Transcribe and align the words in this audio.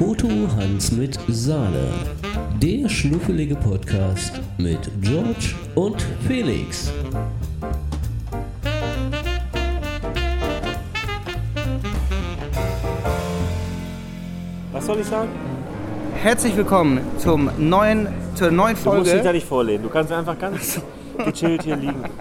Foto 0.00 0.28
Hans 0.56 0.92
mit 0.92 1.18
Sahne. 1.28 1.92
Der 2.58 2.88
schnuffelige 2.88 3.54
Podcast 3.54 4.40
mit 4.56 4.90
George 5.02 5.54
und 5.74 6.00
Felix. 6.26 6.90
Was 14.72 14.86
soll 14.86 15.00
ich 15.00 15.06
sagen? 15.06 15.28
Herzlich 16.14 16.56
willkommen 16.56 17.02
zum 17.18 17.50
neuen, 17.58 18.08
zur 18.36 18.50
neuen 18.50 18.76
Du 18.82 18.90
musst 18.94 19.04
dich 19.04 19.12
da 19.12 19.18
Folge. 19.18 19.32
nicht 19.34 19.46
vorlehnen. 19.46 19.82
Du 19.82 19.90
kannst 19.90 20.10
einfach 20.12 20.38
ganz 20.38 20.80
gechillt 21.26 21.62
hier 21.62 21.76
liegen. 21.76 22.02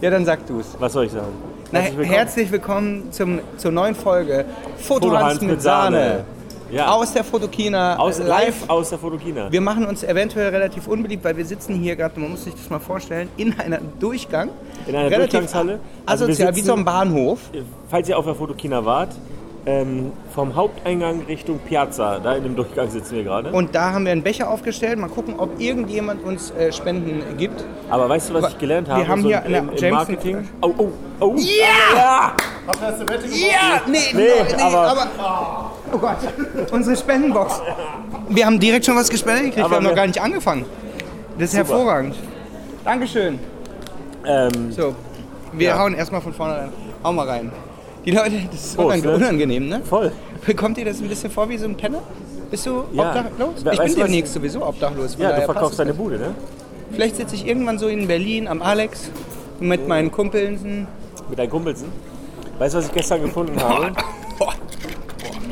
Ja, 0.00 0.10
dann 0.10 0.26
sag 0.26 0.46
du's. 0.46 0.76
Was 0.80 0.92
soll 0.92 1.06
ich 1.06 1.12
sagen? 1.12 1.32
Na, 1.72 1.78
Herzlich 1.78 1.96
willkommen. 1.96 2.14
herzlich 2.18 2.52
willkommen 2.52 3.12
zum, 3.12 3.40
zur 3.56 3.72
neuen 3.72 3.94
Folge 3.94 4.44
Foto 4.76 5.06
Foto 5.08 5.18
Hans 5.18 5.40
mit 5.40 5.62
Sahne. 5.62 6.24
Ja. 6.74 6.92
Aus 6.92 7.12
der 7.12 7.22
Fotokina 7.24 7.96
Aus, 7.98 8.18
live. 8.18 8.28
live 8.28 8.68
aus 8.68 8.90
der 8.90 8.98
Fotokina. 8.98 9.50
Wir 9.52 9.60
machen 9.60 9.86
uns 9.86 10.02
eventuell 10.02 10.48
relativ 10.48 10.88
unbeliebt, 10.88 11.22
weil 11.24 11.36
wir 11.36 11.44
sitzen 11.44 11.74
hier 11.76 11.94
gerade, 11.96 12.18
man 12.18 12.30
muss 12.32 12.44
sich 12.44 12.54
das 12.54 12.68
mal 12.68 12.80
vorstellen, 12.80 13.28
in 13.36 13.58
einer 13.60 13.78
Durchgang. 14.00 14.50
In 14.86 14.94
einer 14.96 15.04
relativ 15.10 15.30
Durchgangshalle. 15.40 15.78
Also 16.04 16.24
Asozial, 16.24 16.50
wie 16.50 16.54
sitzen- 16.56 16.66
so 16.66 16.74
ein 16.74 16.84
Bahnhof. 16.84 17.38
Falls 17.88 18.08
ihr 18.08 18.18
auf 18.18 18.24
der 18.24 18.34
Fotokina 18.34 18.84
wart, 18.84 19.10
ähm, 19.66 20.12
vom 20.34 20.54
Haupteingang 20.54 21.22
Richtung 21.26 21.58
Piazza, 21.58 22.18
da 22.18 22.34
in 22.34 22.42
dem 22.44 22.54
Durchgang 22.56 22.90
sitzen 22.90 23.16
wir 23.16 23.24
gerade. 23.24 23.50
Und 23.50 23.74
da 23.74 23.92
haben 23.92 24.04
wir 24.04 24.12
einen 24.12 24.22
Becher 24.22 24.50
aufgestellt. 24.50 24.98
Mal 24.98 25.08
gucken, 25.08 25.34
ob 25.38 25.58
irgendjemand 25.60 26.22
uns 26.24 26.50
äh, 26.50 26.70
Spenden 26.72 27.22
gibt. 27.38 27.64
Aber 27.88 28.08
weißt 28.08 28.30
du, 28.30 28.34
was 28.34 28.50
ich 28.52 28.58
gelernt 28.58 28.88
Wir 28.88 28.94
habe? 28.96 29.08
haben 29.08 29.22
so 29.22 29.28
hier 29.28 29.38
im, 29.38 29.44
eine 29.46 29.56
im 29.58 29.68
Jameson- 29.70 29.90
Marketing? 29.90 30.48
Oh, 30.60 30.74
oh, 30.76 30.88
oh. 31.20 31.34
Ja! 31.36 31.96
ja! 31.96 32.32
Ja, 32.66 33.80
nee, 33.86 33.98
Nee, 34.14 34.22
nee, 34.56 34.62
aber- 34.62 34.88
aber, 34.88 35.70
Oh 35.92 35.98
Gott, 35.98 36.16
unsere 36.72 36.96
Spendenbox. 36.96 37.60
Wir 38.30 38.46
haben 38.46 38.58
direkt 38.58 38.84
schon 38.86 38.96
was 38.96 39.08
gespendet 39.08 39.44
gekriegt, 39.46 39.68
wir 39.70 39.76
haben 39.76 39.82
noch 39.84 39.90
wir- 39.90 39.96
gar 39.96 40.06
nicht 40.06 40.20
angefangen. 40.20 40.64
Das 41.38 41.50
ist 41.50 41.56
hervorragend. 41.56 42.16
Dankeschön. 42.84 43.38
Ähm, 44.26 44.72
So, 44.72 44.94
wir 45.52 45.68
Ja. 45.68 45.78
hauen 45.78 45.94
erstmal 45.94 46.20
von 46.20 46.32
vorne 46.32 46.54
rein. 46.54 46.68
Hau 47.02 47.12
mal 47.12 47.28
rein. 47.28 47.52
Die 48.04 48.10
Leute, 48.10 48.32
das 48.50 48.64
ist 48.66 48.76
Prost, 48.76 48.86
unang 48.98 49.00
ne? 49.02 49.14
unangenehm, 49.16 49.68
ne? 49.68 49.80
voll. 49.84 50.12
Kommt 50.56 50.76
dir 50.76 50.84
das 50.84 51.00
ein 51.00 51.08
bisschen 51.08 51.30
vor 51.30 51.48
wie 51.48 51.56
so 51.56 51.66
ein 51.66 51.76
Penner? 51.76 52.00
Bist 52.50 52.66
du 52.66 52.84
Ja. 52.92 53.08
obdachlos? 53.08 53.54
Ich 53.58 53.64
weißt 53.64 53.78
bin 53.78 53.86
du 53.86 54.00
was? 54.00 54.06
demnächst 54.06 54.34
sowieso 54.34 54.66
obdachlos. 54.66 55.16
Ja, 55.18 55.32
du 55.32 55.42
verkaufst 55.42 55.78
deine. 55.78 55.94
Bude, 55.94 56.18
ne? 56.18 56.34
Vielleicht 56.92 57.16
sitze 57.16 57.34
ich 57.34 57.46
irgendwann 57.46 57.78
so 57.78 57.88
in 57.88 58.06
Berlin 58.06 58.46
am 58.46 58.60
Alex 58.62 59.10
mit 59.60 59.88
meinen 59.88 60.12
Kumpeln. 60.12 60.86
Mit 61.30 61.38
deinen 61.38 61.50
Kumpelsen. 61.50 61.88
Weißt 62.58 62.74
du, 62.74 62.78
was 62.78 62.86
ich 62.86 62.92
gestern 62.92 63.22
gefunden 63.22 63.58
habe? 63.60 63.92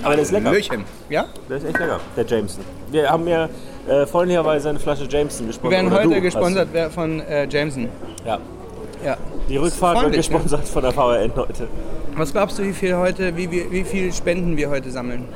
Aber 0.05 0.15
der 0.15 0.23
ist 0.23 0.33
lecker. 0.33 0.51
Möhrchen. 0.51 0.85
Ja? 1.09 1.27
Der 1.49 1.57
ist 1.57 1.65
echt 1.65 1.79
lecker, 1.79 2.01
der 2.17 2.27
Jameson. 2.27 2.65
Wir 2.91 3.09
haben 3.09 3.27
ja 3.27 3.49
äh, 3.89 4.05
freundlicherweise 4.07 4.69
eine 4.69 4.79
Flasche 4.81 5.05
Jameson 5.09 5.47
Wir 5.47 5.49
gesponsert. 5.49 5.71
werden 5.73 5.87
Oder 5.93 5.97
heute 6.05 6.15
hast- 6.17 6.23
gesponsert 6.23 6.69
von 6.93 7.21
äh, 7.21 7.49
Jameson. 7.49 7.89
Ja. 8.27 8.39
Ja. 9.05 9.17
Die 9.53 9.59
Rückfahrt 9.59 10.01
wird 10.01 10.13
ne? 10.13 10.17
gesponsert 10.17 10.67
von 10.67 10.83
der 10.83 10.93
VRN 10.93 11.31
heute. 11.37 11.69
Was 12.17 12.33
glaubst 12.33 12.59
du, 12.59 12.63
wie 12.63 12.73
viel 12.73 12.97
heute, 12.97 13.37
wie, 13.37 13.51
wie, 13.51 13.71
wie 13.71 13.85
viel 13.85 14.11
Spenden 14.11 14.57
wir 14.57 14.71
heute 14.71 14.91
sammeln? 14.91 15.29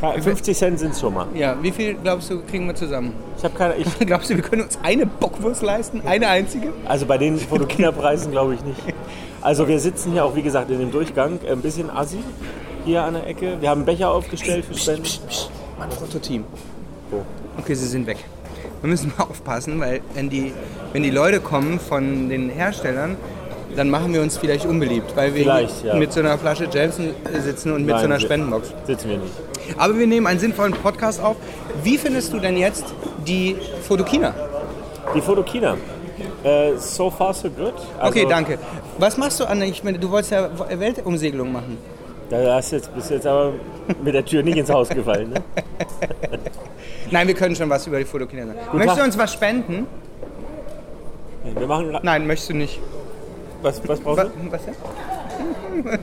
50 0.00 0.56
Cent 0.56 0.78
sind 0.78 0.92
es 0.92 1.00
schon 1.00 1.14
mal. 1.14 1.26
Ja, 1.34 1.56
wie 1.60 1.72
viel 1.72 1.94
glaubst 1.94 2.30
du, 2.30 2.40
kriegen 2.42 2.68
wir 2.68 2.76
zusammen? 2.76 3.14
Ich 3.36 3.42
habe 3.42 3.58
keine. 3.58 3.74
Ich, 3.74 3.98
Glaubst 4.06 4.30
du, 4.30 4.36
wir 4.36 4.44
können 4.44 4.62
uns 4.62 4.78
eine 4.84 5.04
Bockwurst 5.04 5.62
leisten? 5.62 6.02
Eine 6.06 6.28
einzige? 6.28 6.72
also 6.84 7.06
bei 7.06 7.18
den 7.18 7.40
Fotokina-Preisen 7.40 8.30
glaube 8.30 8.54
ich 8.54 8.62
nicht. 8.62 8.80
Also 9.42 9.66
wir 9.66 9.80
sitzen 9.80 10.12
hier 10.12 10.24
auch, 10.24 10.36
wie 10.36 10.42
gesagt, 10.42 10.70
in 10.70 10.78
dem 10.78 10.92
Durchgang. 10.92 11.40
Ein 11.50 11.60
bisschen 11.60 11.90
assi 11.90 12.18
hier 12.84 13.02
an 13.02 13.14
der 13.14 13.26
Ecke. 13.26 13.60
Wir 13.60 13.70
haben 13.70 13.78
einen 13.78 13.86
Becher 13.86 14.12
aufgestellt 14.12 14.64
für 14.64 14.74
Spenden. 14.74 15.08
Mein 15.76 15.88
Prototeam. 15.88 16.44
Wo? 17.10 17.24
Okay, 17.58 17.74
sie 17.74 17.88
sind 17.88 18.06
weg. 18.06 18.18
Wir 18.80 18.90
müssen 18.90 19.12
mal 19.16 19.24
aufpassen, 19.24 19.80
weil 19.80 20.00
wenn 20.14 20.30
die, 20.30 20.52
wenn 20.92 21.02
die 21.02 21.10
Leute 21.10 21.40
kommen 21.40 21.80
von 21.80 22.28
den 22.28 22.48
Herstellern, 22.48 23.16
dann 23.76 23.90
machen 23.90 24.12
wir 24.12 24.22
uns 24.22 24.36
vielleicht 24.36 24.66
unbeliebt, 24.66 25.14
weil 25.14 25.34
wir 25.34 25.68
ja. 25.84 25.94
mit 25.94 26.12
so 26.12 26.20
einer 26.20 26.38
Flasche 26.38 26.68
Jameson 26.72 27.10
sitzen 27.40 27.72
und 27.72 27.84
mit 27.84 27.90
Nein, 27.90 28.00
so 28.00 28.04
einer 28.06 28.20
Spendenbox. 28.20 28.72
Sitzen 28.86 29.10
wir 29.10 29.18
nicht. 29.18 29.32
Aber 29.76 29.98
wir 29.98 30.06
nehmen 30.06 30.26
einen 30.26 30.40
sinnvollen 30.40 30.72
Podcast 30.72 31.20
auf. 31.22 31.36
Wie 31.82 31.98
findest 31.98 32.32
du 32.32 32.38
denn 32.38 32.56
jetzt 32.56 32.86
die 33.26 33.56
Fotokina? 33.86 34.34
Die 35.14 35.20
Fotokina. 35.20 35.76
Äh, 36.42 36.76
so 36.78 37.10
far 37.10 37.34
so 37.34 37.50
good. 37.50 37.74
Also, 37.98 38.08
Okay, 38.08 38.26
danke. 38.28 38.58
Was 38.98 39.16
machst 39.16 39.38
du 39.40 39.44
an? 39.44 39.62
Ich 39.62 39.84
meine, 39.84 39.98
du 39.98 40.10
wolltest 40.10 40.32
ja 40.32 40.48
Weltumsegelung 40.70 41.52
machen. 41.52 41.78
Da 42.30 42.54
hast 42.56 42.72
du 42.72 42.76
jetzt, 42.76 42.94
bist 42.94 43.10
jetzt 43.10 43.26
aber 43.26 43.52
mit 44.02 44.14
der 44.14 44.24
Tür 44.24 44.42
nicht 44.42 44.56
ins 44.56 44.70
Haus 44.70 44.88
gefallen. 44.88 45.30
Ne? 45.30 45.42
Nein, 47.12 47.28
wir 47.28 47.34
können 47.34 47.56
schon 47.56 47.70
was 47.70 47.86
über 47.86 47.98
die 47.98 48.04
Fotokina 48.04 48.46
sagen. 48.46 48.58
Möchtest 48.72 48.96
du 48.96 48.96
Tag. 48.96 49.06
uns 49.06 49.18
was 49.18 49.32
spenden? 49.32 49.86
Wir 51.56 51.66
machen. 51.66 51.98
Nein, 52.02 52.26
möchtest 52.26 52.50
du 52.50 52.54
nicht. 52.54 52.80
Was, 53.62 53.86
was 53.88 54.00
brauchst 54.00 54.24
du? 54.24 54.30
was 54.50 54.64
denn? 54.64 54.74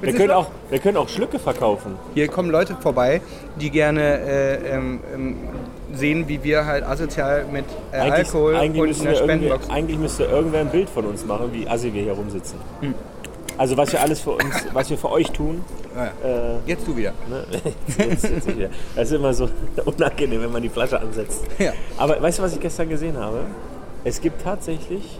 Wir 0.00 0.12
können, 0.14 0.30
auch, 0.30 0.46
wir 0.70 0.78
können 0.78 0.96
auch 0.96 1.08
Schlücke 1.08 1.38
verkaufen. 1.38 1.96
Hier 2.14 2.28
kommen 2.28 2.50
Leute 2.50 2.76
vorbei, 2.80 3.20
die 3.60 3.70
gerne 3.70 4.20
äh, 4.20 4.74
ähm, 4.74 5.00
ähm, 5.12 5.36
sehen, 5.92 6.28
wie 6.28 6.42
wir 6.42 6.66
halt 6.66 6.84
asozial 6.84 7.44
mit 7.50 7.64
äh, 7.92 7.96
Alkohol 7.96 8.56
eigentlich, 8.56 9.00
und 9.00 9.06
einer 9.06 9.16
Spendenbox. 9.16 9.68
eigentlich 9.70 9.98
müsste 9.98 10.24
irgendwer 10.24 10.60
ein 10.60 10.70
Bild 10.70 10.88
von 10.88 11.04
uns 11.06 11.24
machen, 11.24 11.50
wie 11.52 11.68
assi 11.68 11.92
wir 11.92 12.02
hier 12.02 12.12
rumsitzen. 12.12 12.58
Hm. 12.80 12.94
Also 13.56 13.76
was 13.76 13.92
wir 13.92 14.00
alles 14.00 14.20
für 14.20 14.32
uns, 14.32 14.66
was 14.72 14.88
wir 14.88 14.98
für 14.98 15.10
euch 15.10 15.30
tun. 15.32 15.64
Ja. 15.98 16.28
Äh, 16.28 16.58
Jetzt 16.66 16.86
du 16.86 16.96
wieder. 16.96 17.12
ne? 17.28 17.44
jetzt, 18.08 18.24
jetzt 18.24 18.46
wieder. 18.56 18.68
Das 18.94 19.08
ist 19.08 19.14
immer 19.14 19.34
so 19.34 19.48
unangenehm, 19.84 20.42
wenn 20.42 20.52
man 20.52 20.62
die 20.62 20.68
Flasche 20.68 21.00
ansetzt. 21.00 21.44
Ja. 21.58 21.72
Aber 21.96 22.20
weißt 22.22 22.38
du, 22.38 22.42
was 22.44 22.54
ich 22.54 22.60
gestern 22.60 22.88
gesehen 22.88 23.16
habe? 23.18 23.40
Es 24.04 24.20
gibt 24.20 24.42
tatsächlich 24.42 25.18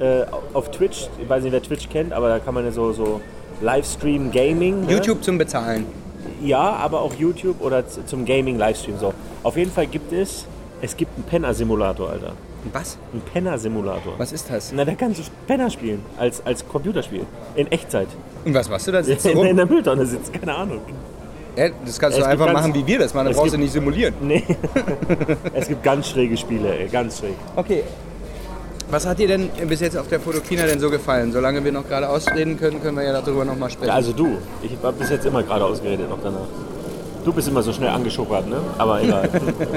äh, 0.00 0.22
auf 0.54 0.70
Twitch, 0.70 1.08
ich 1.22 1.28
weiß 1.28 1.42
nicht, 1.44 1.52
wer 1.52 1.62
Twitch 1.62 1.88
kennt, 1.88 2.12
aber 2.12 2.28
da 2.28 2.38
kann 2.40 2.52
man 2.54 2.64
ja 2.64 2.72
so, 2.72 2.92
so 2.92 3.20
Livestream 3.60 4.30
Gaming. 4.32 4.86
ne? 4.86 4.92
YouTube 4.92 5.22
zum 5.22 5.38
Bezahlen. 5.38 5.86
Ja, 6.42 6.58
aber 6.58 7.00
auch 7.00 7.14
YouTube 7.14 7.60
oder 7.60 7.84
zum 7.88 8.24
Gaming-Livestream. 8.24 8.98
So. 8.98 9.14
Auf 9.44 9.56
jeden 9.56 9.70
Fall 9.70 9.86
gibt 9.86 10.12
es, 10.12 10.46
es 10.82 10.96
gibt 10.96 11.12
einen 11.16 11.24
Penner-Simulator, 11.24 12.10
Alter. 12.10 12.32
Was? 12.72 12.98
Ein 13.14 13.20
Penner-Simulator. 13.32 14.14
Was 14.18 14.32
ist 14.32 14.50
das? 14.50 14.72
Na, 14.72 14.84
da 14.84 14.94
kannst 14.94 15.20
du 15.20 15.24
Penner 15.46 15.70
spielen, 15.70 16.04
als, 16.18 16.44
als 16.44 16.68
Computerspiel. 16.68 17.24
In 17.54 17.68
Echtzeit. 17.70 18.08
Und 18.44 18.54
was 18.54 18.68
machst 18.68 18.86
du 18.86 18.92
da? 18.92 19.02
Sitzt 19.02 19.24
du 19.24 19.30
In, 19.30 19.38
in 19.40 19.46
rum? 19.48 19.56
der 19.56 19.66
Mülltonne 19.66 20.06
sitzt, 20.06 20.32
keine 20.32 20.54
Ahnung. 20.54 20.80
Ja, 21.56 21.68
das 21.84 21.98
kannst 21.98 22.16
du 22.18 22.22
Es 22.22 22.26
einfach 22.28 22.52
machen, 22.52 22.72
wie 22.74 22.86
wir 22.86 22.98
das 23.00 23.12
machen. 23.14 23.26
Da 23.26 23.32
brauchst 23.32 23.46
du 23.46 23.50
gibt- 23.52 23.62
nicht 23.64 23.72
simulieren. 23.72 24.14
Nee. 24.20 24.44
es 25.54 25.66
gibt 25.68 25.82
ganz 25.82 26.08
schräge 26.08 26.36
Spiele, 26.36 26.78
ey, 26.78 26.88
ganz 26.88 27.18
schräg. 27.18 27.34
Okay. 27.56 27.82
Was 28.90 29.06
hat 29.06 29.18
dir 29.18 29.28
denn 29.28 29.50
bis 29.66 29.80
jetzt 29.80 29.98
auf 29.98 30.08
der 30.08 30.18
Fotokina 30.20 30.64
denn 30.64 30.80
so 30.80 30.88
gefallen? 30.88 31.30
Solange 31.32 31.62
wir 31.62 31.72
noch 31.72 31.86
gerade 31.86 32.08
ausreden 32.08 32.58
können, 32.58 32.80
können 32.80 32.96
wir 32.96 33.04
ja 33.04 33.20
darüber 33.20 33.44
noch 33.44 33.56
mal 33.58 33.68
sprechen. 33.68 33.88
Ja, 33.88 33.94
also 33.94 34.12
du, 34.12 34.38
ich 34.62 34.70
habe 34.82 34.92
bis 34.96 35.10
jetzt 35.10 35.26
immer 35.26 35.42
gerade 35.42 35.64
ausgeredet 35.64 36.08
noch 36.08 36.18
danach. 36.22 36.46
Du 37.24 37.32
bist 37.32 37.48
immer 37.48 37.62
so 37.62 37.72
schnell 37.72 37.90
angeschuppert, 37.90 38.48
ne? 38.48 38.56
Aber 38.78 39.02
egal. 39.02 39.28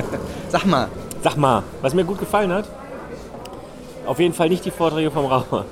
Sag 0.50 0.66
mal, 0.66 0.88
Sag 1.24 1.36
mal, 1.36 1.62
was 1.82 1.94
mir 1.94 2.04
gut 2.06 2.20
gefallen 2.20 2.52
hat, 2.54 2.66
auf 4.06 4.20
jeden 4.20 4.34
Fall 4.34 4.50
nicht 4.50 4.64
die 4.66 4.72
Vorträge 4.72 5.12
vom 5.12 5.26
Raucher. 5.26 5.66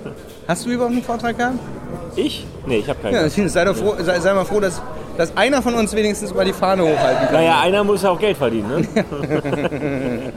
Hast 0.50 0.66
du 0.66 0.70
überhaupt 0.72 0.94
einen 0.94 1.04
Vortrag 1.04 1.38
gehabt? 1.38 1.60
Ich? 2.18 2.46
Nee, 2.66 2.80
ich 2.80 2.90
habe 2.90 3.00
keinen. 3.02 3.14
Ja, 3.14 3.24
deswegen 3.24 3.48
sei, 3.48 3.64
doch 3.64 3.76
froh, 3.76 3.94
sei, 4.00 4.20
sei 4.20 4.34
mal 4.34 4.44
froh, 4.44 4.60
dass, 4.60 4.82
dass 5.18 5.36
einer 5.38 5.62
von 5.62 5.74
uns 5.76 5.96
wenigstens 5.96 6.34
mal 6.34 6.44
die 6.44 6.52
Fahne 6.54 6.84
hochhalten 6.84 7.26
kann. 7.28 7.34
Naja, 7.34 7.62
einer 7.62 7.84
muss 7.86 8.02
ja 8.04 8.10
auch 8.10 8.20
Geld 8.20 8.36
verdienen, 8.36 8.86
ne? 8.94 9.06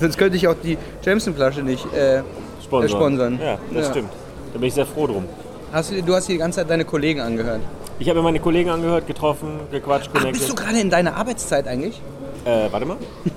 Sonst 0.00 0.16
könnte 0.16 0.36
ich 0.36 0.48
auch 0.48 0.54
die 0.62 0.78
Jameson-Flasche 1.02 1.62
nicht 1.62 1.84
äh, 1.92 2.22
Sponsor. 2.64 2.84
äh, 2.84 2.88
sponsern. 2.88 3.38
Ja, 3.42 3.58
das 3.74 3.86
Ja. 3.86 3.90
stimmt. 3.90 4.10
Da 4.52 4.58
bin 4.58 4.68
ich 4.68 4.74
sehr 4.74 4.86
froh 4.86 5.06
drum. 5.06 5.24
Hast 5.72 5.90
du, 5.92 6.02
du 6.02 6.14
hast 6.14 6.28
die 6.28 6.38
ganze 6.38 6.60
Zeit 6.60 6.70
deine 6.70 6.84
Kollegen 6.84 7.20
angehört. 7.20 7.60
Ich 7.98 8.08
habe 8.08 8.18
mir 8.18 8.24
meine 8.24 8.40
Kollegen 8.40 8.70
angehört, 8.70 9.06
getroffen, 9.06 9.60
gequatscht, 9.70 10.10
Ach, 10.14 10.24
bist 10.24 10.48
du 10.48 10.54
connected. 10.54 10.56
gerade 10.56 10.80
in 10.80 10.90
deiner 10.90 11.16
Arbeitszeit 11.16 11.68
eigentlich? 11.68 12.00
Äh, 12.46 12.68
warte 12.70 12.86
mal. 12.86 12.96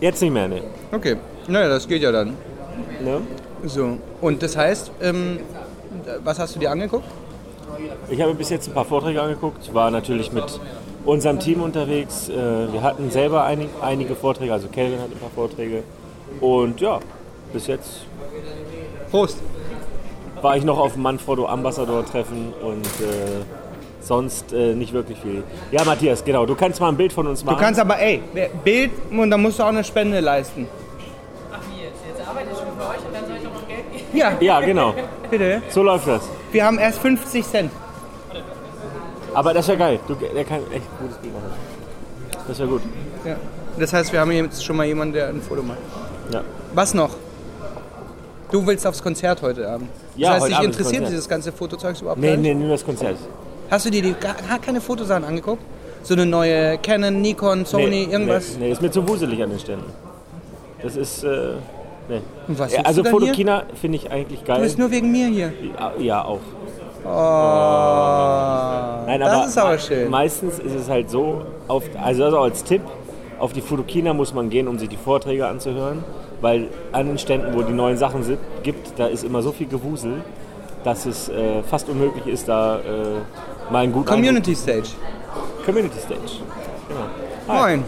Jetzt 0.00 0.22
nicht 0.22 0.32
mehr, 0.32 0.48
ne? 0.48 0.62
Okay, 0.92 1.16
naja, 1.46 1.68
das 1.68 1.86
geht 1.86 2.02
ja 2.02 2.10
dann. 2.10 2.28
ne? 3.02 3.20
So, 3.66 3.98
und 4.20 4.42
das 4.42 4.56
heißt, 4.56 4.90
ähm, 5.00 5.40
was 6.22 6.38
hast 6.38 6.54
du 6.54 6.60
dir 6.60 6.70
angeguckt? 6.70 7.04
Ich 8.10 8.20
habe 8.20 8.34
bis 8.34 8.50
jetzt 8.50 8.68
ein 8.68 8.74
paar 8.74 8.84
Vorträge 8.84 9.20
angeguckt, 9.22 9.72
war 9.72 9.90
natürlich 9.90 10.32
mit 10.32 10.60
unserem 11.04 11.38
Team 11.40 11.62
unterwegs. 11.62 12.28
Äh, 12.28 12.72
Wir 12.72 12.82
hatten 12.82 13.10
selber 13.10 13.44
einig, 13.44 13.68
einige 13.80 14.14
Vorträge, 14.14 14.52
also 14.52 14.68
Kelvin 14.68 15.00
hat 15.00 15.10
ein 15.10 15.18
paar 15.18 15.30
Vorträge. 15.30 15.82
Und 16.40 16.80
ja, 16.80 17.00
bis 17.52 17.66
jetzt 17.66 18.04
Prost. 19.10 19.38
war 20.42 20.56
ich 20.56 20.64
noch 20.64 20.78
auf 20.78 20.92
dem 20.94 21.02
Manfrotto 21.02 21.46
Ambassador 21.46 22.04
Treffen 22.04 22.52
und 22.62 22.84
äh, 22.86 23.44
sonst 24.00 24.52
äh, 24.52 24.74
nicht 24.74 24.92
wirklich 24.92 25.18
viel. 25.18 25.42
Ja, 25.72 25.84
Matthias, 25.84 26.22
genau. 26.24 26.44
Du 26.44 26.54
kannst 26.54 26.80
mal 26.80 26.88
ein 26.88 26.96
Bild 26.96 27.12
von 27.12 27.26
uns 27.26 27.44
machen. 27.44 27.56
Du 27.56 27.62
kannst 27.64 27.80
aber, 27.80 27.98
ey, 27.98 28.20
Bild 28.62 28.90
und 29.10 29.30
dann 29.30 29.40
musst 29.40 29.58
du 29.58 29.62
auch 29.62 29.68
eine 29.68 29.84
Spende 29.84 30.20
leisten. 30.20 30.66
Ach 31.52 31.58
wie 31.70 31.82
jetzt? 31.84 32.00
Jetzt 32.08 32.28
arbeite 32.28 32.48
ich 32.52 32.58
schon 32.58 32.66
für 32.76 32.82
euch 32.90 33.06
und 33.06 33.14
dann 33.14 33.26
soll 33.26 33.36
ich 33.40 33.46
auch 33.46 33.54
noch 33.54 33.68
Geld 33.68 33.92
geben? 33.92 33.94
Ja, 34.14 34.32
Ja, 34.40 34.60
genau. 34.60 34.94
bitte. 35.30 35.62
So 35.68 35.82
läuft 35.82 36.06
das. 36.08 36.22
Wir 36.52 36.64
haben 36.64 36.78
erst 36.78 36.98
50 37.00 37.44
Cent. 37.46 37.70
Aber 39.34 39.52
das 39.52 39.66
wäre 39.68 39.78
geil. 39.78 40.00
Du, 40.06 40.14
der 40.14 40.44
kann 40.44 40.60
echt 40.72 40.84
ein 40.84 40.98
gutes 41.00 41.16
Bild 41.18 41.34
machen. 41.34 41.50
Das 42.46 42.58
wäre 42.58 42.68
gut. 42.68 42.82
Ja. 43.24 43.36
Das 43.78 43.92
heißt, 43.92 44.12
wir 44.12 44.20
haben 44.20 44.30
jetzt 44.30 44.64
schon 44.64 44.76
mal 44.76 44.86
jemanden, 44.86 45.14
der 45.14 45.28
ein 45.28 45.40
Foto 45.42 45.62
macht. 45.62 45.78
Ja. 46.32 46.42
Was 46.74 46.94
noch? 46.94 47.10
Du 48.52 48.64
willst 48.64 48.86
aufs 48.86 49.02
Konzert 49.02 49.42
heute 49.42 49.68
Abend. 49.68 49.88
Ja, 50.14 50.34
das 50.34 50.44
heißt, 50.44 50.52
dich 50.52 50.58
interessiert 50.64 50.92
Konzert. 50.98 51.10
dieses 51.12 51.28
ganze 51.28 51.50
Fotozeugs 51.50 52.00
überhaupt 52.00 52.20
Nee, 52.20 52.36
nicht? 52.36 52.42
nee, 52.42 52.54
nur 52.54 52.68
das 52.68 52.84
Konzert. 52.84 53.16
Hast 53.68 53.86
du 53.86 53.90
dir 53.90 54.02
die 54.02 54.12
gar, 54.12 54.34
gar 54.48 54.60
keine 54.60 54.80
Fotosachen 54.80 55.24
angeguckt? 55.24 55.62
So 56.04 56.14
eine 56.14 56.26
neue 56.26 56.78
Canon, 56.78 57.20
Nikon, 57.20 57.64
Sony, 57.64 57.86
nee, 57.88 58.04
irgendwas? 58.12 58.50
Nee, 58.58 58.66
nee, 58.66 58.72
ist 58.72 58.82
mir 58.82 58.90
zu 58.92 59.08
wuselig 59.08 59.42
an 59.42 59.50
den 59.50 59.58
Ständen. 59.58 59.90
Das 60.82 60.94
ist, 60.96 61.24
äh, 61.24 61.54
nee. 62.08 62.20
Und 62.48 62.58
was 62.58 62.74
also 62.84 63.02
du? 63.02 63.10
Fotokina 63.10 63.64
finde 63.80 63.96
ich 63.98 64.10
eigentlich 64.10 64.40
Du 64.40 64.46
geil. 64.46 64.60
bist 64.60 64.78
nur 64.78 64.90
wegen 64.90 65.10
mir 65.10 65.28
hier. 65.28 65.52
Ja, 65.78 65.92
ja, 65.98 66.24
auch. 66.24 66.40
Oh, 67.06 69.06
Nein, 69.06 69.20
das 69.20 69.30
aber 69.32 69.44
ist 69.46 69.58
aber 69.58 69.78
schön. 69.78 70.10
meistens 70.10 70.58
ist 70.58 70.74
es 70.74 70.88
halt 70.88 71.10
so, 71.10 71.42
auf, 71.68 71.84
also, 72.02 72.24
also 72.24 72.38
als 72.40 72.64
Tipp, 72.64 72.80
auf 73.38 73.52
die 73.52 73.60
Fotokina 73.60 74.14
muss 74.14 74.32
man 74.32 74.48
gehen, 74.48 74.68
um 74.68 74.78
sich 74.78 74.88
die 74.88 74.96
Vorträge 74.96 75.46
anzuhören, 75.46 76.02
weil 76.40 76.68
an 76.92 77.08
den 77.08 77.18
Ständen, 77.18 77.54
wo 77.54 77.62
die 77.62 77.74
neuen 77.74 77.98
Sachen 77.98 78.22
sind, 78.22 78.38
gibt, 78.62 78.98
da 78.98 79.06
ist 79.06 79.22
immer 79.22 79.42
so 79.42 79.52
viel 79.52 79.66
Gewusel, 79.66 80.22
dass 80.82 81.04
es 81.04 81.28
äh, 81.28 81.62
fast 81.62 81.90
unmöglich 81.90 82.26
ist, 82.26 82.48
da 82.48 82.78
äh, 82.78 83.70
mal 83.70 83.80
einen 83.80 83.92
guten 83.92 84.06
Community 84.06 84.54
Stage. 84.54 84.88
Community 85.66 85.98
Stage. 85.98 86.40
Genau. 86.88 87.00
Hi. 87.48 87.76
Moin. 87.76 87.84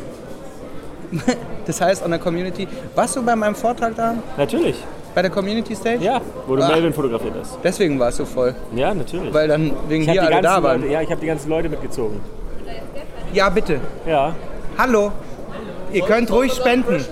Das 1.67 1.81
heißt, 1.81 2.03
an 2.05 2.11
der 2.11 2.21
Community. 2.21 2.69
Warst 2.95 3.17
du 3.17 3.23
bei 3.25 3.35
meinem 3.35 3.55
Vortrag 3.57 3.97
da? 3.97 4.15
Natürlich, 4.37 4.77
Bei 5.15 5.23
der 5.23 5.31
Community 5.33 5.75
Stage? 5.75 6.03
ja, 6.05 6.21
wo 6.47 6.55
du 6.57 6.63
Ah. 6.63 6.69
Melvin 6.69 6.93
fotografiert 6.93 7.35
hast. 7.41 7.59
Deswegen 7.65 7.99
warst 7.99 8.19
du 8.21 8.25
voll. 8.25 8.55
Ja, 8.75 8.95
natürlich. 8.95 9.33
Weil 9.35 9.49
dann 9.49 9.73
wegen 9.89 10.05
ich 10.05 10.11
dir 10.11 10.23
alle 10.23 10.41
da 10.43 10.63
waren. 10.63 10.81
Leute, 10.83 10.93
ja, 10.93 11.01
ich 11.03 11.11
habe 11.11 11.21
die 11.21 11.27
ganzen 11.27 11.49
Leute 11.51 11.69
mitgezogen. 11.69 12.21
Ja, 13.33 13.49
bitte. 13.49 13.81
Ja. 14.07 14.35
Hallo. 14.79 15.11
Ihr 15.93 16.03
könnt 16.05 16.31
ruhig 16.31 16.53
spenden. 16.53 17.05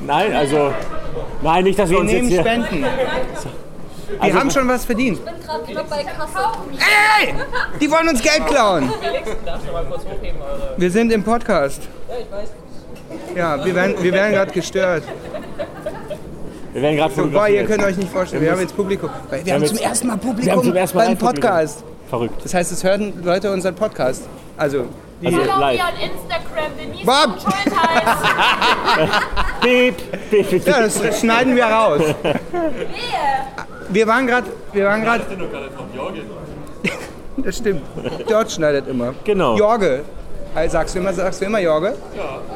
Nein, 0.00 0.34
also, 0.34 0.72
nein, 1.42 1.64
nicht, 1.64 1.78
dass 1.78 1.90
wir 1.90 1.96
Wir 1.96 2.00
uns 2.00 2.12
jetzt 2.12 2.22
nehmen 2.22 2.30
hier... 2.30 2.40
Spenden. 2.40 2.84
Wir 4.10 4.20
Also- 4.22 4.38
haben 4.40 4.50
schon 4.50 4.66
was 4.68 4.84
verdient. 4.84 5.18
Ich 5.18 5.24
bin 5.24 5.34
gerade 5.46 5.62
knapp 5.72 5.88
bei 5.88 6.02
Kasse. 6.02 6.38
Ey! 7.20 7.32
Die 7.80 7.88
wollen 7.90 8.08
uns 8.08 8.20
Geld 8.20 8.44
klauen. 8.48 8.90
Wir 10.76 10.90
sind 10.90 11.12
im 11.12 11.22
Podcast. 11.22 11.82
Ja, 12.08 12.14
ich 12.18 12.30
weiß. 12.32 12.48
Ja, 13.36 13.64
wir 13.64 13.74
werden, 13.74 13.94
wir 14.02 14.12
werden 14.12 14.32
gerade 14.32 14.52
gestört. 14.52 15.04
Wir 16.72 16.82
werden 16.82 16.96
gerade 16.96 17.14
So, 17.14 17.26
boah, 17.28 17.48
ihr 17.48 17.64
könnt 17.64 17.82
euch 17.82 17.96
nicht 17.96 18.10
vorstellen, 18.10 18.42
wir 18.42 18.52
haben 18.52 18.60
jetzt 18.60 18.76
Publikum. 18.76 19.10
Wir, 19.30 19.44
wir 19.46 19.54
haben 19.54 19.62
jetzt- 19.62 19.74
zum 19.76 19.84
ersten 19.84 20.06
Mal 20.08 20.16
Publikum 20.18 20.44
wir 20.46 20.52
haben 20.52 20.62
zum 20.64 20.76
ersten 20.76 20.96
Mal 20.98 21.04
beim 21.04 21.12
ein 21.12 21.18
Publikum. 21.18 21.50
Podcast. 21.50 21.84
Verrückt. 22.08 22.44
Das 22.44 22.54
heißt, 22.54 22.72
es 22.72 22.82
hören 22.84 23.12
Leute 23.24 23.52
unseren 23.52 23.74
Podcast. 23.74 24.28
Also, 24.56 24.84
die 25.22 25.26
Also 25.26 25.38
Follow 25.38 25.58
live. 25.60 25.78
me 25.78 25.84
on 25.84 26.10
Instagram, 26.10 26.72
Denise 26.78 27.06
Bob! 27.06 27.38
Piep, 29.62 29.94
piep, 30.30 30.48
piep. 30.50 30.66
ja, 30.66 30.80
das 30.80 31.20
schneiden 31.20 31.54
wir 31.56 31.64
raus. 31.66 32.00
Wehe. 32.00 32.40
Wir 33.90 34.06
waren 34.06 34.26
gerade, 34.26 34.46
wir 34.72 34.84
waren 34.86 35.02
gerade. 35.02 35.24
Das 37.42 37.56
stimmt. 37.56 37.80
Dort 38.28 38.52
schneidet 38.52 38.86
immer. 38.86 39.14
Genau. 39.24 39.56
Jorge. 39.56 40.02
Sagst 40.68 40.94
du 40.94 40.98
immer, 40.98 41.12
sagst 41.12 41.40
du 41.40 41.44
immer 41.46 41.58
Jorge? 41.60 41.94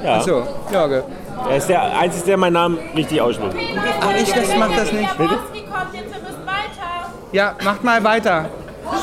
Ja. 0.05 0.17
Achso, 0.17 0.43
Jorge. 0.73 1.05
Er 1.49 1.57
ist 1.57 1.69
der 1.69 1.97
Einzige, 1.99 2.27
der 2.27 2.37
meinen 2.37 2.53
Namen 2.55 2.79
richtig 2.97 3.21
ausspricht. 3.21 3.57
Ach, 4.01 4.11
ich 4.17 4.33
das 4.33 4.57
mach 4.59 4.75
das 4.77 4.93
nicht. 4.93 5.09
Ihr 5.19 5.29
weiter. 5.29 7.11
Ja, 7.33 7.55
macht 7.65 7.85
mal 7.85 8.03
weiter. 8.05 8.47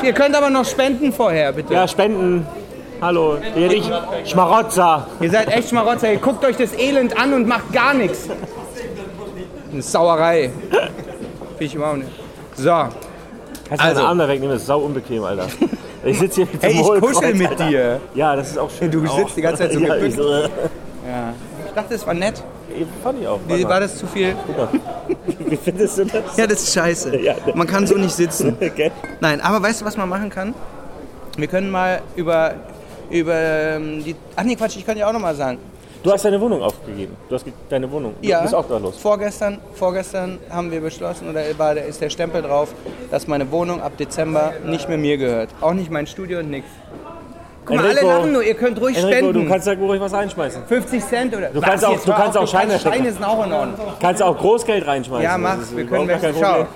Ihr 0.02 0.12
könnt 0.12 0.34
aber 0.36 0.50
noch 0.50 0.64
spenden 0.64 1.12
vorher, 1.12 1.52
bitte. 1.52 1.74
Ja, 1.74 1.86
Spenden. 1.88 2.46
Hallo. 3.00 3.36
Hier 3.54 3.68
nicht 3.68 3.90
Schmarotzer. 4.26 5.06
Ihr 5.20 5.30
seid 5.30 5.48
echt 5.48 5.70
Schmarotzer. 5.70 6.12
Ihr 6.12 6.18
guckt 6.18 6.44
euch 6.44 6.56
das 6.56 6.72
Elend 6.78 7.18
an 7.18 7.34
und 7.34 7.48
macht 7.48 7.72
gar 7.72 7.94
nichts. 7.94 8.28
Eine 9.72 9.82
Sauerei. 9.82 10.50
Finde 10.70 11.64
ich 11.64 11.74
überhaupt 11.74 11.98
nicht. 11.98 12.10
So. 12.56 12.70
Kannst 12.70 12.92
du 13.70 13.78
Also. 13.80 13.94
deinen 13.96 14.06
Arm 14.06 14.18
da 14.18 14.28
wegnehmen? 14.28 14.52
Das 14.54 14.62
ist 14.62 14.66
sau 14.68 14.80
unbequem, 14.80 15.24
Alter. 15.24 15.46
Ich 16.04 16.18
sitze 16.18 16.42
hier 16.42 16.48
mit 16.52 16.62
Hey, 16.62 16.72
ich 16.72 17.00
kuschel 17.00 17.34
mit 17.34 17.48
Alter. 17.50 17.68
dir. 17.68 18.00
Ja, 18.14 18.34
das 18.36 18.50
ist 18.50 18.58
auch 18.58 18.70
schön. 18.70 18.90
Du 18.90 19.06
sitzt 19.06 19.36
die 19.36 19.42
ganze 19.42 19.62
Zeit 19.62 19.72
so 19.72 19.80
ja, 19.80 19.94
gebückt. 19.94 20.08
ich 20.10 20.16
so, 20.16 20.32
äh, 20.32 20.48
Ich 21.66 21.72
dachte, 21.74 21.94
es 21.94 22.06
war 22.06 22.14
nett. 22.14 22.42
Fand 23.02 23.20
ich 23.20 23.28
auch. 23.28 23.38
Wie, 23.46 23.64
war 23.64 23.80
das 23.80 23.96
zu 23.98 24.06
viel? 24.06 24.34
Wie 25.46 25.56
findest 25.56 25.98
du 25.98 26.04
das? 26.06 26.36
Ja, 26.36 26.46
das 26.46 26.62
ist 26.62 26.74
scheiße. 26.74 27.16
Ja. 27.22 27.34
Man 27.54 27.66
kann 27.66 27.86
so 27.86 27.96
nicht 27.96 28.14
sitzen. 28.14 28.56
Okay. 28.60 28.90
Nein, 29.20 29.40
aber 29.40 29.62
weißt 29.62 29.82
du, 29.82 29.84
was 29.84 29.96
man 29.96 30.08
machen 30.08 30.30
kann? 30.30 30.54
Wir 31.36 31.46
können 31.46 31.70
mal 31.70 32.00
über, 32.16 32.54
über 33.10 33.34
ähm, 33.34 34.02
die... 34.04 34.16
Ach 34.36 34.42
nee, 34.42 34.56
Quatsch, 34.56 34.76
ich 34.76 34.86
kann 34.86 34.96
ja 34.96 35.06
auch 35.08 35.12
noch 35.12 35.20
mal 35.20 35.34
sagen. 35.34 35.58
Du 36.02 36.10
hast 36.10 36.24
deine 36.24 36.40
Wohnung 36.40 36.62
aufgegeben. 36.62 37.16
Du 37.28 37.34
hast 37.36 37.44
deine 37.68 37.90
Wohnung. 37.90 38.14
Du 38.20 38.28
Ja, 38.28 38.40
bist 38.42 38.54
auch 38.54 38.66
da 38.68 38.76
los. 38.78 38.96
Vorgestern, 38.98 39.58
vorgestern 39.74 40.38
haben 40.50 40.70
wir 40.70 40.80
beschlossen, 40.80 41.28
oder 41.30 41.42
war, 41.58 41.76
ist 41.76 42.00
der 42.00 42.10
Stempel 42.10 42.42
drauf, 42.42 42.74
dass 43.10 43.28
meine 43.28 43.50
Wohnung 43.52 43.80
ab 43.80 43.96
Dezember 43.96 44.52
nicht 44.64 44.88
mehr 44.88 44.98
mir 44.98 45.16
gehört. 45.16 45.50
Auch 45.60 45.74
nicht 45.74 45.90
mein 45.90 46.06
Studio 46.08 46.40
und 46.40 46.50
nix. 46.50 46.66
Guck 47.64 47.76
mal, 47.76 47.82
alle 47.86 48.00
Enrico, 48.00 48.06
lachen 48.18 48.32
nur, 48.32 48.42
ihr 48.42 48.54
könnt 48.54 48.80
ruhig 48.80 48.96
Enrico, 48.96 49.16
spenden. 49.18 49.44
du 49.44 49.48
kannst 49.48 49.66
da 49.68 49.72
ruhig 49.74 50.00
was 50.00 50.12
reinschmeißen. 50.12 50.62
50 50.66 51.04
Cent 51.06 51.36
oder... 51.36 51.48
Du 51.50 51.60
kannst 51.60 51.84
auch- 51.84 52.00
du 52.00 52.12
kannst 52.12 52.36
auch 52.36 52.48
Scheine 52.48 52.76
Scheine 52.80 53.12
sind 53.12 53.22
auch 53.24 53.46
in 53.46 53.52
Ordnung. 53.52 53.76
Kannst 54.00 54.20
auch 54.20 54.36
Großgeld 54.36 54.84
reinschmeißen. 54.84 55.22
Ja, 55.22 55.38
mach, 55.38 55.58
wir 55.72 55.84
können 55.86 56.08
kein 56.08 56.34
Schau. 56.40 56.66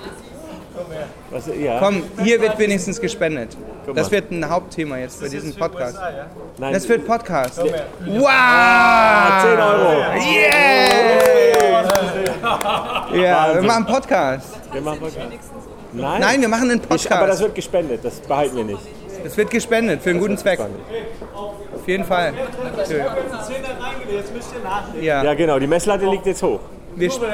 Was, 1.37 1.47
ja. 1.59 1.79
komm, 1.79 2.03
hier 2.23 2.41
wird 2.41 2.59
wenigstens 2.59 2.99
gespendet. 3.01 3.57
Das 3.95 4.11
wird 4.11 4.31
ein 4.31 4.49
Hauptthema 4.49 4.97
jetzt 4.99 5.19
für 5.23 5.29
diesen 5.29 5.55
Podcast. 5.55 5.99
Nein, 6.59 6.73
Das 6.73 6.89
wird 6.89 7.07
Podcast. 7.07 7.59
Wow! 7.59 7.69
10 9.43 9.61
Euro. 9.61 9.91
Yeah! 10.33 11.13
Ja, 13.15 13.55
wir 13.55 13.63
machen 13.63 13.87
Podcast. 13.87 14.47
Wir 14.73 14.81
machen 14.81 15.01
Podcast. 15.01 15.27
Nein, 15.93 16.21
Nein, 16.21 16.41
wir 16.41 16.49
machen 16.49 16.71
einen 16.71 16.81
ich, 16.81 16.87
aber 16.87 16.97
das 16.97 17.07
Podcast. 17.09 17.41
wird 17.43 17.55
gespendet. 17.55 18.01
Das 18.05 18.21
behalten 18.21 18.57
wir 18.57 18.65
nicht. 18.65 18.81
Das 19.25 19.37
wird 19.37 19.51
gespendet 19.51 20.03
für 20.03 20.11
einen 20.11 20.21
guten 20.21 20.39
Zweck. 20.39 20.61
Auf 20.61 21.87
jeden 21.87 22.05
Fall. 22.05 22.33
Ja. 25.01 25.23
Ja, 25.25 25.35
genau. 25.35 25.59
Die 25.59 25.67
Messlatte 25.67 26.07
liegt 26.07 26.27
jetzt 26.27 26.43
hoch. 26.43 26.61
Wir, 26.95 27.09
sp- 27.13 27.29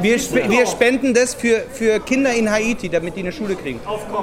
wir, 0.00 0.14
sp 0.18 0.48
wir 0.48 0.66
spenden 0.66 1.14
das 1.14 1.34
für, 1.34 1.62
für 1.72 2.00
Kinder 2.00 2.32
in 2.32 2.50
Haiti, 2.50 2.88
damit 2.88 3.16
die 3.16 3.20
eine 3.20 3.32
Schule 3.32 3.54
kriegen. 3.54 3.80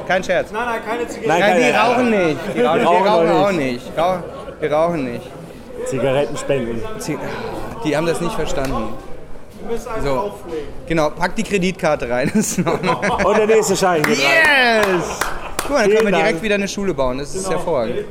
Kein 0.08 0.24
Scherz. 0.24 0.52
Nein, 0.52 0.66
nein, 0.66 0.82
keine 0.86 1.08
Zigaretten. 1.08 1.28
Nein, 1.28 1.62
Nein, 1.62 1.64
die 1.64 1.78
rauchen 1.78 2.10
nicht. 2.10 2.40
Die 2.56 2.62
rauchen, 2.62 2.82
wir 2.82 3.10
rauchen 3.10 3.32
auch 3.32 3.52
nicht. 3.52 3.92
Wir 4.60 4.72
rauchen 4.72 5.14
nicht. 5.14 5.32
Zigaretten 5.86 6.38
spenden. 6.38 6.84
Die 7.84 7.96
haben 7.98 8.06
das 8.06 8.22
nicht 8.22 8.34
verstanden. 8.36 8.94
So. 10.04 10.34
Genau, 10.88 11.10
pack 11.12 11.36
die 11.36 11.44
Kreditkarte 11.44 12.10
rein. 12.10 12.32
Und 13.26 13.38
der 13.38 13.48
nächste 13.48 13.76
Schein 13.76 14.02
geht 14.04 14.20
rein. 14.20 14.84
Yes! 14.98 15.20
Guck 15.62 15.72
mal, 15.72 15.88
dann 15.88 15.98
können 15.98 16.12
wir 16.12 16.18
direkt 16.18 16.42
wieder 16.42 16.56
eine 16.56 16.68
Schule 16.68 16.94
bauen. 16.94 17.20
Das 17.20 17.36
ist 17.36 17.50
hervorragend. 17.50 18.06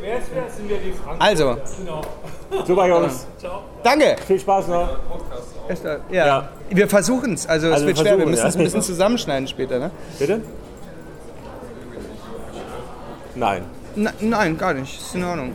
Also, 1.19 1.57
Super, 2.67 2.87
Jungs. 2.87 3.27
danke. 3.83 4.17
Viel 4.27 4.39
Spaß 4.41 4.69
noch. 4.69 4.89
Da- 5.83 5.99
Ja. 6.11 6.27
Ja. 6.27 6.49
Wir 6.71 6.89
versuchen 6.89 7.35
es. 7.35 7.47
Also, 7.47 7.67
es 7.69 7.73
Also 7.75 7.87
wir 7.87 7.89
wird 7.89 7.99
schwer. 7.99 8.19
Wir 8.19 8.27
müssen 8.27 8.47
es 8.47 8.55
ja. 8.55 8.61
ein 8.61 8.65
bisschen 8.65 8.83
zusammenschneiden 8.95 9.47
später. 9.49 9.79
Ne? 9.79 9.91
Bitte? 10.19 10.41
Nein. 13.35 13.63
Na, 13.95 14.11
nein, 14.21 14.57
gar 14.59 14.75
nicht. 14.75 15.01
Ist 15.01 15.15
in 15.15 15.25
Ordnung. 15.25 15.53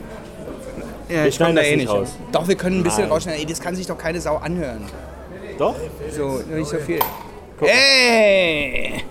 Ja, 1.10 1.16
Wir 1.24 1.26
ich 1.28 1.38
komm 1.38 1.48
schneiden 1.48 1.56
da 1.56 1.62
eh 1.64 1.76
nicht 1.76 1.90
raus. 1.90 2.10
Doch, 2.32 2.48
wir 2.48 2.56
können 2.56 2.78
ein 2.80 2.84
bisschen 2.84 3.04
Nein. 3.04 3.12
rausschneiden. 3.12 3.40
Ey, 3.42 3.46
das 3.46 3.60
kann 3.60 3.76
sich 3.76 3.88
doch 3.88 3.98
keine 3.98 4.22
Sau 4.22 4.38
anhören. 4.38 4.84
Doch? 5.58 5.76
So, 6.16 6.42
nicht 6.50 6.68
so 6.70 6.78
viel. 6.78 7.00
Ey! 7.62 9.04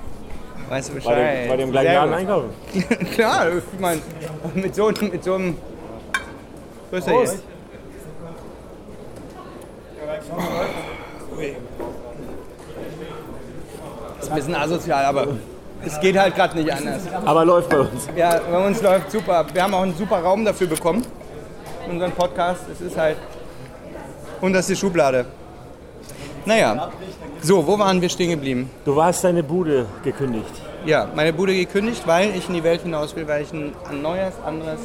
Weißt 0.68 0.88
du 0.88 0.94
Bei 0.94 0.98
dem, 1.00 1.04
Bescheid? 1.04 1.48
bei 1.48 1.56
dem 1.56 1.70
gleichen 1.70 1.92
Laden 1.94 2.14
einkaufen. 2.14 2.48
Klar, 3.14 3.46
ich 3.58 3.80
meine, 3.80 4.00
mit 4.54 4.74
so, 4.74 4.88
mit 4.90 5.22
so 5.24 5.34
einem. 5.34 5.56
Grüß 6.90 7.04
dich. 7.04 7.14
Prost. 11.42 11.56
Ist 14.20 14.30
ein 14.30 14.36
bisschen 14.36 14.54
asozial, 14.54 15.04
aber 15.04 15.26
es 15.84 15.98
geht 16.00 16.16
halt 16.16 16.34
gerade 16.34 16.56
nicht 16.56 16.72
anders. 16.72 17.02
Aber 17.24 17.44
läuft 17.44 17.68
bei 17.68 17.80
uns. 17.80 18.08
Ja, 18.16 18.40
bei 18.50 18.66
uns 18.66 18.80
läuft 18.80 19.10
super. 19.10 19.44
Wir 19.52 19.62
haben 19.62 19.74
auch 19.74 19.82
einen 19.82 19.96
super 19.96 20.18
Raum 20.18 20.44
dafür 20.44 20.68
bekommen. 20.68 21.04
Unseren 21.90 22.12
Podcast. 22.12 22.62
Es 22.72 22.80
ist 22.80 22.96
halt. 22.96 23.16
Und 24.40 24.52
das 24.52 24.60
ist 24.68 24.70
die 24.70 24.76
Schublade. 24.76 25.26
Naja. 26.44 26.90
So, 27.40 27.66
wo 27.66 27.78
waren 27.78 28.00
wir 28.00 28.08
stehen 28.08 28.30
geblieben? 28.30 28.70
Du 28.84 29.02
hast 29.02 29.24
deine 29.24 29.42
Bude 29.42 29.86
gekündigt. 30.04 30.62
Ja, 30.86 31.08
meine 31.14 31.32
Bude 31.32 31.54
gekündigt, 31.54 32.02
weil 32.06 32.36
ich 32.36 32.48
in 32.48 32.54
die 32.54 32.62
Welt 32.62 32.82
hinaus 32.82 33.16
will, 33.16 33.26
weil 33.26 33.42
ich 33.42 33.52
ein 33.52 33.72
neues, 34.00 34.34
anderes, 34.44 34.78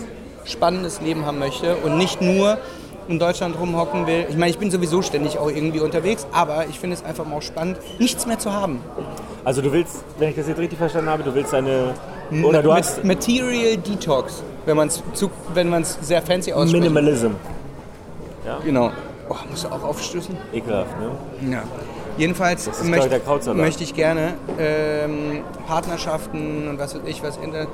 spannendes 0.46 1.02
Leben 1.02 1.26
haben 1.26 1.40
möchte 1.40 1.76
und 1.76 1.98
nicht 1.98 2.22
nur 2.22 2.58
in 3.08 3.20
Deutschland 3.20 3.60
rumhocken 3.60 4.08
will. 4.08 4.26
Ich 4.30 4.38
meine, 4.38 4.52
ich 4.52 4.58
bin 4.58 4.72
sowieso 4.72 5.02
ständig 5.02 5.38
auch 5.38 5.50
irgendwie 5.50 5.80
unterwegs, 5.80 6.28
aber 6.32 6.66
ich 6.68 6.80
finde 6.80 6.96
es 6.96 7.04
einfach 7.04 7.26
mal 7.26 7.38
auch 7.38 7.42
spannend, 7.42 7.78
nichts 8.00 8.26
mehr 8.26 8.40
zu 8.40 8.52
haben. 8.52 8.82
Also 9.44 9.62
du 9.62 9.72
willst, 9.72 10.04
wenn 10.20 10.30
ich 10.30 10.36
das 10.36 10.48
jetzt 10.48 10.60
richtig 10.60 10.78
verstanden 10.78 11.10
habe, 11.10 11.24
du 11.24 11.34
willst 11.34 11.54
deine 11.54 11.94
Oder 12.44 12.62
du 12.62 12.74
hast 12.74 13.04
Material 13.04 13.78
Detox, 13.78 14.44
wenn 14.66 14.78
man 14.78 14.90
es 14.90 15.04
wenn 15.54 15.70
man's 15.70 15.98
sehr 16.02 16.22
fancy 16.22 16.52
ausspricht. 16.52 16.84
Minimalism. 16.84 17.32
Genau. 18.64 18.92
Oh, 19.30 19.36
musst 19.50 19.66
du 19.66 19.68
auch 19.70 19.84
aufstößen? 19.84 20.38
Ekelhaft, 20.54 20.92
ne? 21.00 21.52
Ja. 21.52 21.64
Jedenfalls 22.18 22.68
ich, 22.68 22.90
möchte, 23.54 23.84
ich 23.84 23.94
gerne 23.94 24.34
ähm, 24.58 25.44
Partnerschaften 25.68 26.68
und 26.68 26.80
was 26.80 26.96
weiß 26.96 27.02
ich, 27.06 27.22
was 27.22 27.38
Inter 27.38 27.68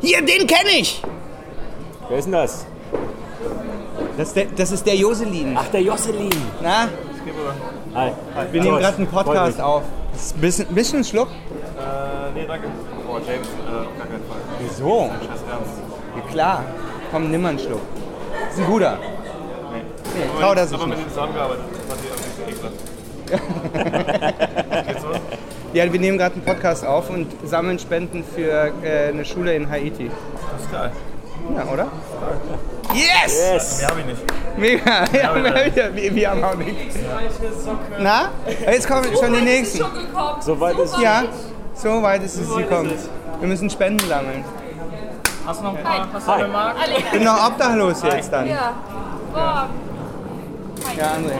Hier, 0.00 0.18
den 0.18 0.46
kenne 0.46 0.70
ich! 0.78 1.02
Wer 2.08 2.18
ist 2.18 2.24
denn 2.24 2.32
das? 2.32 2.66
Das 4.18 4.28
ist 4.28 4.36
der, 4.36 4.46
das 4.46 4.72
ist 4.72 4.84
der 4.84 4.96
Joselin. 4.96 5.56
Ach, 5.56 5.68
der 5.68 5.80
Josselin. 5.80 6.32
Na, 6.60 6.88
Hi. 7.94 8.10
wir 8.50 8.62
nehmen 8.62 8.78
gerade 8.78 8.96
einen 8.96 9.06
Podcast 9.06 9.60
auf. 9.60 9.84
Ist 10.12 10.34
ein 10.34 10.40
bisschen, 10.40 10.66
bisschen 10.74 10.98
ein 10.98 11.04
Schluck. 11.04 11.28
Äh, 11.28 12.34
nee, 12.34 12.44
danke. 12.44 12.66
Boah, 13.06 13.20
James, 13.20 13.46
äh, 13.46 13.86
auf 13.86 13.96
gar 13.96 14.06
keinen 14.08 14.24
Fall. 14.24 14.40
Wieso? 14.58 15.08
Scheiß 15.20 15.42
Ernst. 15.48 15.70
Ja, 16.16 16.32
klar. 16.32 16.64
Komm, 17.12 17.30
nimm 17.30 17.42
mal 17.42 17.50
einen 17.50 17.60
Schluck. 17.60 17.80
Das 18.44 18.54
ist 18.54 18.60
ein 18.60 18.66
guter. 18.66 18.98
Nee, 18.98 20.40
trau 20.40 20.52
das 20.52 20.72
nicht. 20.72 20.86
mit 20.88 20.98
dem 20.98 21.08
zusammengearbeitet. 21.08 21.64
Das 21.88 21.98
ich 22.00 22.56
irgendwie. 23.28 24.86
Geht's 24.88 25.02
so? 25.02 25.08
Ja, 25.74 25.92
wir 25.92 26.00
nehmen 26.00 26.18
gerade 26.18 26.34
einen 26.34 26.44
Podcast 26.44 26.84
auf 26.84 27.08
und 27.08 27.28
sammeln 27.44 27.78
Spenden 27.78 28.24
für 28.24 28.72
äh, 28.82 29.10
eine 29.10 29.24
Schule 29.24 29.54
in 29.54 29.70
Haiti. 29.70 30.10
Das 30.54 30.62
ist 30.62 30.72
geil. 30.72 30.90
Ja, 31.56 31.64
oder? 31.72 31.86
Yes! 32.94 33.38
Yes. 33.52 33.78
Mehr 33.78 33.88
hab 33.88 33.98
ich 33.98 34.06
nicht. 34.06 34.22
Mega! 34.56 35.04
Ja, 35.12 35.34
wir, 35.34 35.94
wir, 35.94 36.14
wir 36.14 36.30
haben 36.30 36.44
auch 36.44 36.54
nichts. 36.54 36.96
Na? 37.98 38.30
Jetzt 38.66 38.88
kommen 38.88 39.04
schon 39.18 39.32
die 39.32 39.40
nächsten. 39.40 39.84
So 40.40 40.58
weit 40.60 40.78
ist 40.78 40.98
Ja, 40.98 41.24
so 41.74 42.02
weit 42.02 42.22
ist 42.24 42.36
es 42.36 42.54
gekommen. 42.56 42.92
Wir 43.40 43.48
müssen 43.48 43.70
Spenden 43.70 44.06
sammeln. 44.08 44.44
Hast 45.46 45.60
du 45.60 45.64
noch 45.64 45.76
ein 45.76 45.82
paar? 45.82 46.08
Hast 46.12 46.26
du 46.26 46.32
Hi. 46.32 46.42
eine 46.42 46.52
Mark? 46.52 46.76
Ich 46.98 47.10
bin 47.10 47.24
noch 47.24 47.46
obdachlos 47.48 48.02
jetzt 48.02 48.32
dann. 48.32 48.48
Ja. 48.48 48.74
Boah. 49.32 49.68
Ja, 50.96 51.04
André. 51.12 51.32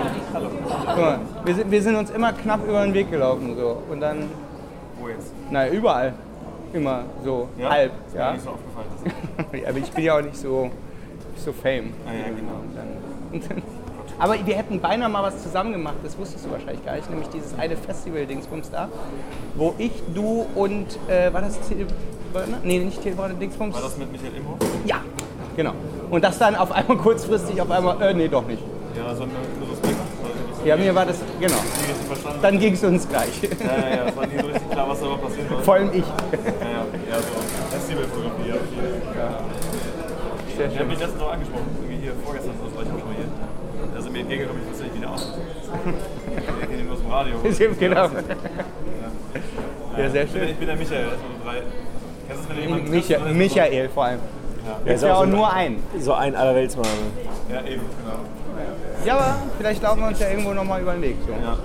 Guck 0.86 0.96
mal, 0.96 1.18
wir 1.44 1.54
sind, 1.54 1.70
wir 1.70 1.82
sind 1.82 1.96
uns 1.96 2.10
immer 2.10 2.32
knapp 2.32 2.64
über 2.66 2.82
den 2.84 2.94
Weg 2.94 3.10
gelaufen 3.10 3.56
so. 3.58 3.82
Und 3.90 4.00
dann, 4.00 4.30
Wo 5.00 5.08
jetzt? 5.08 5.32
naja, 5.50 5.72
überall. 5.72 6.14
Immer 6.72 7.04
so 7.24 7.48
Ja? 7.58 7.70
halb. 7.70 7.92
Ist 8.06 8.14
mir 8.14 8.20
Ja? 8.20 8.32
nicht 8.32 8.44
so 8.44 8.50
aufgefallen. 8.50 9.64
Aber 9.68 9.78
ich 9.78 9.90
bin 9.90 10.04
ja 10.04 10.16
auch 10.18 10.22
nicht 10.22 10.36
so, 10.36 10.64
nicht 10.64 11.44
so 11.44 11.52
fame. 11.52 11.92
Ah, 12.06 12.12
ja, 12.12 12.28
genau. 12.34 13.48
Aber 14.18 14.34
wir 14.44 14.56
hätten 14.56 14.80
beinahe 14.80 15.08
mal 15.08 15.22
was 15.22 15.42
zusammen 15.42 15.72
gemacht, 15.72 15.96
das 16.02 16.18
wusstest 16.18 16.44
du 16.46 16.50
wahrscheinlich 16.50 16.84
gar 16.84 16.96
nicht, 16.96 17.08
nämlich 17.08 17.28
dieses 17.28 17.56
eine 17.56 17.76
Festival-Dingsbums 17.76 18.70
da, 18.70 18.88
wo 19.54 19.74
ich, 19.78 19.92
du 20.12 20.44
und, 20.56 20.98
äh, 21.08 21.32
war 21.32 21.40
das 21.42 21.58
Brönner? 22.32 22.58
Nee, 22.64 22.80
nicht 22.80 23.00
Till 23.00 23.14
Brönner, 23.14 23.34
Dingsbums. 23.34 23.74
War 23.76 23.82
das 23.82 23.96
mit 23.96 24.10
Michael 24.10 24.34
Imhoff? 24.36 24.58
Ja, 24.84 24.96
genau. 25.56 25.72
Und 26.10 26.24
das 26.24 26.38
dann 26.38 26.56
auf 26.56 26.72
einmal 26.72 26.96
kurzfristig, 26.96 27.60
auf 27.62 27.70
einmal, 27.70 28.02
äh, 28.02 28.12
nee, 28.12 28.26
doch 28.28 28.46
nicht. 28.46 28.62
Ja, 28.96 29.14
so 29.14 29.22
ein 29.22 29.30
Ja, 30.68 30.76
mir 30.76 30.94
war 30.94 31.06
das, 31.06 31.16
genau. 31.40 31.54
war. 32.22 32.34
Dann 32.42 32.58
ging 32.58 32.74
es 32.74 32.84
uns 32.84 33.08
gleich. 33.08 33.40
Ja, 33.42 33.48
ja, 33.88 33.96
ja. 33.96 34.04
Es 34.08 34.16
war 34.16 34.26
nie 34.26 34.38
so 34.38 34.46
richtig 34.46 34.70
klar, 34.70 34.88
was 34.88 35.00
da 35.00 35.06
passieren 35.16 35.48
soll. 35.48 35.62
Vor 35.62 35.74
allem 35.74 35.88
ich. 35.94 36.04
Ja, 36.04 36.68
ja. 36.68 36.84
Ja, 37.10 37.16
so 37.18 37.32
Festivalfotografie. 37.70 38.48
Ja, 38.48 38.54
viel. 38.54 38.82
Sehr 40.56 40.66
Ich 40.66 40.72
habe 40.72 40.78
schön. 40.78 40.88
mich 40.88 40.98
letztens 40.98 41.20
noch 41.20 41.32
angesprochen. 41.32 41.66
Irgendwie 41.80 42.02
hier 42.04 42.12
vorgestern, 42.24 42.52
das 42.62 42.74
war 42.76 42.82
ich 42.82 42.88
auch 42.90 42.98
schon 42.98 43.08
mal 43.08 43.16
hier. 43.16 43.96
Also 43.96 44.10
mir 44.10 44.20
entgegengekommen, 44.20 44.62
ich 44.62 44.68
wusste 44.70 44.84
nicht, 44.84 44.94
wie 44.96 45.00
der 45.00 45.10
aussieht. 45.10 45.34
Ich 46.36 46.68
kenne 46.68 46.80
ihn 46.80 46.86
nur 46.86 46.94
aus 46.94 47.00
dem 47.00 47.10
Radio. 47.10 47.36
genau. 47.80 48.08
Ja, 49.96 50.10
sehr 50.10 50.24
Ich 50.24 50.30
bin, 50.32 50.40
schön. 50.42 50.50
ich 50.50 50.56
bin 50.56 50.66
der 50.68 50.76
Michael, 50.76 51.04
erstmal 51.08 51.54
drei. 51.54 51.62
Kennst 52.28 52.28
du 52.28 52.42
es, 52.42 52.48
wenn 52.48 52.56
du 52.56 52.62
jemanden 52.62 52.86
triffst, 52.92 53.08
Micha 53.10 53.16
ist 53.24 53.30
es 53.30 53.36
Michael 53.36 53.88
vor 53.88 54.04
allem. 54.04 54.20
Der 54.84 54.94
Ist 54.94 55.02
ja 55.02 55.14
auch 55.14 55.20
so, 55.24 55.26
nur 55.30 55.50
ein. 55.52 55.82
so 55.98 56.12
ein 56.12 56.34
Allerweltsmann. 56.36 56.86
Ja, 57.50 57.60
eben, 57.62 57.80
genau. 58.04 58.18
Ja, 59.04 59.14
aber 59.14 59.36
vielleicht 59.58 59.82
laufen 59.82 60.00
wir 60.00 60.08
uns 60.08 60.18
ja 60.20 60.28
irgendwo 60.28 60.52
nochmal 60.52 60.80
über 60.82 60.92
den 60.92 61.02
Weg. 61.02 61.16
So. 61.26 61.32
Ja, 61.32 61.56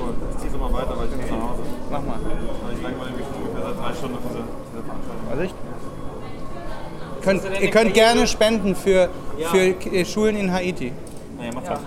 cool. 0.00 0.14
Ich 0.36 0.42
zieh's 0.42 0.52
nochmal 0.52 0.72
weiter, 0.82 0.94
weil 0.96 1.06
ich 1.06 1.16
muss 1.16 1.30
nach 1.30 1.48
Hause. 1.50 1.62
Mach 1.90 2.02
mal. 2.02 2.16
Ich 2.76 2.82
langweile 2.82 3.10
mich 3.10 3.26
schon 3.26 3.42
ungefähr 3.48 3.64
seit 3.74 3.84
drei 3.84 3.94
Stunden 3.96 4.16
auf 4.16 4.22
diese, 4.28 4.42
diese 4.72 4.82
Veranstaltung. 4.84 5.26
Vorsicht. 5.28 5.54
Könnt, 7.22 7.42
ihr 7.62 7.70
könnt 7.70 7.94
gerne 7.94 8.26
spenden 8.26 8.74
für, 8.74 9.08
für 9.52 9.58
äh, 9.94 10.04
Schulen 10.04 10.36
in 10.36 10.52
Haiti. 10.52 10.92
Naja, 11.38 11.50
macht's 11.54 11.68
ja. 11.68 11.78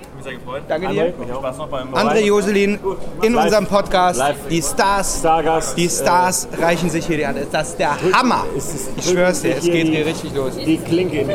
Ich 0.00 0.08
bin 0.08 0.22
sehr 0.24 0.32
gefreut. 0.34 0.62
Danke 0.68 0.88
André, 0.88 0.92
dir. 0.94 1.14
mich 1.18 1.32
auch. 1.32 1.38
Spaß 1.38 1.58
noch 1.58 1.68
beim 1.68 1.94
André 1.94 2.20
Joselin 2.24 2.78
in 3.22 3.32
Live. 3.34 3.44
unserem 3.44 3.66
Podcast. 3.66 4.18
Live. 4.18 4.36
Die 4.50 4.62
Stars, 4.62 5.18
Stargast. 5.20 5.76
die 5.78 5.88
Stars 5.88 6.48
reichen 6.60 6.90
sich 6.90 7.06
hier 7.06 7.16
die 7.18 7.26
Hand. 7.26 7.38
Das 7.52 7.68
ist 7.70 7.78
der 7.78 7.96
Hammer. 8.12 8.44
ist 8.56 8.74
es- 8.74 8.88
Ich 8.96 9.10
schwör's 9.10 9.42
dir, 9.42 9.56
es 9.56 9.64
geht 9.64 9.86
hier 9.88 10.06
richtig 10.06 10.34
los. 10.34 10.56
Äh, 10.56 10.64
die 10.64 10.78
Klinke 10.78 11.18
in 11.20 11.28
die 11.28 11.34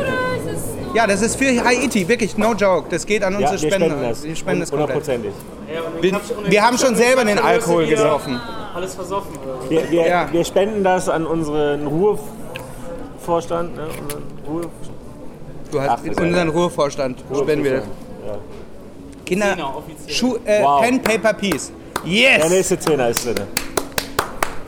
Ja, 0.94 1.06
das 1.06 1.22
ist 1.22 1.36
für 1.36 1.64
Haiti, 1.64 2.06
wirklich, 2.08 2.36
no 2.36 2.52
joke. 2.54 2.88
Das 2.90 3.06
geht 3.06 3.22
an 3.22 3.34
Ja, 3.34 3.50
unsere 3.50 3.62
wir 3.62 3.70
Spender. 3.70 3.86
spenden 3.86 4.08
das. 4.08 4.22
Wir 4.24 4.36
spenden 4.36 4.60
das 4.60 4.70
komplett. 4.70 4.88
Hundertprozentig. 4.96 5.32
Wir, 6.00 6.20
wir 6.50 6.62
haben 6.66 6.78
schon 6.78 6.94
selber 6.96 7.24
den 7.24 7.38
Alkohol 7.38 7.86
gesoffen. 7.86 8.40
Alles 8.74 8.94
versoffen. 8.94 9.38
Wir, 9.68 9.88
wir, 9.90 10.06
Ja. 10.08 10.28
wir 10.32 10.44
spenden 10.44 10.82
das 10.82 11.08
an 11.08 11.26
unseren 11.26 11.86
Ruhevorstand. 11.86 13.76
Ne? 13.76 13.82
Unseren 14.02 14.22
Ruhe 14.48 14.62
Du 15.70 15.80
hast 15.80 16.04
ist 16.04 16.20
unseren 16.20 16.48
Ruhevorstand 16.48 17.22
spenden 17.32 17.62
wir. 17.64 17.74
Ja. 17.74 17.82
Kinder. 19.24 19.56
Schu 20.08 20.36
äh, 20.44 20.62
Wow. 20.62 20.82
Pen, 20.82 21.00
Paper, 21.00 21.32
Peace. 21.34 21.70
Der 22.04 22.10
Yes! 22.12 22.48
nächste 22.50 22.78
Zehner 22.80 23.10
ist 23.10 23.24
drin. 23.24 23.36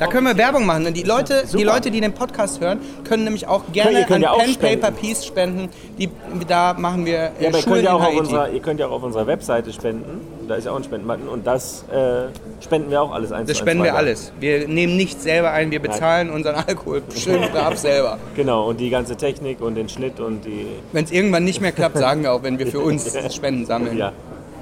Da 0.03 0.11
können 0.11 0.27
wir 0.27 0.37
Werbung 0.37 0.67
machen. 0.67 0.87
Und 0.87 0.97
die 0.97 1.05
Leute, 1.05 1.45
die. 1.53 1.63
Leute, 1.63 1.91
die 1.91 2.01
den 2.01 2.13
Podcast 2.13 2.61
hören, 2.61 2.81
können 3.05 3.25
nämlich 3.25 3.47
auch 3.47 3.63
gerne 3.73 4.05
an 4.09 4.21
ja 4.21 4.35
Pen, 4.35 4.53
spenden. 4.53 4.81
Paper, 4.81 4.97
Peace 4.97 5.25
spenden. 5.25 5.69
Die, 5.99 6.09
da 6.49 6.75
machen 6.75 7.07
wir 7.07 7.33
äh, 7.39 7.45
Ja, 7.45 7.49
aber 7.49 7.59
ihr 7.59 7.65
könnt, 7.65 7.83
ja 7.85 7.95
auch 7.95 8.05
auf 8.05 8.17
unserer, 8.17 8.51
ihr 8.51 8.61
könnt 8.61 8.81
ja 8.81 8.87
auch 8.89 8.93
auf 8.93 9.03
unserer 9.05 9.27
Webseite 9.27 9.73
spenden. 9.73 10.21
Da 10.49 10.57
ist 10.57 10.65
ja 10.65 10.73
auch 10.73 10.77
ein 10.77 10.85
Spendenbutton. 10.85 11.29
Und 11.29 11.47
das 11.47 11.85
äh, 11.93 12.25
spenden 12.63 12.91
wir 12.91 13.01
auch 13.01 13.13
alles 13.13 13.31
eins 13.31 13.49
Das 13.49 13.59
spenden 13.59 13.85
wir 13.85 13.95
alles. 13.95 14.33
Wir 14.41 14.67
nehmen 14.67 14.97
nichts 14.97 15.23
selber 15.23 15.53
ein, 15.53 15.71
wir 15.71 15.81
bezahlen 15.81 16.31
unseren 16.31 16.57
Alkohol 16.67 17.03
schön 17.17 17.41
brav 17.53 17.77
selber. 17.77 18.19
Genau, 18.35 18.69
und 18.69 18.81
die 18.81 18.91
ganze 18.91 19.17
Technik 19.17 19.61
und 19.61 19.77
den 19.77 19.89
Schnitt 19.89 20.19
und 20.19 20.45
die. 20.45 20.67
Wenn 20.93 21.05
es 21.05 21.13
irgendwann 21.13 21.45
nicht 21.45 21.61
mehr 21.61 21.73
klappt, 21.73 21.97
sagen 21.97 22.23
wir 22.25 22.33
auch, 22.33 22.43
wenn 22.43 22.59
wir 22.59 22.67
für 22.67 22.81
uns 22.81 23.17
Spenden 23.35 23.67
sammeln. 23.67 23.97
Ja. 23.97 24.13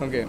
Okay. 0.00 0.26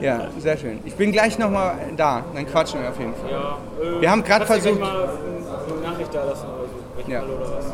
Ja, 0.00 0.28
sehr 0.38 0.56
schön. 0.56 0.78
Ich 0.84 0.94
bin 0.94 1.10
gleich 1.12 1.38
nochmal 1.38 1.74
da, 1.96 2.22
dann 2.34 2.46
quatschen 2.46 2.80
wir 2.82 2.90
auf 2.90 2.98
jeden 2.98 3.14
Fall. 3.14 3.30
Ja, 3.30 3.58
äh, 3.82 4.00
Wir 4.00 4.10
haben 4.10 4.22
gerade 4.22 4.46
versucht. 4.46 4.76
gleich 4.76 4.80
mal 4.80 5.08
eine 5.08 5.90
Nachricht 5.92 6.14
da 6.14 6.24
lassen 6.24 6.46
oder 6.46 7.04
so. 7.04 7.10
Ja. 7.10 7.22
Oder 7.22 7.40
was. 7.40 7.64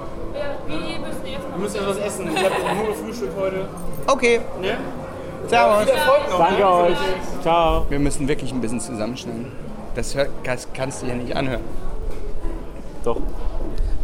Wir, 0.67 0.77
wir 0.77 0.99
müssen 0.99 1.27
erstmal. 1.27 1.53
Wir 1.53 1.59
müssen 1.59 1.77
etwas 1.77 1.97
essen. 1.99 2.29
Ich 2.35 2.45
habe 2.45 2.77
nur 2.77 2.87
gefrühstückt 2.89 3.33
heute. 3.39 3.69
Okay, 4.07 4.41
Ne? 4.61 4.77
Erfolg 5.51 6.31
noch. 6.31 6.39
Danke 6.39 6.61
ne? 6.61 6.69
euch. 6.71 6.97
Ciao. 7.43 7.87
Wir 7.89 7.99
müssen 7.99 8.29
wirklich 8.29 8.53
ein 8.53 8.61
bisschen 8.61 8.81
zusammenschneiden. 8.81 9.47
Das, 9.95 10.15
hört, 10.15 10.29
das 10.45 10.69
kannst 10.75 11.03
du 11.03 11.07
ja 11.07 11.15
nicht 11.15 11.35
anhören. 11.35 11.63
Doch. 13.05 13.17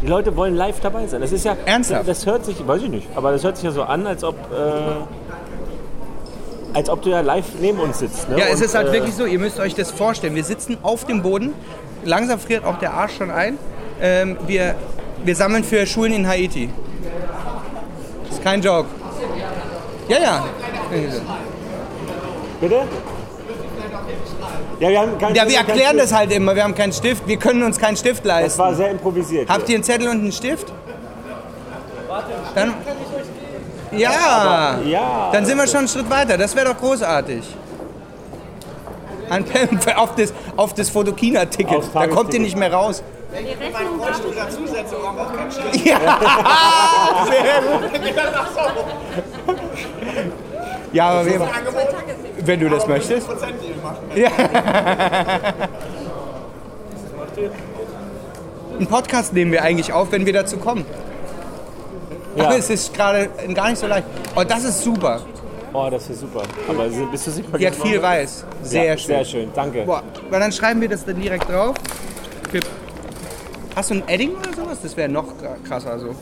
Die 0.01 0.07
Leute 0.07 0.35
wollen 0.35 0.55
live 0.55 0.79
dabei 0.81 1.07
sein. 1.07 1.21
Das 1.21 1.31
ist 1.31 1.45
ja. 1.45 1.55
Ernsthaft? 1.65 2.07
Das 2.07 2.25
hört 2.25 2.45
sich, 2.45 2.67
weiß 2.67 2.83
ich 2.83 2.89
nicht, 2.89 3.07
aber 3.15 3.31
das 3.31 3.43
hört 3.43 3.55
sich 3.55 3.65
ja 3.65 3.71
so 3.71 3.83
an, 3.83 4.05
als 4.05 4.23
ob. 4.23 4.35
Äh, 4.35 5.26
als 6.77 6.89
ob 6.89 7.01
du 7.01 7.09
ja 7.09 7.21
live 7.21 7.45
neben 7.59 7.79
uns 7.79 7.97
sitzt. 7.97 8.29
Ne? 8.29 8.37
Ja, 8.37 8.45
es 8.45 8.59
Und, 8.59 8.65
ist 8.65 8.75
halt 8.75 8.89
äh, 8.89 8.93
wirklich 8.93 9.15
so, 9.15 9.25
ihr 9.25 9.39
müsst 9.39 9.59
euch 9.59 9.73
das 9.73 9.89
vorstellen. 9.89 10.35
Wir 10.35 10.43
sitzen 10.43 10.77
auf 10.83 11.05
dem 11.05 11.23
Boden, 11.23 11.55
langsam 12.05 12.39
friert 12.39 12.63
auch 12.63 12.77
der 12.77 12.93
Arsch 12.93 13.17
schon 13.17 13.31
ein. 13.31 13.57
Ähm, 13.99 14.37
wir, 14.45 14.75
wir 15.23 15.35
sammeln 15.35 15.63
für 15.63 15.87
Schulen 15.87 16.13
in 16.13 16.27
Haiti. 16.27 16.69
Das 18.25 18.37
ist 18.37 18.43
kein 18.43 18.61
Joke. 18.61 18.87
Ja, 20.07 20.19
ja. 20.19 20.45
Bitte? 22.61 22.81
Ja, 24.79 24.89
wir 24.89 24.99
haben 24.99 25.17
kein 25.17 25.33
Ja, 25.33 25.47
wir 25.47 25.57
erklären 25.57 25.97
das 25.97 26.13
halt 26.13 26.31
immer. 26.31 26.55
Wir 26.55 26.63
haben 26.63 26.75
keinen 26.75 26.93
Stift. 26.93 27.27
Wir 27.27 27.37
können 27.37 27.63
uns 27.63 27.79
keinen 27.79 27.97
Stift 27.97 28.23
Das 28.23 28.59
war 28.59 28.67
leisten. 28.67 28.75
sehr 28.83 28.91
improvisiert. 28.91 29.49
Habt 29.49 29.67
ihr 29.67 29.75
einen 29.75 29.83
Zettel 29.83 30.09
und 30.09 30.19
einen 30.19 30.31
Stift? 30.31 30.71
Dann, 32.53 32.73
ja, 33.91 34.79
Ja. 34.85 35.29
dann 35.31 35.45
sind 35.45 35.57
wir 35.57 35.67
schon 35.67 35.79
einen 35.79 35.87
Schritt 35.87 36.09
weiter. 36.09 36.37
Das 36.37 36.55
wäre 36.55 36.67
doch 36.73 36.77
großartig. 36.77 37.43
Ein 39.29 39.45
auf 39.95 40.15
das, 40.15 40.33
auf 40.55 40.73
das 40.73 40.89
Fotokina-Ticket. 40.89 41.83
Da 41.93 42.07
kommt 42.07 42.33
ihr 42.33 42.39
nicht 42.39 42.57
mehr 42.57 42.73
raus. 42.73 43.03
Die 43.31 43.35
Rechnung 43.35 43.99
Ja, 45.83 45.99
sehr 47.29 47.61
gut. 47.61 47.91
Ja, 50.93 51.09
aber 51.09 51.25
wir, 51.25 51.41
wenn 52.39 52.59
du 52.59 52.69
das 52.69 52.87
möchtest. 52.87 53.27
Ja. 54.15 54.29
Einen 58.77 58.87
Podcast 58.87 59.33
nehmen 59.33 59.51
wir 59.51 59.63
eigentlich 59.63 59.91
auf, 59.91 60.11
wenn 60.11 60.25
wir 60.25 60.33
dazu 60.33 60.57
kommen. 60.57 60.85
Ja. 62.37 62.45
Aber 62.45 62.57
es 62.57 62.69
ist 62.69 62.93
gerade 62.93 63.29
gar 63.53 63.69
nicht 63.69 63.79
so 63.79 63.87
leicht. 63.87 64.07
Oh, 64.35 64.43
das 64.43 64.63
ist 64.63 64.81
super. 64.81 65.21
Oh, 65.73 65.89
das 65.91 66.09
ist 66.09 66.21
super. 66.21 66.43
Aber 66.69 66.87
bist 66.87 67.27
du 67.27 67.31
sicher? 67.31 67.57
Die 67.57 67.67
hat 67.67 67.75
viel 67.75 68.01
weiß. 68.01 68.45
Sehr 68.63 68.85
ja, 68.85 68.97
schön. 68.97 69.07
Sehr 69.07 69.25
schön, 69.25 69.49
danke. 69.53 69.83
Boah, 69.83 70.03
weil 70.29 70.39
dann 70.39 70.51
schreiben 70.51 70.81
wir 70.81 70.89
das 70.89 71.05
dann 71.05 71.19
direkt 71.19 71.49
drauf. 71.49 71.75
Hast 73.75 73.91
du 73.91 73.95
ein 73.95 74.07
Edding 74.07 74.31
oder 74.35 74.53
sowas, 74.53 74.79
das 74.81 74.97
wäre 74.97 75.09
noch 75.09 75.33
krasser 75.67 75.99
so. 75.99 76.15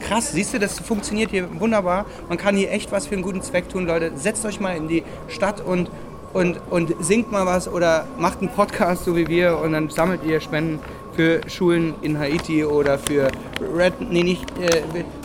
Krass, 0.00 0.32
siehst 0.32 0.52
du, 0.52 0.58
das 0.58 0.80
funktioniert 0.80 1.30
hier 1.30 1.48
wunderbar. 1.60 2.06
Man 2.28 2.38
kann 2.38 2.56
hier 2.56 2.72
echt 2.72 2.92
was 2.92 3.06
für 3.06 3.14
einen 3.14 3.22
guten 3.22 3.40
Zweck 3.40 3.68
tun, 3.68 3.86
Leute. 3.86 4.12
Setzt 4.16 4.44
euch 4.44 4.58
mal 4.60 4.76
in 4.76 4.88
die 4.88 5.04
Stadt 5.28 5.60
und, 5.60 5.90
und, 6.32 6.60
und 6.70 6.92
singt 7.04 7.30
mal 7.30 7.46
was 7.46 7.68
oder 7.68 8.06
macht 8.18 8.40
einen 8.40 8.50
Podcast, 8.50 9.04
so 9.04 9.16
wie 9.16 9.28
wir, 9.28 9.58
und 9.58 9.72
dann 9.72 9.88
sammelt 9.90 10.24
ihr 10.24 10.40
Spenden 10.40 10.80
für 11.14 11.40
Schulen 11.48 11.94
in 12.02 12.18
Haiti 12.18 12.64
oder 12.64 12.98
für 12.98 13.28
Red, 13.76 13.94
nee, 14.00 14.22
nicht, 14.22 14.44
äh, 14.58 14.82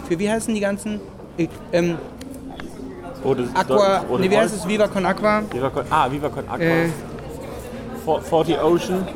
für 0.07 0.19
wie 0.19 0.29
heißen 0.29 0.53
die 0.53 0.59
ganzen? 0.59 0.99
Äh, 1.37 1.47
ähm, 1.71 1.97
Rote, 3.23 3.47
Aqua, 3.53 3.97
Rote 4.09 4.21
nee, 4.21 4.29
wie 4.29 4.37
heißt 4.37 4.55
es? 4.55 4.67
Viva 4.67 4.87
Con 4.87 5.05
Aqua. 5.05 5.41
Viva 5.51 5.69
Con, 5.69 5.83
ah, 5.89 6.09
Viva 6.11 6.29
Con 6.29 6.47
Aqua. 6.47 6.63
Äh, 6.63 6.89
For- 8.05 8.21
40 8.21 8.57
Ocean. 8.61 9.07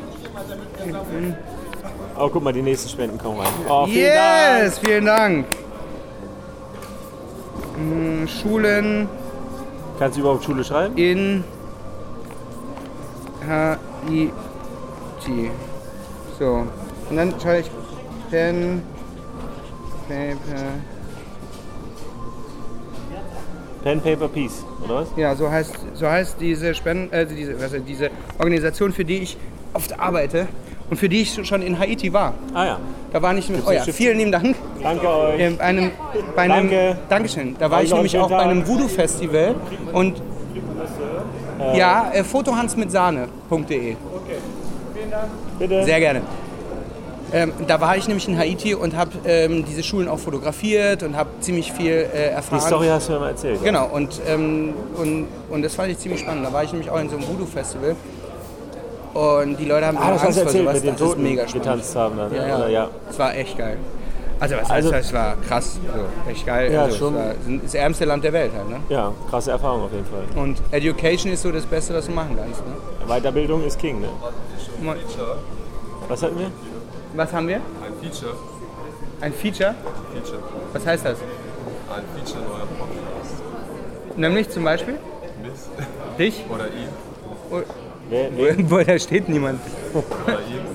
Oh, 2.16 2.28
guck 2.28 2.42
mal, 2.42 2.52
die 2.52 2.62
nächsten 2.62 2.88
Spenden 2.88 3.18
kommen 3.18 3.40
rein. 3.40 3.48
Oh, 3.68 3.86
vielen 3.86 4.12
yes, 4.12 4.78
vielen 4.78 5.06
Dank. 5.06 5.46
Hm, 7.76 8.28
Schulen 8.28 9.08
Dank. 9.08 9.08
Kannst 9.98 10.16
du 10.16 10.20
überhaupt 10.22 10.44
Schule 10.44 10.64
schreiben? 10.64 10.96
in 10.96 11.44
Haiti. 13.48 14.30
So, 16.38 16.66
und 17.10 17.16
dann 17.16 17.34
schaue 17.42 17.60
ich 17.60 17.70
Pen, 18.30 18.82
Paper. 20.08 20.62
Pen, 23.82 24.00
Paper, 24.00 24.28
Peace, 24.28 24.64
oder 24.84 24.94
was? 24.96 25.08
Ja, 25.16 25.34
so 25.34 25.50
heißt, 25.50 25.74
so 25.94 26.08
heißt 26.08 26.36
diese, 26.40 26.74
Spenden, 26.74 27.12
äh, 27.12 27.26
diese, 27.26 27.54
was, 27.60 27.72
heißt, 27.72 27.84
diese 27.86 28.10
Organisation, 28.38 28.92
für 28.92 29.04
die 29.04 29.18
ich 29.18 29.36
oft 29.74 29.98
arbeite 30.00 30.48
und 30.90 30.96
für 30.96 31.08
die 31.08 31.22
ich 31.22 31.46
schon 31.46 31.62
in 31.62 31.78
Haiti 31.78 32.12
war. 32.12 32.34
Ah 32.54 32.64
ja. 32.64 32.80
Da 33.12 33.22
war 33.22 33.36
ich 33.36 33.48
mit. 33.48 33.58
Gibt's 33.58 33.70
Oh 33.70 33.72
ja, 33.72 33.82
vielen 33.82 34.18
lieben 34.18 34.32
Dank. 34.32 34.56
Danke 34.82 35.08
euch. 35.08 35.56
Bei 35.56 35.64
einem, 35.64 35.90
bei 36.34 36.42
einem, 36.42 36.70
Danke. 36.70 36.98
Dankeschön. 37.08 37.56
Da 37.58 37.70
war 37.70 37.78
Euch 37.78 37.84
ich 37.84 37.90
noch 37.90 37.98
einen 37.98 38.06
nämlich 38.06 38.18
auch 38.18 38.28
schönen 38.28 38.40
bei 38.40 38.50
einem. 38.50 38.66
Voodoo-Festival 38.66 39.54
und 39.92 40.22
ja, 41.74 42.10
äh, 42.12 42.24
fotohansmitsahne.de. 42.24 43.96
Bitte. 45.58 45.84
Sehr 45.84 46.00
gerne. 46.00 46.22
Ähm, 47.32 47.52
da 47.66 47.80
war 47.80 47.96
ich 47.96 48.06
nämlich 48.06 48.28
in 48.28 48.38
Haiti 48.38 48.74
und 48.74 48.94
habe 48.96 49.10
ähm, 49.26 49.64
diese 49.64 49.82
Schulen 49.82 50.06
auch 50.08 50.18
fotografiert 50.20 51.02
und 51.02 51.16
habe 51.16 51.30
ziemlich 51.40 51.72
viel 51.72 51.90
äh, 51.92 52.28
erfahren. 52.28 52.60
Die 52.60 52.66
Story 52.66 52.86
hast 52.88 53.08
du 53.08 53.12
mir 53.14 53.20
mal 53.20 53.28
erzählt. 53.30 53.62
Genau, 53.64 53.86
und, 53.92 54.20
ähm, 54.28 54.72
und, 54.96 55.26
und 55.50 55.62
das 55.62 55.74
fand 55.74 55.90
ich 55.90 55.98
ziemlich 55.98 56.20
spannend. 56.20 56.46
Da 56.46 56.52
war 56.52 56.62
ich 56.62 56.70
nämlich 56.72 56.90
auch 56.90 57.00
in 57.00 57.08
so 57.08 57.16
einem 57.16 57.26
Voodoo-Festival. 57.26 57.96
Und 59.14 59.56
die 59.58 59.64
Leute 59.64 59.86
haben 59.86 59.96
Ah, 59.98 60.10
Angst 60.10 60.24
vor 60.24 60.28
erzählt, 60.44 60.50
sowas. 60.64 60.74
mit 60.74 60.82
den 60.84 60.92
das 60.92 61.00
ist 61.00 61.06
Toten 61.06 61.22
mega 61.22 61.48
spannend. 61.48 61.64
getanzt 61.64 61.96
haben. 61.96 62.16
Dann, 62.16 62.34
Ja, 62.34 62.46
ja. 62.46 62.68
Ja. 62.68 62.88
Es 63.10 63.18
war 63.18 63.34
echt 63.34 63.56
geil. 63.58 63.78
Also, 64.44 64.56
was 64.56 64.70
Also- 64.70 64.92
heißt 64.92 65.06
das? 65.06 65.12
War 65.14 65.36
krass. 65.48 65.78
So, 66.24 66.30
echt 66.30 66.46
geil. 66.46 66.72
Ja, 66.72 66.82
also, 66.84 66.96
schon. 66.98 67.14
Das 67.62 67.74
ärmste 67.74 68.04
Land 68.04 68.24
der 68.24 68.32
Welt 68.32 68.52
halt. 68.56 68.68
Ne? 68.68 68.76
ja, 68.90 69.12
krasse 69.30 69.50
Erfahrung 69.52 69.82
auf 69.84 69.92
jeden 69.92 70.04
Fall. 70.06 70.24
Und 70.42 70.60
Education 70.70 71.32
ist 71.32 71.42
so 71.42 71.50
das 71.50 71.64
Beste, 71.64 71.94
was 71.94 72.06
du 72.06 72.12
machen 72.12 72.36
kannst. 72.36 72.60
Ne? 72.66 72.72
Weiterbildung 73.08 73.64
ist 73.64 73.78
King, 73.78 74.00
ne? 74.00 74.08
Mal- 74.82 74.96
Was 76.08 76.22
hatten 76.22 76.38
wir? 76.38 76.50
Was 77.16 77.32
haben 77.32 77.48
wir? 77.48 77.56
Ein 77.56 77.62
Feature. 78.02 78.34
Ein 79.20 79.32
Feature? 79.32 79.74
Feature. 80.12 80.38
Was 80.72 80.86
heißt 80.86 81.04
das? 81.06 81.18
Ein 81.18 82.02
Feature 82.16 82.44
neuer 82.44 82.66
Podcast. 82.78 83.42
Nämlich 84.16 84.50
zum 84.50 84.64
Beispiel 84.64 84.98
Miss 85.42 85.68
dich? 86.18 86.44
oder 86.52 86.66
ihn 86.66 86.88
Oh, 87.50 87.60
Wer, 88.10 88.28
wer? 88.36 88.70
Wo, 88.70 88.78
da 88.82 88.98
steht 88.98 89.28
niemand. 89.28 89.60
oder 89.94 90.38
ihn. 90.40 90.66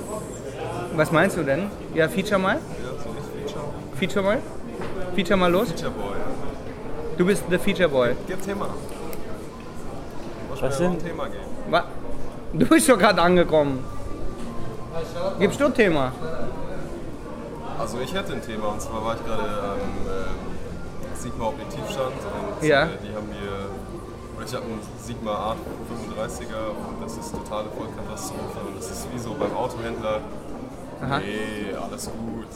Was 0.95 1.11
meinst 1.11 1.37
du 1.37 1.43
denn? 1.43 1.69
Ja, 1.93 2.07
Feature 2.09 2.39
mal? 2.39 2.55
Ja, 2.55 2.88
Feature. 3.99 4.23
Feature 4.23 4.23
mal? 4.23 4.41
Feature 5.15 5.37
mal 5.37 5.51
los? 5.51 5.69
Feature 5.71 5.91
Boy. 5.91 6.15
Du 7.17 7.25
bist 7.25 7.43
the 7.49 7.57
Feature 7.57 7.89
Boy. 7.89 8.15
Gib 8.27 8.41
Thema. 8.41 8.67
Was 10.61 10.79
mir 10.79 10.87
ein 10.89 10.99
Thema 10.99 11.25
geben. 11.27 11.43
Was? 11.69 11.83
Du 12.53 12.65
bist 12.65 12.89
doch 12.89 12.97
gerade 12.97 13.21
angekommen. 13.21 13.83
Gibst 15.39 15.59
du 15.59 15.65
ein 15.65 15.73
Thema? 15.73 16.11
Also 17.79 17.99
ich 17.99 18.13
hätte 18.13 18.33
ein 18.33 18.41
Thema 18.41 18.67
und 18.69 18.81
zwar 18.81 19.05
war 19.05 19.15
ich 19.15 19.25
gerade 19.25 19.41
am 19.43 19.79
ähm, 19.79 21.15
Sigma 21.15 21.45
Objektivstand 21.45 22.13
und 22.59 22.67
Ja. 22.67 22.83
äh, 22.83 22.87
die 23.03 23.15
haben 23.15 23.29
hier, 23.31 23.69
oder 24.35 24.45
ich 24.45 24.53
habe 24.53 24.65
einen 24.65 24.81
Sigma 25.01 25.31
Art 25.31 25.57
35er 25.57 26.69
und 26.89 27.01
das 27.03 27.17
ist 27.17 27.31
totale 27.31 27.67
Vollkatastrophe 27.69 28.59
und 28.67 28.77
das 28.77 28.91
ist 28.91 29.07
wie 29.13 29.19
so 29.19 29.33
beim 29.39 29.55
Autohändler. 29.55 30.19
Aha. 31.01 31.19
Nee, 31.19 31.73
alles 31.81 32.05
gut. 32.07 32.47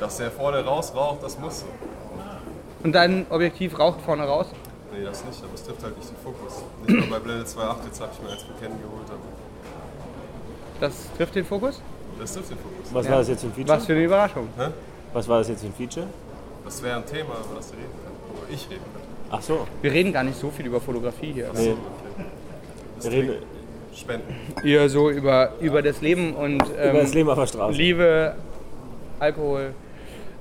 Dass 0.00 0.16
der 0.18 0.30
vorne 0.30 0.64
raus 0.64 0.92
raucht, 0.94 1.22
das 1.22 1.38
muss 1.38 1.60
so. 1.60 1.66
Und 2.84 2.92
dein 2.92 3.26
Objektiv 3.30 3.78
raucht 3.78 4.00
vorne 4.02 4.24
raus? 4.24 4.46
Nee, 4.92 5.04
das 5.04 5.24
nicht, 5.24 5.42
aber 5.42 5.54
es 5.54 5.64
trifft 5.64 5.82
halt 5.82 5.96
nicht 5.98 6.08
den 6.10 6.16
Fokus. 6.16 6.62
Nicht 6.86 7.10
mal 7.10 7.18
bei 7.18 7.24
Blende 7.24 7.44
2.8, 7.44 7.76
jetzt 7.86 8.00
habe 8.00 8.10
ich 8.14 8.22
mir 8.22 8.30
eins 8.32 8.42
von 8.42 8.54
Canon 8.60 8.78
geholt, 8.80 9.06
aber 9.08 9.18
Das 10.80 10.94
trifft 11.16 11.34
den 11.34 11.44
Fokus? 11.44 11.80
das 12.18 12.32
trifft 12.34 12.50
den 12.50 12.58
Fokus. 12.58 12.88
Was 12.92 13.04
Ja. 13.06 13.12
war 13.12 13.18
das 13.18 13.28
jetzt 13.28 13.40
für 13.42 13.46
ein 13.48 13.52
Feature? 13.52 13.76
Was 13.78 13.86
für 13.86 13.92
eine 13.92 14.04
Überraschung. 14.04 14.48
Hä? 14.56 14.68
Was 15.12 15.28
war 15.28 15.38
das 15.38 15.48
jetzt 15.48 15.60
für 15.60 15.66
ein 15.66 15.74
Feature? 15.74 16.06
Das 16.64 16.82
wäre 16.82 16.96
ein 16.96 17.06
Thema, 17.06 17.34
über 17.44 17.56
das 17.56 17.72
wir 17.72 17.78
reden 17.78 17.92
können. 18.02 18.16
Wo 18.48 18.52
ich 18.52 18.70
reden 18.70 18.82
könnte. 18.92 19.08
Ach 19.30 19.42
so. 19.42 19.66
Wir 19.82 19.92
reden 19.92 20.12
gar 20.12 20.22
nicht 20.24 20.38
so 20.38 20.50
viel 20.50 20.66
über 20.66 20.80
Fotografie 20.80 21.32
hier. 21.32 21.50
Nee. 21.54 21.74
Wir 23.00 23.10
reden 23.10 23.34
Spenden. 23.94 24.34
Eher 24.64 24.88
so 24.88 25.10
über, 25.10 25.52
über 25.60 25.82
das 25.82 26.00
Leben 26.00 26.34
und 26.34 26.62
ähm, 26.78 26.90
über 26.90 27.00
das 27.00 27.14
Leben 27.14 27.28
auf 27.30 27.38
der 27.38 27.46
Straße. 27.46 27.76
Liebe, 27.76 28.34
Alkohol, 29.18 29.74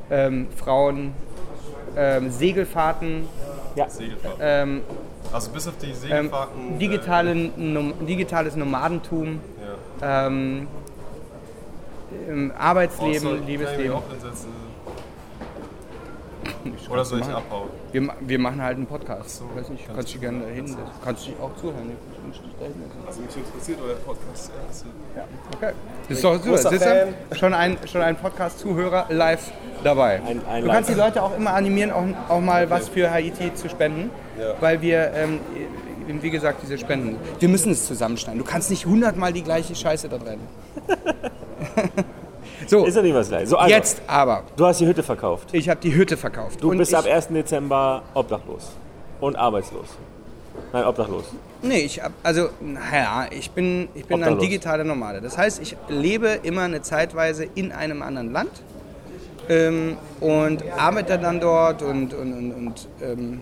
ähm, 0.09 0.47
Frauen, 0.55 1.13
ähm, 1.95 2.29
Segelfahrten, 2.31 3.27
Segelfahrt. 3.87 4.37
ähm, 4.39 4.81
Also 5.31 5.51
bis 5.51 5.67
auf 5.67 5.73
die 5.77 5.87
ähm, 5.87 5.95
Segelfahrten. 5.95 6.79
digitale, 6.79 7.35
Nom 7.35 7.93
digitales 8.05 8.55
Nomadentum, 8.55 9.39
Äh, 10.01 10.03
ja. 10.05 10.27
ähm, 10.27 10.67
Arbeitsleben, 12.57 13.39
mich 13.39 13.47
Liebesleben. 13.47 13.97
Oder 16.89 17.05
soll 17.05 17.19
ich 17.21 17.25
abhauen? 17.27 17.69
Wir, 17.91 18.07
wir 18.21 18.39
machen 18.39 18.61
halt 18.61 18.77
einen 18.77 18.85
Podcast. 18.85 19.37
so. 19.37 19.45
Weiß 19.55 19.69
nicht, 19.69 19.85
kannst 19.93 20.13
du 20.13 20.19
gerne 20.19 20.41
da 20.41 20.47
hinsetzen. 20.47 20.83
Kannst 21.03 21.27
dich 21.27 21.33
auch 21.41 21.55
zuhören. 21.55 21.91
Ich 22.13 22.23
wünsche 22.23 22.41
dich 22.41 22.51
da 22.59 22.65
hinsetzen. 22.65 22.99
Also 23.07 23.21
mich 23.21 23.37
interessiert 23.37 23.79
euer 23.85 23.95
Podcast. 23.95 24.51
Ja, 25.15 25.23
Okay. 25.55 25.73
Das 26.07 26.17
ist 26.17 26.23
doch 26.23 26.33
super. 26.35 26.49
Großer 26.49 26.69
du? 27.29 27.35
Schon 27.35 27.53
ein, 27.53 27.77
schon 27.85 28.01
ein 28.01 28.15
Podcast-Zuhörer 28.15 29.05
live 29.09 29.51
dabei. 29.83 30.21
Ein- 30.25 30.41
ein 30.47 30.63
du 30.63 30.69
kannst 30.69 30.89
die 30.89 30.93
Live. 30.93 31.07
Leute 31.07 31.23
auch 31.23 31.35
immer 31.35 31.53
animieren, 31.53 31.91
auch, 31.91 32.05
auch 32.29 32.41
mal 32.41 32.69
was 32.69 32.89
für 32.89 33.09
Haiti 33.09 33.53
zu 33.55 33.69
spenden. 33.69 34.09
Ja. 34.39 34.53
Weil 34.59 34.81
wir, 34.81 35.11
ähm, 35.13 35.39
wie 36.07 36.29
gesagt, 36.29 36.59
diese 36.63 36.77
Spenden. 36.77 37.17
Wir 37.39 37.49
müssen 37.49 37.71
es 37.71 37.85
zusammenschneiden. 37.87 38.39
Du 38.39 38.45
kannst 38.45 38.69
nicht 38.69 38.85
hundertmal 38.85 39.33
die 39.33 39.43
gleiche 39.43 39.75
Scheiße 39.75 40.07
da 40.09 40.17
drin. 40.17 40.39
so, 42.67 42.85
Ist 42.85 42.95
ja 42.95 43.01
nicht 43.01 43.15
was 43.15 43.29
gleich. 43.29 43.49
So, 43.49 43.57
also, 43.57 43.73
jetzt 43.73 44.01
aber. 44.07 44.43
Du 44.55 44.65
hast 44.65 44.79
die 44.79 44.85
Hütte 44.85 45.03
verkauft. 45.03 45.49
Ich 45.53 45.69
habe 45.69 45.79
die 45.79 45.93
Hütte 45.93 46.17
verkauft. 46.17 46.61
Du 46.61 46.71
Und 46.71 46.77
bist 46.77 46.93
ab 46.93 47.05
1. 47.05 47.29
Dezember 47.29 48.03
obdachlos. 48.13 48.71
Und 49.19 49.35
arbeitslos. 49.35 49.87
Nein, 50.73 50.85
obdachlos. 50.85 51.25
Nee, 51.61 51.79
ich 51.79 52.03
hab, 52.03 52.11
also, 52.23 52.49
naja, 52.59 53.27
ich 53.31 53.51
bin, 53.51 53.87
ich 53.95 54.05
bin 54.05 54.23
ein 54.23 54.37
digitaler 54.37 54.83
Nomade. 54.83 55.21
Das 55.21 55.37
heißt, 55.37 55.61
ich 55.61 55.75
lebe 55.87 56.39
immer 56.43 56.63
eine 56.63 56.81
Zeitweise 56.81 57.47
in 57.55 57.71
einem 57.71 58.01
anderen 58.01 58.31
Land 58.31 58.51
ähm, 59.49 59.97
und 60.19 60.63
arbeite 60.77 61.17
dann 61.17 61.39
dort 61.39 61.81
und, 61.81 62.13
und, 62.13 62.33
und, 62.33 62.51
und 62.51 62.87
ähm, 63.01 63.41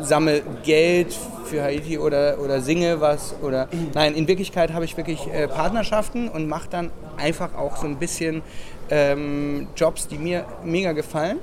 sammle 0.00 0.42
Geld 0.62 1.16
für 1.44 1.62
Haiti 1.62 1.98
oder, 1.98 2.38
oder 2.40 2.60
singe 2.60 3.00
was. 3.00 3.34
Oder, 3.42 3.68
nein, 3.94 4.14
in 4.14 4.28
Wirklichkeit 4.28 4.72
habe 4.72 4.84
ich 4.84 4.96
wirklich 4.96 5.26
äh, 5.32 5.48
Partnerschaften 5.48 6.28
und 6.28 6.48
mache 6.48 6.68
dann 6.70 6.90
einfach 7.16 7.54
auch 7.54 7.76
so 7.76 7.86
ein 7.86 7.96
bisschen 7.96 8.42
ähm, 8.90 9.68
Jobs, 9.76 10.08
die 10.08 10.18
mir 10.18 10.44
mega 10.64 10.92
gefallen. 10.92 11.38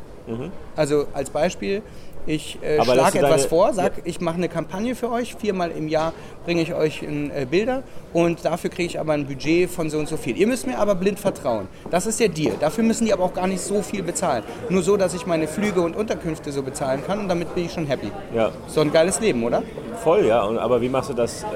Also 0.76 1.06
als 1.14 1.30
Beispiel, 1.30 1.84
ich 2.28 2.58
äh, 2.64 2.84
schlage 2.84 3.20
etwas 3.20 3.46
vor, 3.46 3.74
sag, 3.74 3.98
Ja. 3.98 4.04
ich 4.06 4.20
mache 4.22 4.36
eine 4.38 4.50
Kampagne 4.50 4.96
für 4.96 5.12
euch, 5.12 5.36
viermal 5.36 5.72
im 5.72 5.88
Jahr 5.88 6.14
bringe 6.46 6.62
ich 6.62 6.74
euch 6.74 7.04
in, 7.04 7.30
äh, 7.32 7.46
Bilder 7.50 7.84
und 8.14 8.44
dafür 8.46 8.70
kriege 8.70 8.88
ich 8.88 9.00
aber 9.00 9.14
ein 9.14 9.26
Budget 9.28 9.70
von 9.70 9.90
so 9.90 9.98
und 9.98 10.08
so 10.08 10.18
viel. 10.18 10.38
Ihr 10.38 10.48
müsst 10.48 10.66
mir 10.68 10.78
aber 10.80 10.96
blind 10.96 11.20
vertrauen. 11.20 11.68
Das 11.92 12.06
ist 12.08 12.20
der 12.20 12.30
Deal. 12.30 12.54
Dafür 12.60 12.84
müssen 12.84 13.06
die 13.06 13.14
aber 13.14 13.24
auch 13.24 13.34
gar 13.34 13.48
nicht 13.48 13.62
so 13.62 13.82
viel 13.82 14.02
bezahlen. 14.04 14.44
Nur 14.70 14.82
so, 14.82 14.98
dass 14.98 15.14
ich 15.14 15.26
meine 15.26 15.48
Flüge 15.48 15.82
und 15.82 15.96
Unterkünfte 15.96 16.52
so 16.52 16.64
bezahlen 16.64 17.04
kann 17.06 17.20
und 17.20 17.28
damit 17.30 17.54
bin 17.56 17.66
ich 17.66 17.74
schon 17.74 17.86
happy. 17.88 18.12
Ja, 18.34 18.52
So 18.68 18.82
ein 18.82 18.92
geiles 18.92 19.20
Leben, 19.20 19.44
oder? 19.44 19.64
voll, 20.04 20.26
ja. 20.26 20.44
Und, 20.44 20.58
aber 20.58 20.82
wie 20.82 20.90
machst 20.90 21.10
du 21.10 21.14
das? 21.14 21.44
Äh, 21.44 21.48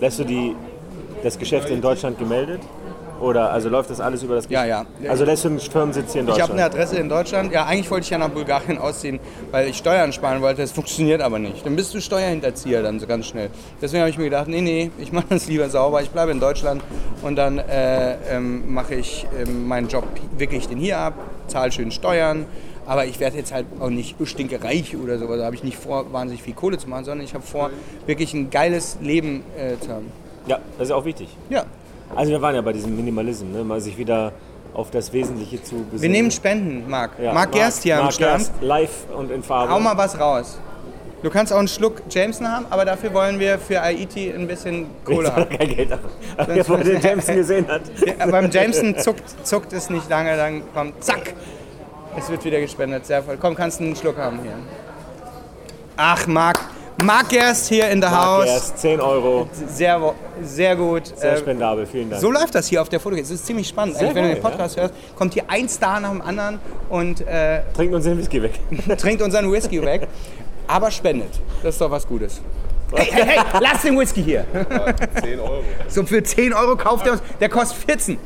lässt 0.00 0.18
du 0.18 0.24
die, 0.24 0.54
das 1.22 1.38
Geschäft 1.38 1.70
in 1.70 1.80
Deutschland 1.80 2.18
gemeldet? 2.18 2.60
Oder 3.24 3.50
also 3.50 3.70
läuft 3.70 3.88
das 3.88 4.00
alles 4.00 4.22
über 4.22 4.34
das 4.34 4.46
Ja, 4.50 4.64
ja. 4.66 4.84
Also 5.08 5.24
lässt 5.24 5.44
du 5.44 5.48
einen 5.48 5.58
Firmensitz 5.58 6.12
hier 6.12 6.20
in 6.20 6.28
Ich 6.28 6.32
habe 6.32 6.40
Deutschland? 6.40 6.60
eine 6.60 6.64
Adresse 6.64 6.96
in 6.98 7.08
Deutschland. 7.08 7.52
Ja, 7.52 7.64
eigentlich 7.64 7.90
wollte 7.90 8.04
ich 8.04 8.10
ja 8.10 8.18
nach 8.18 8.28
Bulgarien 8.28 8.76
ausziehen, 8.78 9.18
weil 9.50 9.68
ich 9.68 9.78
Steuern 9.78 10.12
sparen 10.12 10.42
wollte. 10.42 10.60
Das 10.60 10.72
funktioniert 10.72 11.22
aber 11.22 11.38
nicht. 11.38 11.64
Dann 11.64 11.74
bist 11.74 11.94
du 11.94 12.00
Steuerhinterzieher 12.00 12.82
dann 12.82 13.00
so 13.00 13.06
ganz 13.06 13.26
schnell. 13.26 13.48
Deswegen 13.80 14.02
habe 14.02 14.10
ich 14.10 14.18
mir 14.18 14.24
gedacht, 14.24 14.48
nee, 14.48 14.60
nee, 14.60 14.90
ich 14.98 15.10
mache 15.10 15.26
das 15.30 15.46
lieber 15.48 15.70
sauber. 15.70 16.02
Ich 16.02 16.10
bleibe 16.10 16.32
in 16.32 16.40
Deutschland 16.40 16.82
und 17.22 17.36
dann 17.36 17.58
äh, 17.58 18.16
ähm, 18.30 18.72
mache 18.74 18.94
ich 18.96 19.26
ähm, 19.40 19.66
meinen 19.66 19.88
Job 19.88 20.04
wirklich 20.36 20.68
den 20.68 20.76
hier 20.78 20.98
ab, 20.98 21.14
zahle 21.46 21.72
schön 21.72 21.90
Steuern. 21.92 22.44
Aber 22.84 23.06
ich 23.06 23.18
werde 23.20 23.38
jetzt 23.38 23.54
halt 23.54 23.64
auch 23.80 23.88
nicht 23.88 24.16
stinkereich 24.24 24.94
oder 25.02 25.18
sowas. 25.18 25.38
Da 25.38 25.46
habe 25.46 25.54
ich 25.56 25.64
nicht 25.64 25.78
vor, 25.78 26.12
wahnsinnig 26.12 26.42
viel 26.42 26.52
Kohle 26.52 26.76
zu 26.76 26.90
machen, 26.90 27.06
sondern 27.06 27.24
ich 27.24 27.32
habe 27.32 27.42
vor, 27.44 27.70
wirklich 28.04 28.34
ein 28.34 28.50
geiles 28.50 28.98
Leben 29.00 29.42
äh, 29.56 29.82
zu 29.82 29.90
haben. 29.90 30.12
ja, 30.46 30.58
das 30.76 30.88
ist 30.88 30.92
auch 30.92 31.06
wichtig. 31.06 31.28
Ja, 31.48 31.64
Also 32.16 32.30
wir 32.32 32.40
waren 32.42 32.54
ja 32.54 32.60
bei 32.62 32.72
diesem 32.72 32.94
Minimalism, 32.96 33.52
ne? 33.52 33.64
mal 33.64 33.80
sich 33.80 33.96
wieder 33.98 34.32
auf 34.72 34.90
das 34.90 35.12
Wesentliche 35.12 35.62
zu 35.62 35.76
besinnen. 35.76 36.02
wir 36.02 36.08
nehmen 36.10 36.30
Spenden, 36.30 36.88
Marc. 36.88 37.12
ja, 37.18 37.32
Marc 37.32 37.52
Gerst 37.52 37.82
hier 37.82 37.96
am 37.96 38.04
Marc 38.04 38.14
Stand. 38.14 38.38
Gerst, 38.38 38.52
live 38.60 39.06
und 39.16 39.30
in 39.30 39.42
Farbe. 39.42 39.72
Hau 39.72 39.80
mal 39.80 39.96
was 39.96 40.18
raus. 40.18 40.58
Du 41.22 41.30
kannst 41.30 41.52
auch 41.52 41.58
einen 41.58 41.68
Schluck 41.68 42.02
Jameson 42.10 42.46
haben, 42.46 42.66
aber 42.68 42.84
dafür 42.84 43.14
wollen 43.14 43.40
wir 43.40 43.58
für 43.58 43.80
Haiti 43.80 44.30
ein 44.30 44.46
bisschen 44.46 44.86
Kohle 45.04 45.34
haben. 45.34 45.48
Kein 45.48 45.74
Geld. 45.74 45.90
Aber 45.92 46.02
wer 46.54 46.64
vorher 46.64 46.84
den 46.84 47.00
Jameson 47.00 47.36
gesehen 47.36 47.66
hat. 47.66 47.82
Ja, 48.18 48.26
beim 48.26 48.50
Jameson 48.50 48.98
zuckt, 48.98 49.22
zuckt 49.46 49.72
es 49.72 49.88
nicht 49.88 50.08
lange, 50.10 50.36
dann 50.36 50.62
kommt 50.74 51.02
zack. 51.02 51.32
Es 52.16 52.28
wird 52.28 52.44
wieder 52.44 52.60
gespendet, 52.60 53.06
sehr 53.06 53.22
voll. 53.22 53.38
Komm, 53.40 53.54
kannst 53.54 53.80
du 53.80 53.84
einen 53.84 53.96
Schluck 53.96 54.18
haben 54.18 54.40
hier. 54.42 54.52
Ach, 55.96 56.26
Marc. 56.26 56.58
Marc 57.02 57.28
Gerst 57.28 57.68
hier 57.68 57.88
in 57.90 58.00
der 58.00 58.10
Marc 58.10 58.24
Haus. 58.26 58.44
Gerst, 58.44 58.78
10 58.78 59.00
Euro, 59.00 59.48
Sehr, 59.66 60.14
sehr 60.42 60.76
gut. 60.76 61.06
sehr 61.16 61.32
Äh, 61.34 61.38
spendabel, 61.38 61.86
vielen 61.86 62.08
Dank. 62.10 62.22
so 62.22 62.30
läuft 62.30 62.54
das 62.54 62.66
hier 62.68 62.80
auf 62.80 62.88
der 62.88 63.00
Foto. 63.00 63.16
Es 63.16 63.30
ist 63.30 63.44
ziemlich 63.46 63.68
spannend. 63.68 63.96
Eigentlich, 63.96 64.14
wenn 64.14 64.22
du 64.22 64.28
geil, 64.30 64.36
den 64.36 64.42
Podcast 64.42 64.76
hörst, 64.76 64.94
kommt 65.16 65.34
hier 65.34 65.42
ein 65.48 65.68
Star 65.68 66.00
nach 66.00 66.10
dem 66.10 66.22
anderen 66.22 66.60
und 66.88 67.20
äh, 67.26 67.62
Trinkt 67.74 67.94
uns 67.94 68.04
den 68.04 68.16
Whisky 68.16 68.42
weg. 68.42 68.60
trinkt 68.98 69.22
unseren 69.22 69.50
Whisky 69.50 69.82
weg, 69.82 70.06
aber 70.66 70.90
spendet. 70.90 71.40
Das 71.62 71.74
ist 71.74 71.80
doch 71.80 71.90
was 71.90 72.06
Gutes. 72.06 72.40
Hey, 72.94 73.08
hey, 73.10 73.24
hey, 73.26 73.38
lass 73.60 73.82
den 73.82 73.98
Whisky 73.98 74.22
hier. 74.22 74.44
10 75.20 75.40
Euro. 75.40 75.64
So 75.88 76.04
für 76.04 76.22
10 76.22 76.52
Euro 76.54 76.76
kauft 76.76 77.06
er 77.06 77.14
uns. 77.14 77.22
Der 77.40 77.48
kostet 77.48 77.78
14. 77.84 78.18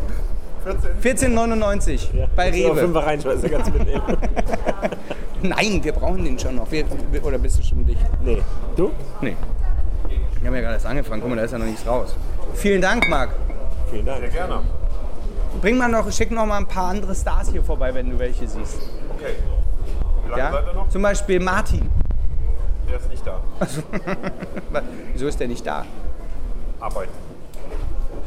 14,99 1.02 2.09
bei 2.35 2.50
So, 2.52 2.57
Rewe. 2.68 2.76
Fünfer 2.81 3.07
reinschmeißen, 3.07 3.42
du 3.50 3.70
mitnehmen. 3.72 4.02
Nein, 5.42 5.81
wir 5.85 5.92
brauchen 5.92 6.24
den 6.24 6.38
schon 6.38 6.57
noch. 6.57 6.70
Wir, 6.70 6.85
wir- 7.11 7.24
oder 7.24 7.38
bist 7.38 7.59
du 7.59 7.62
schon 7.62 7.87
dicht? 7.87 8.00
Nee. 8.24 8.42
Du? 8.76 8.90
Nee. 9.20 9.37
Wir 10.40 10.46
haben 10.48 10.54
ja 10.54 10.61
gerade 10.61 10.74
erst 10.74 10.87
angefangen. 10.87 11.20
Guck 11.20 11.31
mal, 11.31 11.37
da 11.37 11.42
ist 11.42 11.52
ja 11.52 11.59
noch 11.59 11.66
nichts 11.66 11.87
raus. 11.87 12.14
Vielen 12.54 12.81
Dank, 12.83 13.09
Marc. 13.09 13.31
Vielen 13.90 14.07
Dank. 14.07 14.20
Sehr 14.20 14.28
gerne. 14.31 14.61
Bring 15.61 15.76
mal 15.78 15.88
noch, 15.88 16.11
schick 16.12 16.31
noch 16.31 16.46
mal 16.46 16.59
ein 16.59 16.66
paar 16.66 16.90
andere 16.90 17.14
Stars 17.14 17.50
hier 17.50 17.62
vorbei, 17.62 17.92
wenn 17.94 18.11
du 18.11 18.18
welche 18.18 18.46
siehst. 18.46 18.78
Okay. 19.16 19.35
Wie 20.24 20.31
lange 20.31 20.42
Ja? 20.42 20.52
seid 20.52 20.66
ihr 20.66 20.74
noch? 20.74 20.88
Zum 20.88 21.02
Beispiel 21.02 21.40
Martin. 21.40 21.90
Der 22.88 22.98
ist 22.98 23.11
nicht 23.11 23.26
da. 23.26 23.40
Wieso 25.12 25.26
ist 25.26 25.40
der 25.40 25.48
nicht 25.48 25.66
da? 25.66 25.85
Arbeiten. 26.81 27.11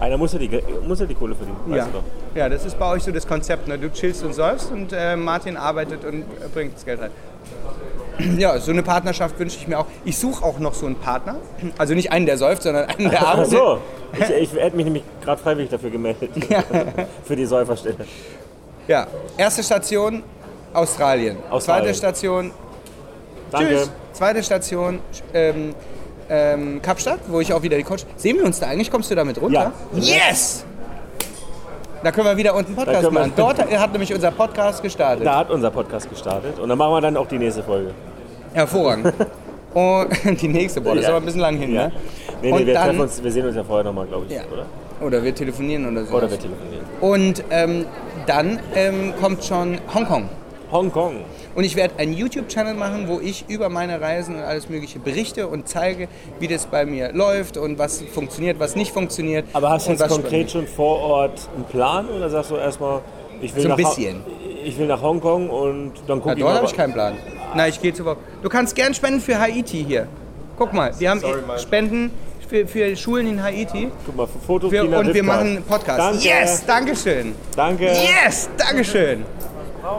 Einer 0.02 0.18
muss 0.18 0.34
ja 0.34 0.40
die, 0.40 0.50
muss 0.86 1.00
ja 1.00 1.06
die 1.06 1.14
Kohle 1.16 1.36
verdienen, 1.36 1.58
weißt 1.68 1.78
Ja. 1.78 1.86
du 1.86 1.92
doch. 2.00 2.04
ja, 2.36 2.50
das 2.50 2.66
ist 2.66 2.78
bei 2.78 2.90
euch 2.92 3.04
so 3.04 3.12
das 3.12 3.26
Konzept. 3.28 3.68
Ne? 3.68 3.78
Du 3.78 3.90
chillst 3.92 4.24
und 4.24 4.34
säufst 4.34 4.72
und 4.72 4.92
äh, 4.92 5.16
Martin 5.16 5.56
arbeitet 5.56 6.04
und 6.04 6.22
äh, 6.24 6.26
bringt 6.54 6.76
das 6.76 6.84
Geld 6.84 7.00
rein. 7.02 7.12
Ja, 8.38 8.60
so 8.60 8.72
eine 8.72 8.84
Partnerschaft 8.84 9.38
wünsche 9.40 9.58
ich 9.58 9.68
mir 9.68 9.80
auch. 9.80 9.86
Ich 10.04 10.18
suche 10.18 10.44
auch 10.44 10.60
noch 10.60 10.74
so 10.74 10.86
einen 10.86 10.96
Partner. 10.96 11.36
Also 11.78 11.94
nicht 11.94 12.12
einen, 12.12 12.26
der 12.26 12.38
säuft, 12.38 12.64
sondern 12.64 12.86
einen, 12.90 13.10
der 13.10 13.22
Ach 13.22 13.34
arbeitet. 13.34 13.52
so, 13.52 13.78
ich, 14.14 14.30
ich 14.30 14.54
hätte 14.62 14.76
mich 14.76 14.86
nämlich 14.86 15.04
gerade 15.24 15.42
freiwillig 15.42 15.70
dafür 15.70 15.90
gemeldet. 15.92 16.30
Für 17.24 17.36
die 17.36 17.46
Säuferstelle. 17.46 17.96
Ja, 18.88 19.08
erste 19.38 19.64
Station 19.64 20.24
Australien. 20.74 21.38
Australien. 21.50 21.86
Zweite 21.86 21.98
Station 21.98 22.52
Danke. 23.52 23.70
Tschüss. 23.70 23.92
Zweite 24.14 24.44
Station 24.44 25.00
ähm, 25.34 25.74
ähm, 26.32 26.82
Kapstadt, 26.82 27.20
wo 27.28 27.42
ich 27.42 27.54
auch 27.54 27.62
wieder 27.62 27.78
die 27.78 27.84
Coach. 27.84 28.04
Sehen 28.16 28.38
wir 28.38 28.46
uns 28.46 28.60
da 28.60 28.68
eigentlich? 28.68 28.90
Kommst 28.90 29.12
du 29.12 29.16
da 29.16 29.24
mit 29.26 29.40
runter? 29.40 29.72
Yes! 29.94 30.66
Da 32.04 32.12
können 32.12 32.26
wir 32.26 32.38
wieder 32.38 32.56
unten 32.56 32.74
Podcast 32.76 33.12
machen. 33.12 33.32
Dort 33.36 33.60
hat 33.60 33.92
nämlich 33.92 34.12
unser 34.14 34.32
Podcast 34.32 34.82
gestartet. 34.82 35.26
Da 35.26 35.38
hat 35.38 35.52
unser 35.52 35.70
Podcast 35.70 36.10
gestartet 36.10 36.58
und 36.58 36.68
dann 36.70 36.78
machen 36.78 36.94
wir 36.94 37.02
dann 37.02 37.18
auch 37.18 37.28
die 37.28 37.38
nächste 37.38 37.62
Folge. 37.62 37.92
Hervorragend. 38.54 39.14
Und 39.74 40.10
die 40.42 40.50
nächste, 40.50 40.82
boah, 40.82 40.96
das 40.96 41.04
ist 41.04 41.08
Ja. 41.08 41.16
aber 41.16 41.24
ein 41.24 41.26
bisschen 41.26 41.40
lang 41.40 41.56
hin, 41.58 41.74
Ja. 41.74 41.88
ne? 41.88 41.92
Nee, 42.42 42.52
Und 42.52 42.60
nee, 42.60 42.66
wir, 42.66 42.74
dann- 42.74 42.84
treffen 42.88 43.00
uns, 43.00 43.24
wir 43.24 43.32
sehen 43.32 43.46
uns 43.46 43.56
ja 43.56 43.64
vorher 43.64 43.86
nochmal, 43.86 44.06
glaube 44.06 44.26
ich, 44.28 44.34
Ja. 44.36 44.42
oder? 44.52 44.66
Oder 45.00 45.24
wir 45.24 45.34
telefonieren 45.34 45.88
oder 45.90 46.04
so. 46.06 46.14
Oder 46.14 46.30
wir 46.30 46.38
telefonieren. 46.38 46.84
Und 47.00 47.42
ähm, 47.52 47.86
dann 48.26 48.60
ähm, 48.76 49.14
kommt 49.22 49.46
schon 49.46 49.80
Hongkong. 49.94 50.28
Hongkong. 50.72 51.18
Und 51.56 51.64
ich 51.64 51.76
werde 51.76 51.96
einen 52.00 52.14
YouTube-Channel 52.14 52.74
machen, 52.74 53.08
wo 53.08 53.20
ich 53.20 53.46
über 53.50 53.70
meine 53.70 54.00
Reisen 54.00 54.36
und 54.36 54.42
alles 54.42 54.70
Mögliche 54.70 55.00
berichte 55.00 55.48
und 55.48 55.68
zeige, 55.68 56.08
wie 56.40 56.48
das 56.48 56.66
bei 56.66 56.86
mir 56.86 57.12
läuft 57.14 57.58
und 57.58 57.78
was 57.78 58.02
funktioniert, 58.14 58.60
was 58.60 58.76
nicht 58.76 58.92
funktioniert. 58.94 59.46
Aber 59.54 59.70
hast 59.70 59.88
du 59.88 59.92
jetzt 59.92 60.08
konkret 60.08 60.52
schon 60.52 60.68
vor 60.68 61.00
Ort 61.00 61.50
einen 61.56 61.66
Plan 61.66 62.08
oder 62.10 62.30
sagst 62.30 62.52
du 62.52 62.56
erstmal, 62.56 63.02
ich 63.42 63.56
will, 63.56 63.64
So 63.64 63.70
ein 63.70 63.76
bisschen. 63.76 64.22
ich 64.64 64.78
will 64.78 64.88
nach 64.88 65.02
Hongkong 65.02 65.50
und 65.50 65.94
dann 66.08 66.22
gucke 66.22 66.36
ich 66.36 66.40
dort 66.42 66.52
mal. 66.54 66.58
habe 66.58 66.68
ich 66.68 66.76
keinen 66.76 66.94
Plan. 66.94 67.14
Na, 67.56 67.68
ich 67.68 67.82
gehe 67.82 67.94
zu 67.94 68.06
Woche. 68.06 68.18
Du 68.42 68.50
kannst 68.50 68.76
gern 68.76 68.94
spenden 68.94 69.20
für 69.20 69.40
Haiti 69.40 69.84
hier. 69.88 70.08
Guck 70.58 70.74
mal, 70.74 70.94
wir 71.00 71.10
haben 71.10 71.20
Sorry. 71.20 71.40
Spenden 71.58 72.12
für, 72.48 72.68
für 72.68 72.96
Schulen 72.96 73.28
in 73.28 73.42
Haiti. 73.44 73.90
Guck 74.06 74.16
mal, 74.16 74.28
Foto 74.46 74.72
Wir, 74.72 74.84
China 74.84 75.00
und 75.00 75.14
wir 75.14 75.24
machen 75.24 75.48
einen 75.48 75.64
Podcast. 75.64 76.00
Danke. 76.00 76.24
Yes, 76.24 76.66
Dankeschön. 76.66 77.34
Danke. 77.56 77.86
Yes, 77.86 78.50
Dankeschön. 78.58 79.26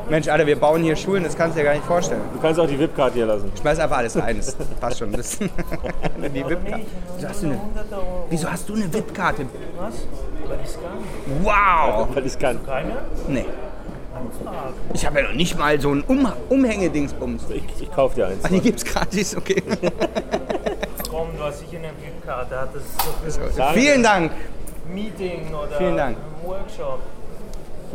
Mensch, 0.08 0.28
Alter, 0.28 0.46
wir 0.46 0.58
bauen 0.58 0.82
hier 0.82 0.96
Schulen, 0.96 1.24
das 1.24 1.36
kannst 1.36 1.56
du 1.56 1.60
dir 1.60 1.64
gar 1.64 1.74
nicht 1.74 1.86
vorstellen. 1.86 2.22
Du 2.32 2.40
kannst 2.40 2.60
auch 2.60 2.66
die 2.66 2.78
VIP-Card 2.78 3.14
hier 3.14 3.26
lassen. 3.26 3.50
Schmeiß 3.60 3.78
einfach 3.78 3.98
alles 3.98 4.16
rein, 4.16 4.36
das 4.36 4.54
passt 4.80 4.98
schon. 4.98 5.12
Das, 5.12 5.38
die 5.38 5.48
VIP-Karte. 6.46 6.84
Wieso 7.16 7.28
hast 7.28 7.42
du 7.42 7.46
eine, 7.46 7.60
wieso 8.30 8.50
hast 8.50 8.68
du 8.68 8.74
eine 8.74 8.92
VIP-Karte? 8.92 9.46
Was? 9.78 9.94
Weil 10.48 10.58
ich 10.62 10.68
nicht. 10.68 11.42
Wow! 11.42 12.08
Weil 12.14 12.26
ich 12.26 12.38
kann. 12.38 12.64
Keine? 12.64 12.96
Nee. 13.28 13.44
Ich 14.94 15.04
habe 15.04 15.20
ja 15.20 15.28
noch 15.28 15.34
nicht 15.34 15.58
mal 15.58 15.80
so 15.80 15.92
ein 15.92 16.04
um 16.06 16.30
Umhängedingsbums. 16.48 17.44
Ich, 17.50 17.82
ich 17.82 17.90
kaufe 17.90 18.14
dir 18.14 18.28
eins. 18.28 18.40
Ach, 18.42 18.48
die 18.50 18.60
gibt's 18.60 18.84
gratis, 18.84 19.36
okay. 19.36 19.62
Komm, 21.10 21.28
du 21.36 21.42
hast 21.44 21.60
sicher 21.60 21.78
eine 21.78 21.88
VIP-Karte. 21.88 22.68
Vielen 23.74 24.02
Dank. 24.02 24.32
Meeting 24.88 25.48
oder 25.54 25.76
Vielen 25.78 25.96
Dank. 25.96 26.16
Workshop? 26.44 27.00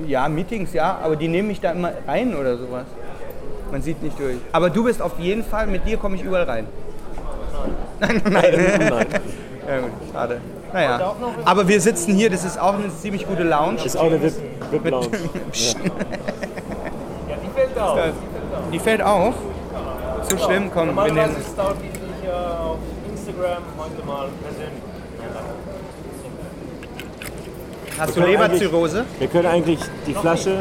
Ja, 0.06 0.28
Meetings, 0.30 0.74
ja, 0.74 1.00
aber 1.04 1.16
die 1.16 1.28
nehmen 1.28 1.48
mich 1.48 1.60
da 1.60 1.72
immer 1.72 1.92
rein 2.08 2.36
oder 2.36 2.58
sowas. 2.58 2.86
Man 3.72 3.82
sieht 3.82 4.02
nicht 4.04 4.18
durch. 4.20 4.38
Aber 4.52 4.70
du 4.70 4.84
bist 4.84 5.02
auf 5.02 5.18
jeden 5.20 5.44
Fall, 5.44 5.68
mit 5.68 5.86
dir 5.88 5.98
komme 5.98 6.16
ich 6.16 6.24
überall 6.24 6.44
rein. 6.44 6.68
Nein, 8.00 8.22
nein, 8.30 8.32
nein. 8.32 8.80
Nein. 8.90 9.08
Ja, 9.68 9.80
gut, 9.82 9.90
schade. 10.14 10.40
Naja, 10.72 11.16
aber 11.44 11.68
wir 11.68 11.82
sitzen 11.82 12.14
hier, 12.16 12.30
das 12.30 12.46
ist 12.46 12.60
auch 12.60 12.76
eine 12.76 12.90
ziemlich 12.90 13.28
gute 13.28 13.44
Lounge. 13.44 13.84
Ist 13.84 13.98
auch 13.98 14.06
eine 14.06 14.18
VIP- 14.18 14.34
VIP-Lounge. 14.72 15.08
Ja, 17.28 17.36
die 17.44 17.50
fällt 17.56 17.78
auf. 17.80 18.00
Die 18.72 18.80
fällt 18.80 19.02
auf. 19.02 19.34
So 20.30 20.38
schlimm, 20.38 20.70
komm, 20.74 20.88
wir 20.88 20.94
Normalerweise 20.94 21.30
nehmen. 21.32 21.42
ist 21.42 21.52
es 21.54 21.60
auch 21.60 21.70
wirklich 21.70 22.24
äh, 22.26 22.32
auf 22.32 22.78
Instagram 23.10 23.64
heute 23.78 24.06
mal 24.06 24.28
persönlich. 24.44 24.84
Hast 27.98 28.16
du 28.16 28.22
Leberzirrhose? 28.22 29.06
Wir 29.18 29.28
können 29.28 29.48
eigentlich 29.48 29.80
die 30.06 30.14
Flasche. 30.14 30.58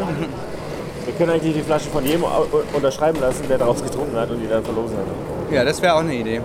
Wir 1.04 1.14
können 1.14 1.30
eigentlich 1.30 1.54
die 1.54 1.62
Flasche 1.62 1.88
von 1.90 2.04
jedem 2.04 2.24
unterschreiben 2.72 3.20
lassen, 3.20 3.44
der 3.48 3.58
daraus 3.58 3.82
getrunken 3.82 4.16
hat 4.16 4.30
und 4.30 4.40
die 4.40 4.48
dann 4.48 4.64
verlosen 4.64 4.96
hat. 4.96 5.52
Ja, 5.52 5.64
das 5.64 5.80
wäre 5.82 5.94
auch 5.94 6.00
eine 6.00 6.14
Idee. 6.14 6.40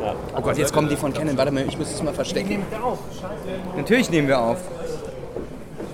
Ja. 0.00 0.14
Oh 0.36 0.40
Gott, 0.40 0.56
jetzt 0.56 0.72
kommen 0.72 0.88
die 0.88 0.96
von 0.96 1.12
Canon. 1.12 1.36
Warte 1.36 1.52
mal, 1.52 1.64
ich 1.68 1.78
muss 1.78 1.92
es 1.92 2.02
mal 2.02 2.14
verstecken. 2.14 2.48
Nehmt 2.48 2.82
auf, 2.82 2.98
scheiße. 3.12 3.76
Natürlich 3.76 4.10
nehmen 4.10 4.28
wir 4.28 4.40
auf. 4.40 4.58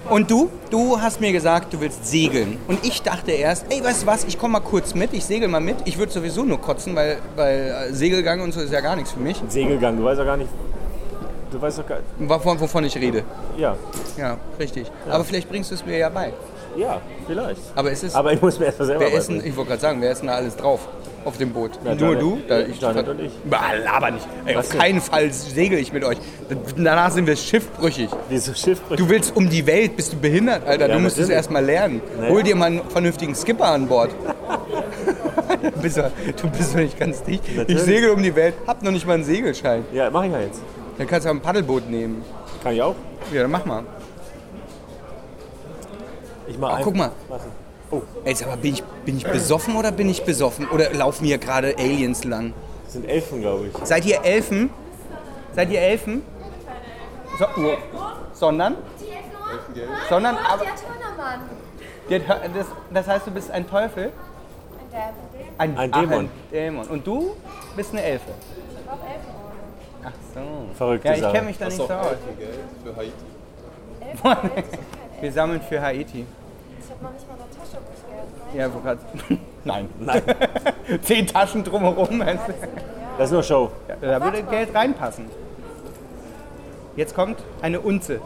Und 0.08 0.30
du? 0.30 0.48
Du 0.70 1.00
hast 1.00 1.20
mir 1.20 1.32
gesagt, 1.32 1.72
du 1.74 1.80
willst 1.80 2.06
segeln. 2.06 2.58
Und 2.68 2.84
ich 2.84 3.02
dachte 3.02 3.32
erst, 3.32 3.66
ey, 3.70 3.82
weißt 3.82 4.04
du 4.04 4.06
was, 4.06 4.24
ich 4.24 4.38
komme 4.38 4.52
mal 4.52 4.60
kurz 4.60 4.94
mit, 4.94 5.12
ich 5.12 5.24
segel 5.24 5.48
mal 5.48 5.60
mit. 5.60 5.76
Ich 5.84 5.98
würde 5.98 6.12
sowieso 6.12 6.44
nur 6.44 6.60
kotzen, 6.60 6.94
weil, 6.94 7.18
weil 7.34 7.88
äh, 7.90 7.92
Segelgang 7.92 8.40
und 8.40 8.52
so 8.52 8.60
ist 8.60 8.72
ja 8.72 8.80
gar 8.80 8.94
nichts 8.94 9.12
für 9.12 9.20
mich. 9.20 9.42
Segelgang, 9.48 9.96
du 9.96 10.04
weißt 10.04 10.20
ja 10.20 10.24
gar 10.24 10.36
nicht. 10.36 10.50
Du 11.56 11.62
weißt 11.62 11.78
doch 11.78 11.86
gar 11.86 12.00
Wovon, 12.18 12.60
wovon 12.60 12.84
ich 12.84 12.94
rede. 12.98 13.24
Ja. 13.56 13.76
Ja, 14.18 14.36
richtig. 14.60 14.92
Aber 15.08 15.24
vielleicht 15.24 15.48
bringst 15.48 15.70
du 15.70 15.74
es 15.74 15.86
mir 15.86 15.96
ja 15.96 16.10
bei. 16.10 16.34
Ja, 16.76 17.00
vielleicht. 17.26 17.62
Aber 17.74 17.90
es 17.90 18.02
ist. 18.02 18.14
Aber 18.14 18.30
ich 18.34 18.42
muss 18.42 18.58
mir 18.58 18.66
erst 18.66 18.78
mal 18.78 18.84
selber 18.84 19.06
wer 19.06 19.12
ist 19.14 19.30
denn, 19.30 19.42
ich 19.42 19.56
wollte 19.56 19.70
gerade 19.70 19.80
sagen, 19.80 20.02
wer 20.02 20.12
ist 20.12 20.18
denn 20.18 20.28
da 20.28 20.34
alles 20.34 20.54
drauf 20.54 20.86
auf 21.24 21.38
dem 21.38 21.54
Boot? 21.54 21.70
Ja, 21.82 21.94
Nur 21.94 22.08
Janet. 22.08 22.22
du? 22.22 22.38
Da, 22.46 22.58
Ja, 22.58 22.66
Janet 22.78 23.08
und 23.08 23.20
ich. 23.22 23.32
Bah, 23.48 23.72
laber 23.82 24.10
nicht. 24.10 24.28
Ey, 24.44 24.54
auf 24.54 24.68
denn? 24.68 24.78
keinen 24.80 25.00
Fall 25.00 25.32
segel 25.32 25.78
ich 25.78 25.94
mit 25.94 26.04
euch. 26.04 26.18
Danach 26.76 27.10
sind 27.10 27.26
wir 27.26 27.36
schiffbrüchig. 27.36 28.10
Wieso 28.28 28.52
Schiffbrüche? 28.52 29.02
Du 29.02 29.08
willst 29.08 29.34
um 29.34 29.48
die 29.48 29.66
Welt, 29.66 29.96
bist 29.96 30.12
du 30.12 30.18
behindert, 30.18 30.66
Alter. 30.66 30.88
Ja, 30.88 30.94
du 30.94 31.00
musst 31.00 31.16
es 31.16 31.30
erst 31.30 31.50
mal 31.50 31.64
lernen. 31.64 32.02
Naja. 32.18 32.32
Hol 32.32 32.42
dir 32.42 32.54
mal 32.54 32.66
einen 32.66 32.82
vernünftigen 32.90 33.34
Skipper 33.34 33.68
an 33.68 33.88
Bord. 33.88 34.10
du, 35.62 35.80
bist 35.80 35.96
doch, 35.96 36.10
du 36.42 36.50
bist 36.50 36.74
doch 36.74 36.80
nicht 36.80 36.98
ganz 36.98 37.22
dicht. 37.22 37.42
Ich 37.48 37.56
Natürlich. 37.56 37.82
segel 37.82 38.10
um 38.10 38.22
die 38.22 38.36
Welt, 38.36 38.52
hab 38.66 38.82
noch 38.82 38.92
nicht 38.92 39.06
mal 39.06 39.14
einen 39.14 39.24
Segelschein. 39.24 39.86
Ja, 39.94 40.10
mach 40.10 40.22
ich 40.24 40.32
ja 40.32 40.40
jetzt. 40.40 40.60
Dann 40.98 41.06
kannst 41.06 41.26
du 41.26 41.30
auch 41.30 41.34
ein 41.34 41.40
Paddelboot 41.40 41.88
nehmen. 41.90 42.24
Kann 42.62 42.74
ich 42.74 42.82
auch? 42.82 42.94
Ja, 43.32 43.42
dann 43.42 43.50
mach 43.50 43.64
mal. 43.64 43.82
Ich 46.48 46.58
mach 46.58 46.68
Oh, 46.68 46.72
einfach- 46.72 46.84
guck 46.84 46.96
mal. 46.96 47.10
Warte. 47.28 47.44
Ey, 48.24 48.34
sag 48.34 48.48
mal, 48.48 48.56
bin 48.56 48.74
ich, 48.74 48.82
bin 49.04 49.16
ich 49.16 49.24
besoffen 49.26 49.76
oder 49.76 49.92
bin 49.92 50.08
ich 50.08 50.24
besoffen? 50.24 50.68
Oder 50.70 50.92
laufen 50.92 51.24
hier 51.24 51.38
gerade 51.38 51.76
Aliens 51.78 52.24
lang? 52.24 52.52
Das 52.84 52.94
sind 52.94 53.08
Elfen, 53.08 53.40
glaube 53.40 53.68
ich. 53.68 53.86
Seid 53.86 54.04
ihr 54.06 54.24
Elfen? 54.24 54.70
Seid 55.54 55.70
ihr 55.70 55.80
Elfen? 55.80 56.22
So, 57.38 57.44
oh. 57.44 57.76
Sondern? 58.32 58.76
Sondern, 60.08 60.36
aber 60.36 60.64
Der 62.10 62.18
das, 62.20 62.66
das 62.92 63.06
heißt, 63.08 63.26
du 63.26 63.30
bist 63.30 63.50
ein 63.50 63.68
Teufel? 63.68 64.12
Ein, 65.58 65.76
Ein 65.78 65.92
ah, 65.94 66.00
Dämon. 66.00 66.18
ein 66.24 66.30
Dämon. 66.52 66.86
Und 66.88 67.06
du 67.06 67.36
bist 67.76 67.92
eine 67.92 68.02
Elfe? 68.02 68.32
Ach 70.06 70.12
so. 70.34 70.40
Verrückte 70.74 71.08
Ja, 71.08 71.14
ich 71.14 71.32
kenne 71.32 71.46
mich 71.46 71.58
da 71.58 71.64
nicht 71.64 71.76
so 71.76 71.84
aus. 71.84 71.90
Geld 72.38 72.58
für 72.84 72.96
Haiti. 72.96 74.62
Wir 75.20 75.32
sammeln 75.32 75.60
für 75.60 75.80
Haiti. 75.80 76.24
Ich 76.78 76.90
hab 76.90 77.02
noch 77.02 77.12
nicht 77.12 77.26
mal 77.26 77.34
eine 77.34 77.50
Tasche, 77.50 77.78
wo 77.84 77.90
ich 77.92 78.02
Geld 78.06 78.28
rein. 78.40 78.56
Ja, 78.56 78.74
wo 78.74 78.78
grad, 78.80 78.98
Nein. 79.64 79.88
Nein, 79.98 80.22
Zehn 81.02 81.26
Taschen 81.26 81.64
drumherum. 81.64 82.20
das 83.18 83.26
ist 83.26 83.32
nur 83.32 83.42
Show. 83.42 83.72
Ja, 83.88 84.18
da 84.18 84.24
würde 84.24 84.42
Geld 84.44 84.72
reinpassen. 84.74 85.26
Jetzt 86.94 87.14
kommt 87.14 87.42
eine 87.60 87.80
Unze. 87.80 88.20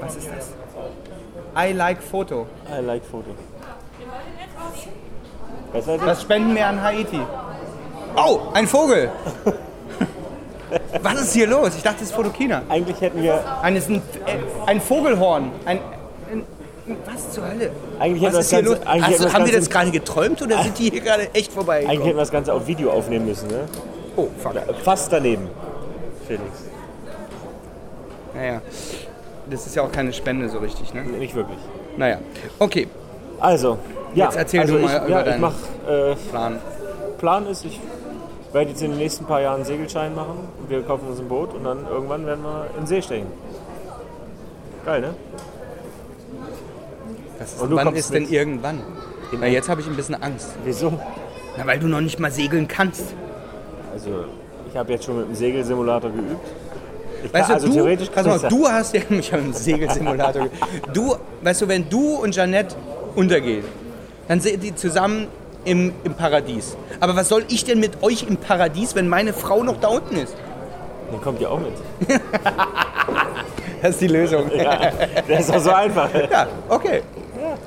Was 0.00 0.16
ist 0.16 0.28
das? 0.28 0.52
I 1.56 1.72
like 1.72 2.02
Foto. 2.02 2.46
I 2.68 2.82
like 2.84 3.04
Foto. 3.04 3.30
Besser 5.72 5.94
ist 5.94 6.06
Das 6.06 6.22
spenden 6.22 6.54
wir 6.54 6.66
an 6.66 6.82
Haiti. 6.82 7.20
Oh, 8.16 8.40
ein 8.54 8.66
Vogel! 8.66 9.10
Was 11.02 11.20
ist 11.22 11.32
hier 11.32 11.46
los? 11.46 11.70
Ich 11.76 11.82
dachte, 11.82 11.98
es 12.02 12.10
ist 12.10 12.14
Fotokina. 12.14 12.62
Eigentlich 12.68 13.00
hätten 13.00 13.22
wir, 13.22 13.40
Ein, 13.62 13.76
ist 13.76 13.88
ein, 13.88 14.02
ein 14.66 14.80
Vogelhorn. 14.80 15.50
Ein, 15.64 15.78
ein, 16.30 16.42
was 17.06 17.32
zur 17.32 17.46
Hölle? 17.48 17.70
eigentlich 17.98 18.22
hätten 18.22 18.34
Was 18.34 18.34
wir 18.34 18.40
ist 18.40 18.52
das 18.52 18.60
hier 18.60 18.62
Ganze, 18.62 18.70
los? 18.70 19.26
Hast 19.26 19.34
haben 19.34 19.42
das 19.42 19.50
wir 19.52 19.58
das 19.58 19.70
Ganze, 19.70 19.70
gerade 19.70 19.90
geträumt 19.90 20.42
oder 20.42 20.62
sind 20.62 20.78
die 20.78 20.90
hier 20.90 21.00
gerade 21.00 21.28
echt 21.34 21.52
vorbei? 21.52 21.80
eigentlich 21.80 21.98
hätten 22.00 22.16
wir 22.16 22.22
das 22.22 22.30
Ganze 22.30 22.52
auf 22.54 22.66
Video 22.66 22.90
aufnehmen 22.90 23.26
müssen, 23.26 23.48
ne? 23.48 23.60
Oh, 24.16 24.28
fuck. 24.38 24.54
Fast 24.84 25.12
daneben, 25.12 25.48
Felix. 26.26 26.44
Naja. 28.34 28.60
Das 29.50 29.66
ist 29.66 29.74
ja 29.76 29.82
auch 29.82 29.92
keine 29.92 30.12
Spende 30.12 30.48
so 30.48 30.58
richtig, 30.58 30.92
ne? 30.92 31.02
Nicht 31.02 31.34
wirklich. 31.34 31.58
Naja. 31.96 32.18
Okay, 32.58 32.86
Also, 33.40 33.78
ja, 34.14 34.26
Jetzt 34.26 34.36
erzähl 34.36 34.60
also 34.60 34.74
du 34.74 34.80
ich, 34.80 34.84
mal 34.86 34.96
über 34.98 35.08
ja, 35.08 35.20
ich 35.20 35.24
deinen- 35.26 35.40
mach, 35.40 35.52
äh, 35.88 36.14
Plan. 36.30 36.58
Plan 37.18 37.46
ist, 37.46 37.64
ich 37.64 37.80
werde 38.52 38.70
jetzt 38.70 38.82
in 38.82 38.90
den 38.90 38.98
nächsten 38.98 39.24
paar 39.26 39.40
Jahren 39.40 39.56
einen 39.56 39.64
Segelschein 39.64 40.14
machen. 40.14 40.48
Wir 40.68 40.82
kaufen 40.82 41.08
uns 41.08 41.18
ein 41.20 41.28
Boot 41.28 41.54
und 41.54 41.64
dann 41.64 41.86
irgendwann 41.86 42.26
werden 42.26 42.42
wir 42.44 42.66
in 42.74 42.82
den 42.82 42.86
See 42.86 43.02
stehen. 43.02 43.26
Geil, 44.84 45.00
ne? 45.02 45.14
Was 47.38 47.54
ist, 47.54 47.60
Und 47.62 47.74
wann 47.76 47.94
ist 47.94 48.12
denn 48.12 48.22
mit. 48.24 48.32
irgendwann? 48.32 48.80
Na, 49.38 49.46
jetzt 49.46 49.68
habe 49.68 49.80
ich 49.80 49.86
ein 49.86 49.94
bisschen 49.96 50.14
Angst. 50.22 50.50
Wieso? 50.64 50.92
Na, 51.56 51.66
weil 51.66 51.78
du 51.78 51.86
noch 51.86 52.00
nicht 52.00 52.18
mal 52.18 52.30
segeln 52.30 52.66
kannst. 52.66 53.04
Also, 53.92 54.24
ich 54.70 54.76
habe 54.76 54.92
jetzt 54.92 55.04
schon 55.04 55.18
mit 55.18 55.28
dem 55.28 55.34
Segelsimulator 55.34 56.10
geübt. 56.10 56.46
Ich 57.24 57.34
Weißt 57.34 57.46
kann, 57.46 57.54
also 57.56 57.66
du, 57.66 57.72
theoretisch 57.74 58.08
pass 58.08 58.14
kann 58.24 58.26
mal, 58.26 58.34
ich's 58.36 58.42
ja. 58.44 58.48
du 58.48 58.68
hast 58.68 58.94
ja, 58.94 59.00
ich 59.10 59.32
habe 59.32 59.42
einen 59.42 59.52
Segelsimulator. 59.52 60.42
ge- 60.42 60.50
du, 60.94 61.16
weißt 61.42 61.62
du, 61.62 61.68
wenn 61.68 61.88
du 61.88 62.14
und 62.16 62.32
Jeanette 62.32 62.76
untergehen, 63.16 63.64
dann 64.28 64.40
seid 64.40 64.62
ihr 64.62 64.74
zusammen 64.76 65.26
im, 65.64 65.92
im 66.04 66.14
Paradies. 66.14 66.76
Aber 67.00 67.16
was 67.16 67.28
soll 67.28 67.44
ich 67.48 67.64
denn 67.64 67.80
mit 67.80 68.02
euch 68.02 68.24
im 68.24 68.36
Paradies, 68.36 68.94
wenn 68.94 69.08
meine 69.08 69.32
Frau 69.32 69.62
noch 69.62 69.78
da 69.80 69.88
unten 69.88 70.16
ist? 70.16 70.34
Dann 71.10 71.20
kommt 71.20 71.40
ihr 71.40 71.50
auch 71.50 71.60
mit. 71.60 71.72
Das 73.80 73.90
ist 73.90 74.00
die 74.00 74.08
Lösung. 74.08 74.50
Ja, 74.56 74.62
Ja, 74.62 74.92
das 75.28 75.40
ist 75.40 75.54
doch 75.54 75.60
so 75.60 75.70
einfach. 75.70 76.10
okay. 76.68 77.02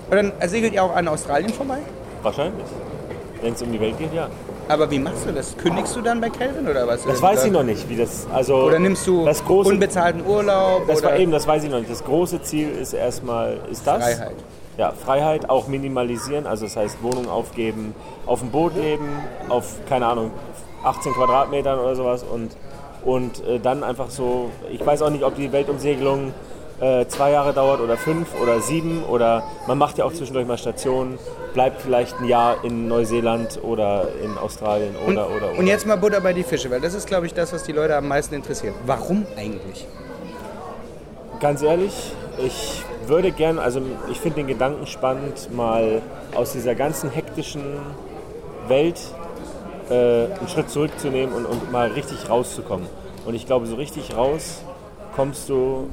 Und 0.10 0.16
dann 0.18 0.34
segelt 0.50 0.74
ihr 0.74 0.84
auch 0.84 0.94
an 0.94 1.08
Australien 1.08 1.54
vorbei? 1.54 1.78
Wahrscheinlich. 2.22 2.66
Wenn 3.42 3.54
es 3.54 3.62
um 3.62 3.72
die 3.72 3.80
Welt 3.80 3.98
geht, 3.98 4.14
ja. 4.14 4.28
Aber 4.68 4.90
wie 4.92 5.00
machst 5.00 5.26
du 5.26 5.32
das? 5.32 5.56
Kündigst 5.58 5.96
du 5.96 6.02
dann 6.02 6.22
bei 6.22 6.30
Calvin 6.30 6.68
oder 6.68 6.88
was? 6.88 7.04
Das 7.04 7.22
weiß 7.22 7.46
ich 7.46 7.52
noch 7.52 7.64
nicht, 7.64 7.90
wie 7.90 7.96
das. 7.96 8.28
Also 8.32 8.56
Oder 8.56 8.80
nimmst 8.80 9.06
du 9.08 9.26
das 9.26 9.44
große, 9.44 9.70
unbezahlten 9.70 10.26
Urlaub? 10.26 10.88
Das 10.88 11.00
oder 11.00 11.10
war 11.10 11.18
eben, 11.18 11.32
das 11.32 11.48
weiß 11.48 11.64
ich 11.64 11.70
noch 11.70 11.80
nicht. 11.80 11.92
Das 11.92 12.04
große 12.04 12.42
Ziel 12.44 12.70
ist 12.70 12.94
erstmal 12.94 13.58
ist 13.72 13.86
das. 13.86 14.04
Freiheit. 14.04 14.36
Ja, 14.82 14.94
Freiheit, 14.94 15.48
auch 15.48 15.68
minimalisieren, 15.68 16.48
also 16.48 16.66
das 16.66 16.76
heißt 16.76 17.04
Wohnung 17.04 17.30
aufgeben, 17.30 17.94
auf 18.26 18.40
dem 18.40 18.50
Boot 18.50 18.76
leben, 18.76 19.08
auf, 19.48 19.76
keine 19.88 20.08
Ahnung, 20.08 20.32
18 20.84 21.14
Quadratmetern 21.14 21.78
oder 21.78 21.96
sowas 21.96 22.24
und, 22.24 22.58
und 23.06 23.46
äh, 23.46 23.60
dann 23.60 23.84
einfach 23.84 24.10
so, 24.10 24.50
ich 24.72 24.84
weiß 24.84 25.04
auch 25.04 25.12
nicht, 25.12 25.24
ob 25.24 25.36
die 25.36 25.52
Weltumsegelung 25.52 26.34
äh, 26.80 27.06
zwei 27.06 27.30
Jahre 27.30 27.54
dauert 27.54 27.80
oder 27.80 27.96
fünf 27.96 28.30
oder 28.42 28.60
sieben 28.60 29.04
oder 29.04 29.44
man 29.68 29.78
macht 29.78 30.00
ja 30.00 30.06
auch 30.06 30.14
zwischendurch 30.14 30.48
mal 30.48 30.58
Stationen, 30.58 31.20
bleibt 31.54 31.80
vielleicht 31.80 32.20
ein 32.20 32.26
Jahr 32.26 32.64
in 32.64 32.88
Neuseeland 32.88 33.60
oder 33.62 34.08
in 34.24 34.36
Australien 34.40 34.96
oder, 34.96 35.28
oder, 35.28 35.50
oder. 35.52 35.60
Und 35.60 35.68
jetzt 35.68 35.86
mal 35.86 35.98
Butter 35.98 36.22
bei 36.22 36.34
die 36.34 36.42
Fische, 36.42 36.72
weil 36.72 36.82
das 36.82 36.96
ist, 36.96 37.06
glaube 37.06 37.28
ich, 37.28 37.36
das, 37.36 37.54
was 37.54 37.62
die 37.62 37.72
Leute 37.72 37.96
am 37.96 38.08
meisten 38.08 38.34
interessiert. 38.34 38.74
Warum 38.88 39.28
eigentlich? 39.38 39.86
Ganz 41.40 41.62
ehrlich, 41.62 42.14
ich 42.44 42.84
würde 43.08 43.32
gern, 43.32 43.60
also 43.60 43.82
ich 44.10 44.20
finde 44.20 44.38
den 44.38 44.48
Gedanken 44.48 44.88
spannend, 44.88 45.54
mal 45.54 46.02
aus 46.36 46.54
dieser 46.54 46.76
ganzen 46.76 47.10
hektischen 47.10 47.64
Welt 48.68 49.00
äh, 49.90 49.94
einen 49.94 50.48
Schritt 50.48 50.70
zurückzunehmen 50.70 51.36
und, 51.36 51.46
und 51.46 51.72
mal 51.72 51.92
richtig 51.92 52.30
rauszukommen. 52.30 52.88
Und 53.26 53.36
ich 53.36 53.46
glaube, 53.46 53.66
so 53.66 53.76
richtig 53.76 54.16
raus 54.16 54.64
kommst 55.16 55.50
du 55.50 55.90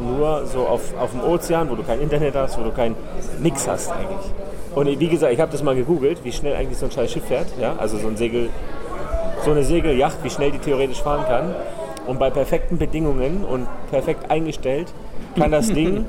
nur 0.00 0.46
so 0.46 0.66
auf, 0.66 0.96
auf 0.98 1.12
dem 1.12 1.22
Ozean, 1.22 1.70
wo 1.70 1.74
du 1.74 1.82
kein 1.82 2.00
Internet 2.00 2.34
hast, 2.34 2.58
wo 2.58 2.62
du 2.62 2.72
kein 2.72 2.94
nix 3.40 3.66
hast 3.68 3.90
eigentlich. 3.90 4.32
Und 4.74 5.00
wie 5.00 5.08
gesagt, 5.08 5.32
ich 5.32 5.40
habe 5.40 5.50
das 5.50 5.62
mal 5.62 5.74
gegoogelt, 5.74 6.24
wie 6.24 6.32
schnell 6.32 6.54
eigentlich 6.54 6.78
so 6.78 6.86
ein 6.86 6.92
scheiß 6.92 7.10
Schiff 7.10 7.24
fährt. 7.24 7.46
Ja? 7.60 7.76
Also 7.78 7.98
so 7.98 8.08
ein 8.08 8.16
Segel, 8.16 8.50
so 9.44 9.50
eine 9.50 9.62
Segelyacht, 9.62 10.22
wie 10.22 10.30
schnell 10.30 10.50
die 10.50 10.58
theoretisch 10.58 11.02
fahren 11.02 11.24
kann. 11.26 11.54
Und 12.06 12.18
bei 12.18 12.30
perfekten 12.30 12.78
Bedingungen 12.78 13.44
und 13.44 13.66
perfekt 13.90 14.30
eingestellt 14.30 14.92
kann 15.36 15.50
das 15.50 15.68
Ding, 15.72 16.04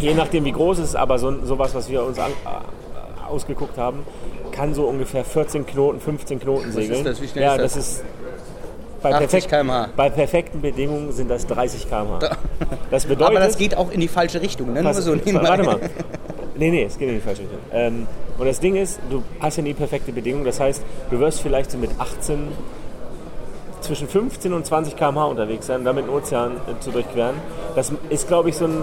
je 0.00 0.14
nachdem 0.14 0.44
wie 0.44 0.52
groß 0.52 0.78
es 0.78 0.90
ist, 0.90 0.96
aber 0.96 1.18
so, 1.18 1.44
sowas, 1.44 1.74
was 1.74 1.88
wir 1.88 2.04
uns 2.04 2.18
an, 2.18 2.30
äh, 2.30 3.30
ausgeguckt 3.30 3.78
haben, 3.78 4.04
kann 4.52 4.74
so 4.74 4.84
ungefähr 4.86 5.24
14 5.24 5.66
Knoten, 5.66 6.00
15 6.00 6.40
Knoten 6.40 6.72
segeln. 6.72 7.04
das? 7.04 7.20
Wie 7.20 7.28
schnell 7.28 7.44
ja, 7.44 7.54
ist 7.54 7.62
das? 7.62 7.74
das 7.74 7.86
ist 7.88 8.04
bei, 9.02 9.14
80 9.14 9.18
perfekt, 9.18 9.48
km/h. 9.48 9.88
bei 9.96 10.10
perfekten 10.10 10.60
Bedingungen 10.60 11.12
sind 11.12 11.30
das 11.30 11.46
30 11.46 11.88
km/h. 11.88 12.36
Das 12.90 13.04
bedeutet, 13.04 13.36
Aber 13.36 13.46
das 13.46 13.58
geht 13.58 13.76
auch 13.76 13.90
in 13.90 14.00
die 14.00 14.08
falsche 14.08 14.40
Richtung, 14.40 14.72
ne? 14.72 14.82
Pass, 14.82 14.96
so 14.96 15.12
warte 15.12 15.62
mal. 15.62 15.78
Nee, 16.56 16.70
nee, 16.70 16.82
es 16.82 16.98
geht 16.98 17.08
in 17.08 17.14
die 17.14 17.20
falsche 17.20 17.42
Richtung. 17.42 17.60
Ähm, 17.72 18.08
und 18.36 18.46
das 18.46 18.58
Ding 18.58 18.74
ist, 18.74 18.98
du 19.10 19.22
hast 19.38 19.58
ja 19.58 19.62
nie 19.62 19.74
perfekte 19.74 20.10
Bedingungen. 20.10 20.44
Das 20.44 20.58
heißt, 20.58 20.82
du 21.08 21.20
wirst 21.20 21.40
vielleicht 21.40 21.70
so 21.70 21.78
mit 21.78 21.90
18 21.98 22.48
zwischen 23.88 24.06
15 24.06 24.52
und 24.52 24.66
20 24.66 24.96
km/h 24.96 25.24
unterwegs 25.24 25.66
sein, 25.66 25.84
damit 25.84 26.04
den 26.04 26.10
Ozean 26.10 26.52
äh, 26.52 26.80
zu 26.80 26.90
durchqueren. 26.90 27.34
Das 27.74 27.90
ist, 28.10 28.28
glaube 28.28 28.50
ich, 28.50 28.56
so 28.56 28.66
ein, 28.66 28.82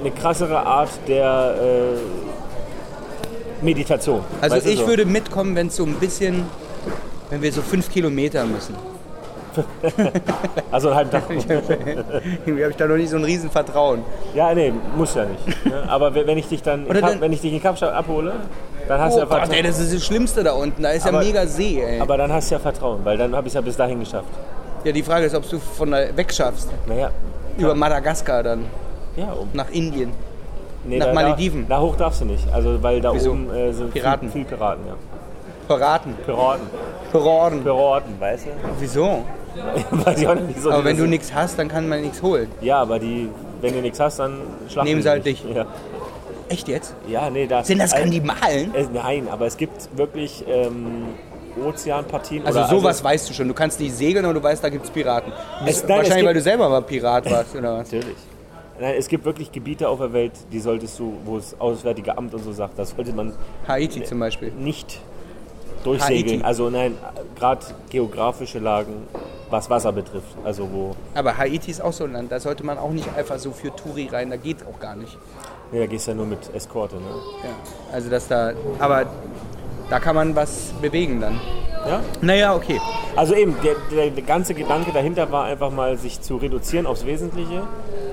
eine 0.00 0.10
krassere 0.12 0.64
Art 0.64 0.90
der 1.08 1.56
äh, 1.60 3.64
Meditation. 3.64 4.20
Also 4.40 4.56
Weißt 4.56 4.66
ich 4.66 4.80
so? 4.80 4.86
würde 4.86 5.06
mitkommen, 5.06 5.56
wenn 5.56 5.68
es 5.68 5.76
so 5.76 5.84
ein 5.84 5.94
bisschen, 5.94 6.44
wenn 7.30 7.42
wir 7.42 7.52
so 7.52 7.62
fünf 7.62 7.90
Kilometer 7.90 8.44
müssen. 8.44 8.74
Also 10.72 10.88
einen 10.88 10.96
halben 10.96 11.10
Tag. 11.10 11.22
Irgendwie 11.30 12.62
habe 12.62 12.70
ich 12.70 12.76
da 12.76 12.86
noch 12.86 12.96
nicht 12.96 13.10
so 13.10 13.16
ein 13.16 13.24
Riesenvertrauen. 13.24 14.02
ja, 14.34 14.52
nee, 14.54 14.72
muss 14.96 15.14
ja 15.14 15.24
nicht. 15.24 15.64
Ne? 15.66 15.84
Aber 15.88 16.14
wenn 16.14 16.36
ich 16.38 16.48
dich 16.48 16.62
dann, 16.62 16.86
in 16.86 16.92
Kap, 17.00 17.20
wenn 17.20 17.32
ich 17.32 17.40
dich 17.40 17.52
in 17.52 17.62
Kapstadt 17.62 17.92
abhole, 17.94 18.32
dann 18.88 19.00
hast 19.00 19.12
du 19.14 19.18
Oh 19.18 19.20
ja 19.20 19.24
Gott, 19.26 19.38
Vertrauen. 19.38 19.56
ey, 19.56 19.62
das 19.62 19.78
ist 19.78 19.94
das 19.94 20.04
Schlimmste 20.04 20.42
da 20.42 20.52
unten. 20.52 20.82
Da 20.82 20.90
ist 20.90 21.06
Aber- 21.06 21.20
ja 21.22 21.26
mega 21.28 21.46
See, 21.46 21.80
ey. 21.82 22.00
Aber 22.00 22.16
dann 22.16 22.32
hast 22.32 22.50
du 22.50 22.56
ja 22.56 22.58
Vertrauen, 22.58 23.00
weil 23.04 23.16
dann 23.16 23.34
habe 23.34 23.46
ich 23.46 23.52
es 23.52 23.54
ja 23.54 23.60
bis 23.60 23.76
dahin 23.76 24.00
geschafft. 24.00 24.28
ja, 24.84 24.92
die 24.92 25.02
Frage 25.02 25.26
ist, 25.26 25.34
ob 25.34 25.48
du 25.48 25.58
von 25.58 25.90
da 25.90 25.98
weg 26.16 26.32
schaffst. 26.32 26.68
Naja, 26.86 27.10
Über 27.56 27.74
Madagaskar 27.74 28.42
dann, 28.42 28.64
ja, 29.16 29.32
um, 29.32 29.48
nach 29.52 29.70
Indien. 29.70 30.10
Nee, 30.86 30.98
Nach 30.98 31.06
da, 31.06 31.12
Malediven. 31.14 31.66
Da, 31.68 31.76
da 31.76 31.80
hoch 31.82 31.96
darfst 31.96 32.20
du 32.20 32.24
nicht. 32.26 32.46
Also 32.52 32.82
weil 32.82 33.00
da 33.00 33.14
Wieso? 33.14 33.30
oben 33.30 33.48
äh, 33.54 33.72
sind 33.72 33.92
Piraten. 33.94 34.30
Viel, 34.30 34.44
viel 34.44 34.56
Piraten, 34.56 34.84
ja. 34.86 34.94
Piraten. 35.66 36.14
Piraten. 36.26 36.66
Piraten. 37.10 37.62
Piraten, 37.62 38.20
weißt 38.20 38.46
du? 38.46 38.50
Wieso? 38.80 39.22
Weiß 39.90 40.20
ich 40.20 40.26
auch 40.28 40.34
nicht, 40.34 40.46
wieso 40.56 40.70
Aber 40.72 40.84
wenn 40.84 40.96
du 40.96 41.06
nichts 41.06 41.32
hast, 41.32 41.58
dann 41.58 41.68
kann 41.68 41.88
man 41.88 42.00
nichts 42.02 42.22
holen. 42.22 42.48
Ja, 42.60 42.80
aber 42.82 42.98
die, 42.98 43.28
wenn 43.60 43.72
du 43.74 43.80
nichts 43.80 44.00
hast, 44.00 44.18
dann 44.18 44.40
schlachten 44.68 44.88
Nehmen 44.88 45.02
sie 45.02 45.08
halt 45.08 45.24
dich. 45.24 45.44
Ja. 45.54 45.66
Echt 46.48 46.68
jetzt? 46.68 46.94
ja, 47.08 47.30
nee, 47.30 47.46
da. 47.46 47.64
Sind 47.64 47.78
das 47.78 47.92
also, 47.92 48.04
Kannibalen? 48.04 48.74
äh, 48.74 48.86
Nein, 48.92 49.28
aber 49.30 49.46
es 49.46 49.56
gibt 49.56 49.88
wirklich 49.96 50.44
ähm, 50.46 51.04
Ozeanpartien. 51.66 52.44
Also 52.46 52.64
sowas 52.64 53.02
weißt 53.02 53.30
du 53.30 53.34
schon. 53.34 53.48
Du 53.48 53.54
kannst 53.54 53.80
nicht 53.80 53.94
segeln, 53.96 54.24
aber 54.24 54.34
du 54.34 54.42
weißt, 54.42 54.62
da 54.62 54.68
gibt 54.68 54.84
es 54.84 54.90
Piraten. 54.90 55.32
Es- 55.32 55.42
nein, 55.64 55.66
es 55.66 55.88
wahrscheinlich, 55.88 56.14
gibt- 56.16 56.26
weil 56.26 56.34
du 56.34 56.40
selber 56.42 56.68
mal 56.68 56.82
Pirat 56.82 57.30
warst, 57.30 57.54
oder 57.56 57.78
was? 57.78 57.90
Natürlich. 57.92 58.16
Nein, 58.80 58.94
es 58.98 59.06
gibt 59.08 59.24
wirklich 59.24 59.52
Gebiete 59.52 59.88
auf 59.88 60.00
der 60.00 60.12
Welt, 60.12 60.32
die 60.52 60.58
solltest 60.58 60.98
du, 60.98 61.14
wo 61.24 61.36
das 61.36 61.54
Auswärtige 61.60 62.18
Amt 62.18 62.34
und 62.34 62.42
so 62.42 62.52
sagt, 62.52 62.76
das 62.78 62.90
sollte 62.90 63.12
man 63.12 63.32
Haiti 63.68 64.02
zum 64.02 64.18
Beispiel. 64.18 64.50
nicht 64.58 65.00
durchsegeln. 65.84 66.38
Haiti. 66.38 66.44
Also 66.44 66.70
nein, 66.70 66.96
gerade 67.38 67.64
geografische 67.88 68.58
Lagen, 68.58 69.04
was 69.54 69.70
Wasser 69.70 69.92
betrifft. 69.92 70.36
Also 70.44 70.68
wo. 70.72 70.96
Aber 71.14 71.38
Haiti 71.38 71.70
ist 71.70 71.80
auch 71.80 71.92
so 71.92 72.04
ein 72.04 72.12
Land, 72.12 72.32
da 72.32 72.40
sollte 72.40 72.66
man 72.66 72.76
auch 72.76 72.90
nicht 72.90 73.08
einfach 73.16 73.38
so 73.38 73.52
für 73.52 73.74
Touri 73.74 74.08
rein, 74.10 74.30
da 74.30 74.36
geht 74.36 74.66
auch 74.66 74.80
gar 74.80 74.96
nicht. 74.96 75.16
Nee, 75.70 75.78
da 75.78 75.86
gehst 75.86 76.06
du 76.06 76.10
ja 76.10 76.16
nur 76.16 76.26
mit 76.26 76.52
Eskorte, 76.52 76.96
ne? 76.96 77.02
Ja. 77.42 77.50
Also 77.92 78.10
dass 78.10 78.26
da, 78.26 78.52
aber 78.80 79.06
da 79.88 80.00
kann 80.00 80.16
man 80.16 80.34
was 80.34 80.72
bewegen 80.82 81.20
dann. 81.20 81.40
Ja? 81.86 82.00
Naja, 82.20 82.54
okay. 82.54 82.80
Also 83.14 83.34
eben, 83.34 83.54
der, 83.62 83.76
der, 83.92 84.10
der 84.10 84.24
ganze 84.24 84.54
Gedanke 84.54 84.90
dahinter 84.92 85.30
war 85.30 85.44
einfach 85.44 85.70
mal, 85.70 85.96
sich 85.98 86.20
zu 86.20 86.36
reduzieren 86.36 86.86
aufs 86.86 87.06
Wesentliche. 87.06 87.62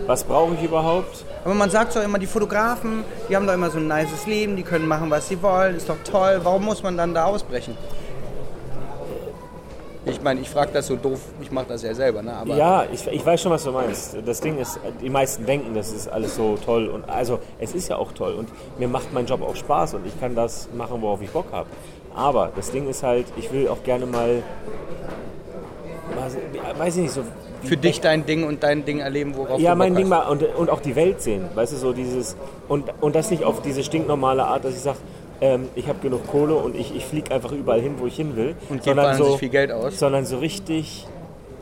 Was 0.06 0.24
brauche 0.24 0.54
ich 0.56 0.64
überhaupt? 0.64 1.26
Aber 1.44 1.54
man 1.56 1.70
sagt 1.70 1.96
doch 1.96 2.04
immer, 2.04 2.20
die 2.20 2.28
Fotografen, 2.28 3.04
die 3.30 3.36
haben 3.36 3.48
doch 3.48 3.54
immer 3.54 3.72
so 3.72 3.78
ein 3.78 3.88
nices 3.88 4.28
Leben, 4.28 4.56
die 4.58 4.64
können 4.64 4.88
machen, 4.88 5.10
was 5.10 5.28
sie 5.28 5.42
wollen, 5.42 5.76
ist 5.76 5.90
doch 5.90 5.98
toll. 6.04 6.42
Warum 6.44 6.66
muss 6.66 6.84
man 6.84 6.98
dann 6.98 7.14
da 7.14 7.26
ausbrechen? 7.26 7.76
Ich 10.12 10.22
meine, 10.22 10.42
ich 10.42 10.50
frage 10.50 10.72
das 10.74 10.88
so 10.88 10.96
doof, 10.96 11.20
ich 11.42 11.52
mache 11.52 11.66
das 11.70 11.84
ja 11.84 11.94
selber, 11.94 12.22
ne? 12.22 12.34
Aber 12.34 12.56
Ja, 12.56 12.86
ich, 12.92 13.08
ich 13.08 13.26
weiß 13.26 13.42
schon, 13.42 13.52
was 13.52 13.64
du 13.64 13.72
meinst. 13.72 14.18
Das 14.26 14.42
Ding 14.42 14.58
ist, 14.60 14.80
die 15.02 15.10
meisten 15.10 15.46
denken, 15.46 15.74
das 15.74 15.92
ist 15.92 16.08
alles 16.08 16.36
so 16.36 16.58
toll. 16.64 16.88
Und 16.88 17.10
also, 17.10 17.40
es 17.60 17.74
ist 17.74 17.88
ja 17.90 17.96
auch 17.96 18.12
toll. 18.12 18.34
Und 18.34 18.50
mir 18.78 18.88
macht 18.88 19.14
mein 19.14 19.26
Job 19.26 19.42
auch 19.42 19.56
Spaß 19.56 19.96
und 19.96 20.06
ich 20.06 20.20
kann 20.20 20.36
das 20.36 20.70
machen, 20.76 21.02
worauf 21.02 21.22
ich 21.22 21.30
Bock 21.32 21.46
habe. 21.52 21.70
Aber 22.14 22.52
das 22.56 22.72
Ding 22.72 22.90
ist 22.90 23.04
halt, 23.04 23.26
ich 23.38 23.52
will 23.54 23.68
auch 23.70 23.84
gerne 23.84 24.06
mal, 24.06 24.44
weiß, 26.78 26.96
ich 26.98 27.04
nicht, 27.04 27.14
so 27.14 27.24
für 27.64 27.78
dich 27.78 28.02
dein 28.02 28.26
Ding 28.26 28.44
und 28.44 28.64
dein 28.64 28.86
Ding 28.86 29.00
erleben, 29.00 29.36
worauf 29.36 29.60
Ja, 29.60 29.72
du 29.72 29.78
mein 29.78 29.94
Bock 29.94 29.98
Ding 29.98 30.10
mal 30.10 30.28
und, 30.28 30.44
und 30.44 30.70
auch 30.70 30.82
die 30.82 30.96
Welt 30.96 31.22
sehen. 31.22 31.46
Weißt 31.56 31.74
du, 31.74 31.78
so 31.78 31.94
dieses. 31.94 32.36
Und, 32.68 32.92
und 33.02 33.16
das 33.16 33.32
nicht 33.32 33.44
auf 33.44 33.62
diese 33.62 33.84
stinknormale 33.84 34.44
Art, 34.44 34.66
dass 34.66 34.74
ich 34.74 34.82
sage, 34.82 34.98
ähm, 35.42 35.68
ich 35.76 35.88
habe 35.88 36.00
genug 36.00 36.28
Kohle 36.28 36.56
und 36.56 36.76
ich, 36.76 36.96
ich 36.96 37.06
fliege 37.06 37.32
einfach 37.34 37.52
überall 37.52 37.82
hin, 37.82 37.96
wo 37.98 38.06
ich 38.08 38.16
hin 38.16 38.36
will. 38.36 38.56
Und 38.70 38.84
gebe 38.84 38.98
wahnsinnig 38.98 39.38
viel 39.38 39.50
Geld 39.50 39.72
aus. 39.72 39.98
Sondern 40.00 40.26
so 40.26 40.38
richtig 40.38 41.06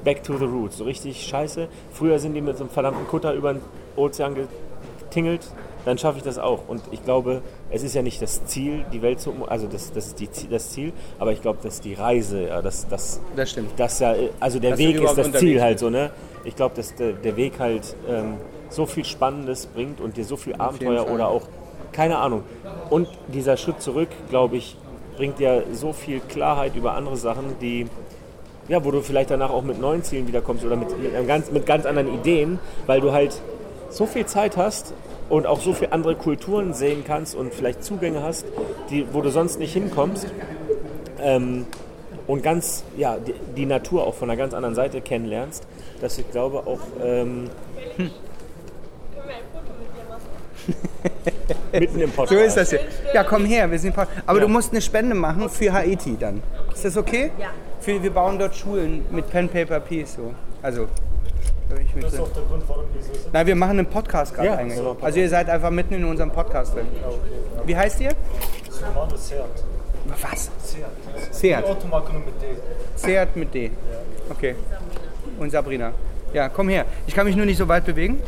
back 0.03 0.23
to 0.23 0.37
the 0.37 0.45
roots. 0.45 0.77
So 0.77 0.83
richtig 0.83 1.25
scheiße. 1.25 1.67
Früher 1.93 2.19
sind 2.19 2.33
die 2.33 2.41
mit 2.41 2.57
so 2.57 2.63
einem 2.65 2.71
verdammten 2.71 3.07
Kutter 3.07 3.33
über 3.33 3.53
den 3.53 3.61
Ozean 3.95 4.35
getingelt. 4.35 5.41
Dann 5.85 5.97
schaffe 5.97 6.17
ich 6.17 6.23
das 6.23 6.37
auch. 6.37 6.67
Und 6.67 6.81
ich 6.91 7.03
glaube, 7.05 7.41
es 7.71 7.83
ist 7.83 7.95
ja 7.95 8.01
nicht 8.01 8.21
das 8.21 8.45
Ziel, 8.45 8.83
die 8.91 9.01
Welt 9.01 9.19
zu. 9.21 9.31
um- 9.31 9.43
Also, 9.47 9.65
das, 9.67 9.91
das 9.93 10.07
ist 10.07 10.19
die, 10.19 10.27
das 10.49 10.71
Ziel. 10.71 10.91
Aber 11.17 11.31
ich 11.31 11.41
glaube, 11.41 11.59
dass 11.63 11.79
die 11.79 11.93
Reise, 11.93 12.47
ja, 12.47 12.61
das, 12.61 12.87
das, 12.89 13.19
Das 13.35 13.49
stimmt. 13.51 13.71
das 13.77 13.99
ja, 13.99 14.13
also 14.41 14.59
der 14.59 14.71
Dass 14.71 14.79
Weg 14.79 15.01
ist 15.01 15.17
das 15.17 15.31
Ziel 15.33 15.61
halt 15.61 15.79
so, 15.79 15.89
ne? 15.89 16.11
Ich 16.43 16.55
glaube, 16.55 16.75
dass 16.75 16.93
der, 16.95 17.13
der 17.13 17.35
Weg 17.37 17.59
halt 17.59 17.95
ähm, 18.09 18.35
so 18.69 18.85
viel 18.85 19.05
Spannendes 19.05 19.65
bringt 19.67 19.99
und 20.01 20.17
dir 20.17 20.25
so 20.25 20.35
viel 20.37 20.53
Abenteuer 20.55 21.09
oder 21.09 21.29
auch, 21.29 21.43
keine 21.91 22.17
Ahnung. 22.17 22.43
Und 22.89 23.07
dieser 23.27 23.57
Schritt 23.57 23.81
zurück, 23.81 24.09
glaube 24.29 24.57
ich, 24.57 24.75
bringt 25.17 25.39
dir 25.39 25.63
so 25.73 25.93
viel 25.93 26.21
Klarheit 26.21 26.75
über 26.75 26.93
andere 26.93 27.17
Sachen, 27.17 27.59
die, 27.59 27.87
ja, 28.67 28.83
wo 28.85 28.91
du 28.91 29.01
vielleicht 29.01 29.31
danach 29.31 29.49
auch 29.49 29.63
mit 29.63 29.79
neuen 29.79 30.03
Zielen 30.03 30.27
wiederkommst 30.27 30.63
oder 30.63 30.75
mit, 30.75 30.89
mit, 30.97 31.27
ganz, 31.27 31.51
mit 31.51 31.65
ganz 31.65 31.85
anderen 31.85 32.13
Ideen, 32.13 32.59
weil 32.85 33.01
du 33.01 33.11
halt 33.11 33.41
so 33.89 34.05
viel 34.05 34.25
Zeit 34.25 34.55
hast 34.55 34.93
und 35.29 35.45
auch 35.45 35.59
so 35.59 35.73
viele 35.73 35.91
andere 35.91 36.15
Kulturen 36.15 36.73
sehen 36.73 37.03
kannst 37.05 37.35
und 37.35 37.53
vielleicht 37.53 37.83
Zugänge 37.83 38.23
hast, 38.23 38.45
die, 38.89 39.13
wo 39.13 39.21
du 39.21 39.29
sonst 39.29 39.59
nicht 39.59 39.73
hinkommst. 39.73 40.27
Ähm, 41.21 41.65
und 42.27 42.43
ganz, 42.43 42.83
ja, 42.95 43.17
die, 43.17 43.33
die 43.57 43.65
Natur 43.65 44.05
auch 44.05 44.13
von 44.13 44.29
einer 44.29 44.37
ganz 44.37 44.53
anderen 44.53 44.75
Seite 44.75 45.01
kennenlernst, 45.01 45.67
dass 45.99 46.17
ich 46.17 46.29
glaube 46.31 46.59
auch 46.59 46.79
ähm, 47.03 47.49
mitten 51.71 51.99
im 51.99 52.11
Podcast. 52.11 52.39
So 52.39 52.45
ist 52.45 52.57
das 52.57 52.69
hier. 52.69 52.79
Ja, 53.13 53.23
komm 53.23 53.45
her, 53.45 53.69
wir 53.69 53.79
sind 53.79 53.93
voll. 53.95 54.07
Aber 54.25 54.39
du 54.39 54.47
musst 54.47 54.71
eine 54.71 54.81
Spende 54.81 55.15
machen 55.15 55.49
für 55.49 55.71
Haiti 55.71 56.17
dann. 56.19 56.41
Ist 56.73 56.85
das 56.85 56.97
okay? 56.97 57.31
Ja. 57.37 57.47
Für, 57.79 58.01
wir 58.01 58.11
bauen 58.11 58.37
dort 58.37 58.55
Schulen 58.55 59.05
mit 59.11 59.29
Pen, 59.29 59.47
Paper, 59.49 59.79
Peace. 59.79 60.15
So. 60.15 60.33
Also. 60.61 60.87
Ich 61.81 61.93
mit 61.93 62.03
Das 62.03 62.13
ist 62.13 62.19
auch 62.19 62.29
der 62.33 62.43
Grund, 62.43 62.63
warum 62.67 62.83
wir 62.93 63.01
so 63.01 63.13
sind. 63.13 63.31
Nein, 63.33 63.45
wir 63.47 63.55
machen 63.55 63.77
einen 63.79 63.85
Podcast 63.85 64.33
gerade 64.33 64.47
Ja, 64.47 64.55
eigentlich. 64.55 64.77
so. 64.77 64.97
Also 65.01 65.19
ihr 65.19 65.29
seid 65.29 65.49
einfach 65.49 65.69
mitten 65.69 65.93
in 65.93 66.03
unserem 66.03 66.31
Podcast 66.31 66.75
drin. 66.75 66.87
Wie 67.65 67.75
heißt 67.75 68.01
ihr? 68.01 68.11
Romano 68.87 69.15
Seat. 69.15 69.39
Was? 70.21 70.49
Seat. 70.63 71.33
Seat. 71.33 71.59
Die 71.59 71.69
Automarke 71.69 72.11
nur 72.13 72.21
mit 72.21 72.41
D. 72.41 72.45
Seat 72.95 73.35
mit 73.35 73.53
D. 73.53 73.71
Okay. 74.29 74.55
Und 75.39 75.51
Sabrina. 75.51 75.91
Ja, 76.33 76.49
komm 76.49 76.69
her. 76.69 76.85
Ich 77.07 77.13
kann 77.15 77.25
mich 77.25 77.35
nur 77.35 77.45
nicht 77.45 77.57
so 77.57 77.67
weit 77.67 77.85
bewegen. 77.85 78.21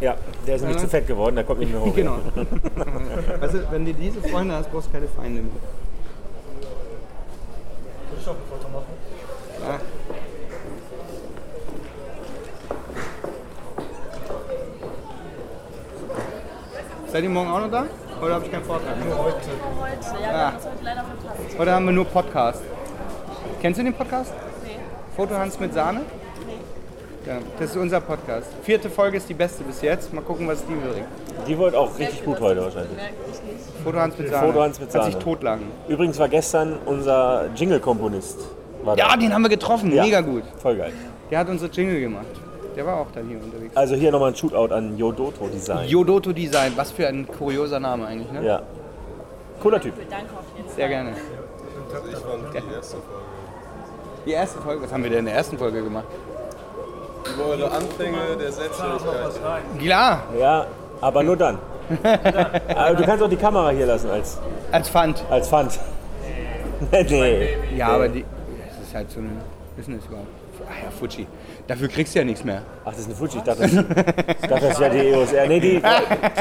Ja, 0.00 0.16
der 0.46 0.56
ist 0.56 0.62
nämlich 0.62 0.78
zu 0.78 0.88
fett 0.88 1.06
geworden, 1.06 1.34
der 1.34 1.44
kommt 1.44 1.58
nicht 1.60 1.72
mehr 1.72 1.80
hoch. 1.80 1.94
Genau. 1.94 2.18
also, 3.40 3.58
wenn 3.70 3.84
du 3.84 3.92
diese 3.92 4.20
Freunde 4.22 4.54
hast, 4.54 4.70
brauchst 4.70 4.88
du 4.88 4.92
keine 4.92 5.08
Feinde 5.08 5.42
mehr. 5.42 5.50
Will 8.10 8.18
ich 8.20 8.28
auch 8.28 8.32
ein 8.32 8.36
Foto 8.48 8.68
machen? 8.68 8.86
Ja. 9.66 9.80
Seid 17.10 17.24
ihr 17.24 17.30
morgen 17.30 17.50
auch 17.50 17.60
noch 17.60 17.70
da? 17.70 17.86
Oder 18.22 18.34
habe 18.34 18.44
ich 18.44 18.52
keinen 18.52 18.64
Vortrag? 18.64 19.04
Nur 19.04 19.18
heute. 19.18 19.36
Heute, 19.80 20.22
ja, 20.22 20.30
wir 20.30 20.46
haben 20.46 20.56
uns 20.56 20.64
heute 20.66 20.84
leider 20.84 21.04
verpasst. 21.04 21.60
Oder 21.60 21.74
haben 21.74 21.86
wir 21.86 21.92
nur 21.92 22.04
Podcast? 22.04 22.62
Kennst 23.60 23.80
du 23.80 23.84
den 23.84 23.94
Podcast? 23.94 24.32
Nee. 24.62 24.76
Fotohans 25.16 25.58
mit 25.58 25.74
Sahne? 25.74 26.02
Ja, 27.28 27.40
das 27.58 27.70
ist 27.72 27.76
unser 27.76 28.00
Podcast. 28.00 28.48
Vierte 28.62 28.88
Folge 28.88 29.18
ist 29.18 29.28
die 29.28 29.34
beste 29.34 29.62
bis 29.62 29.82
jetzt. 29.82 30.14
Mal 30.14 30.22
gucken, 30.22 30.48
was 30.48 30.64
die 30.64 30.72
bringt. 30.72 31.06
Die 31.46 31.58
wird 31.58 31.74
auch 31.74 31.98
richtig 31.98 32.24
gut 32.24 32.40
heute 32.40 32.62
wahrscheinlich. 32.62 32.96
Nicht. 32.96 33.84
Fotohans 33.84 34.16
mit 34.16 34.30
Sahne. 34.30 34.46
Fotohans 34.46 34.80
mit 34.80 34.94
Hat 34.94 35.04
sich 35.04 35.12
Sahne. 35.12 35.24
totlagen. 35.24 35.62
Übrigens 35.88 36.18
war 36.18 36.28
gestern 36.30 36.78
unser 36.86 37.50
Jingle-Komponist. 37.54 38.38
war. 38.82 38.96
Ja, 38.96 39.14
den 39.14 39.34
haben 39.34 39.42
wir 39.42 39.50
getroffen. 39.50 39.92
Ja. 39.92 40.04
Mega 40.04 40.22
gut. 40.22 40.42
Voll 40.56 40.76
geil. 40.78 40.92
Der 41.30 41.40
hat 41.40 41.50
unsere 41.50 41.70
Jingle 41.70 42.00
gemacht. 42.00 42.24
Der 42.74 42.86
war 42.86 42.96
auch 42.98 43.10
dann 43.12 43.28
hier 43.28 43.38
unterwegs. 43.42 43.76
Also 43.76 43.94
hier 43.94 44.10
nochmal 44.10 44.30
ein 44.30 44.36
Shootout 44.36 44.72
an 44.72 44.96
Yodoto 44.96 45.48
Design. 45.48 45.86
Yodoto 45.86 46.32
Design. 46.32 46.72
Was 46.76 46.92
für 46.92 47.08
ein 47.08 47.26
kurioser 47.26 47.78
Name 47.78 48.06
eigentlich, 48.06 48.32
ne? 48.32 48.42
Ja. 48.42 48.62
Cooler 49.60 49.80
Typ. 49.82 49.92
Danke 50.08 50.26
auf 50.32 50.44
jeden 50.56 50.66
Fall. 50.66 50.76
Sehr 50.76 50.88
gerne. 50.88 51.10
Also 51.10 52.08
ich 52.08 52.16
fand 52.16 52.54
die 52.54 52.74
erste 52.74 52.96
Folge. 52.96 53.22
Die 54.24 54.30
erste 54.32 54.60
Folge, 54.60 54.82
was 54.82 54.92
haben 54.92 55.02
wir 55.02 55.10
denn 55.10 55.20
in 55.20 55.24
der 55.26 55.34
ersten 55.34 55.58
Folge 55.58 55.82
gemacht? 55.82 56.06
Über 57.34 57.46
eure 57.46 57.70
Anfänge 57.70 58.18
der 58.38 58.52
Selbstständigkeit. 58.52 59.32
Klar, 59.78 60.22
Ja, 60.38 60.66
aber 61.00 61.22
nur 61.22 61.36
dann. 61.36 61.58
aber 62.74 62.94
du 62.96 63.04
kannst 63.04 63.22
auch 63.22 63.30
die 63.30 63.36
Kamera 63.36 63.70
hier 63.70 63.86
lassen 63.86 64.10
als, 64.10 64.38
als 64.70 64.88
Pfand. 64.90 65.24
als 65.30 65.48
Pfand. 65.48 65.78
nee. 66.92 67.48
Ja, 67.76 67.88
aber 67.88 68.08
die, 68.08 68.22
das 68.68 68.86
ist 68.88 68.94
halt 68.94 69.10
so 69.10 69.20
ein 69.20 69.40
Business 69.76 70.04
überhaupt. 70.06 70.28
Ah 70.68 70.84
ja, 70.84 70.90
Fuji. 70.90 71.26
Dafür 71.66 71.88
kriegst 71.88 72.14
du 72.14 72.18
ja 72.18 72.24
nichts 72.24 72.44
mehr. 72.44 72.62
Ach, 72.84 72.90
das 72.90 73.00
ist 73.00 73.06
eine 73.06 73.14
Fuji. 73.14 73.38
Ich 73.38 73.42
dachte, 73.42 73.62
das, 73.62 73.72
ich 73.72 74.48
dachte, 74.48 74.68
das 74.68 74.80
wäre 74.80 74.90
die 74.90 74.98
EOS 75.08 75.32
R. 75.32 75.46
Nee, 75.46 75.60
die, 75.60 75.82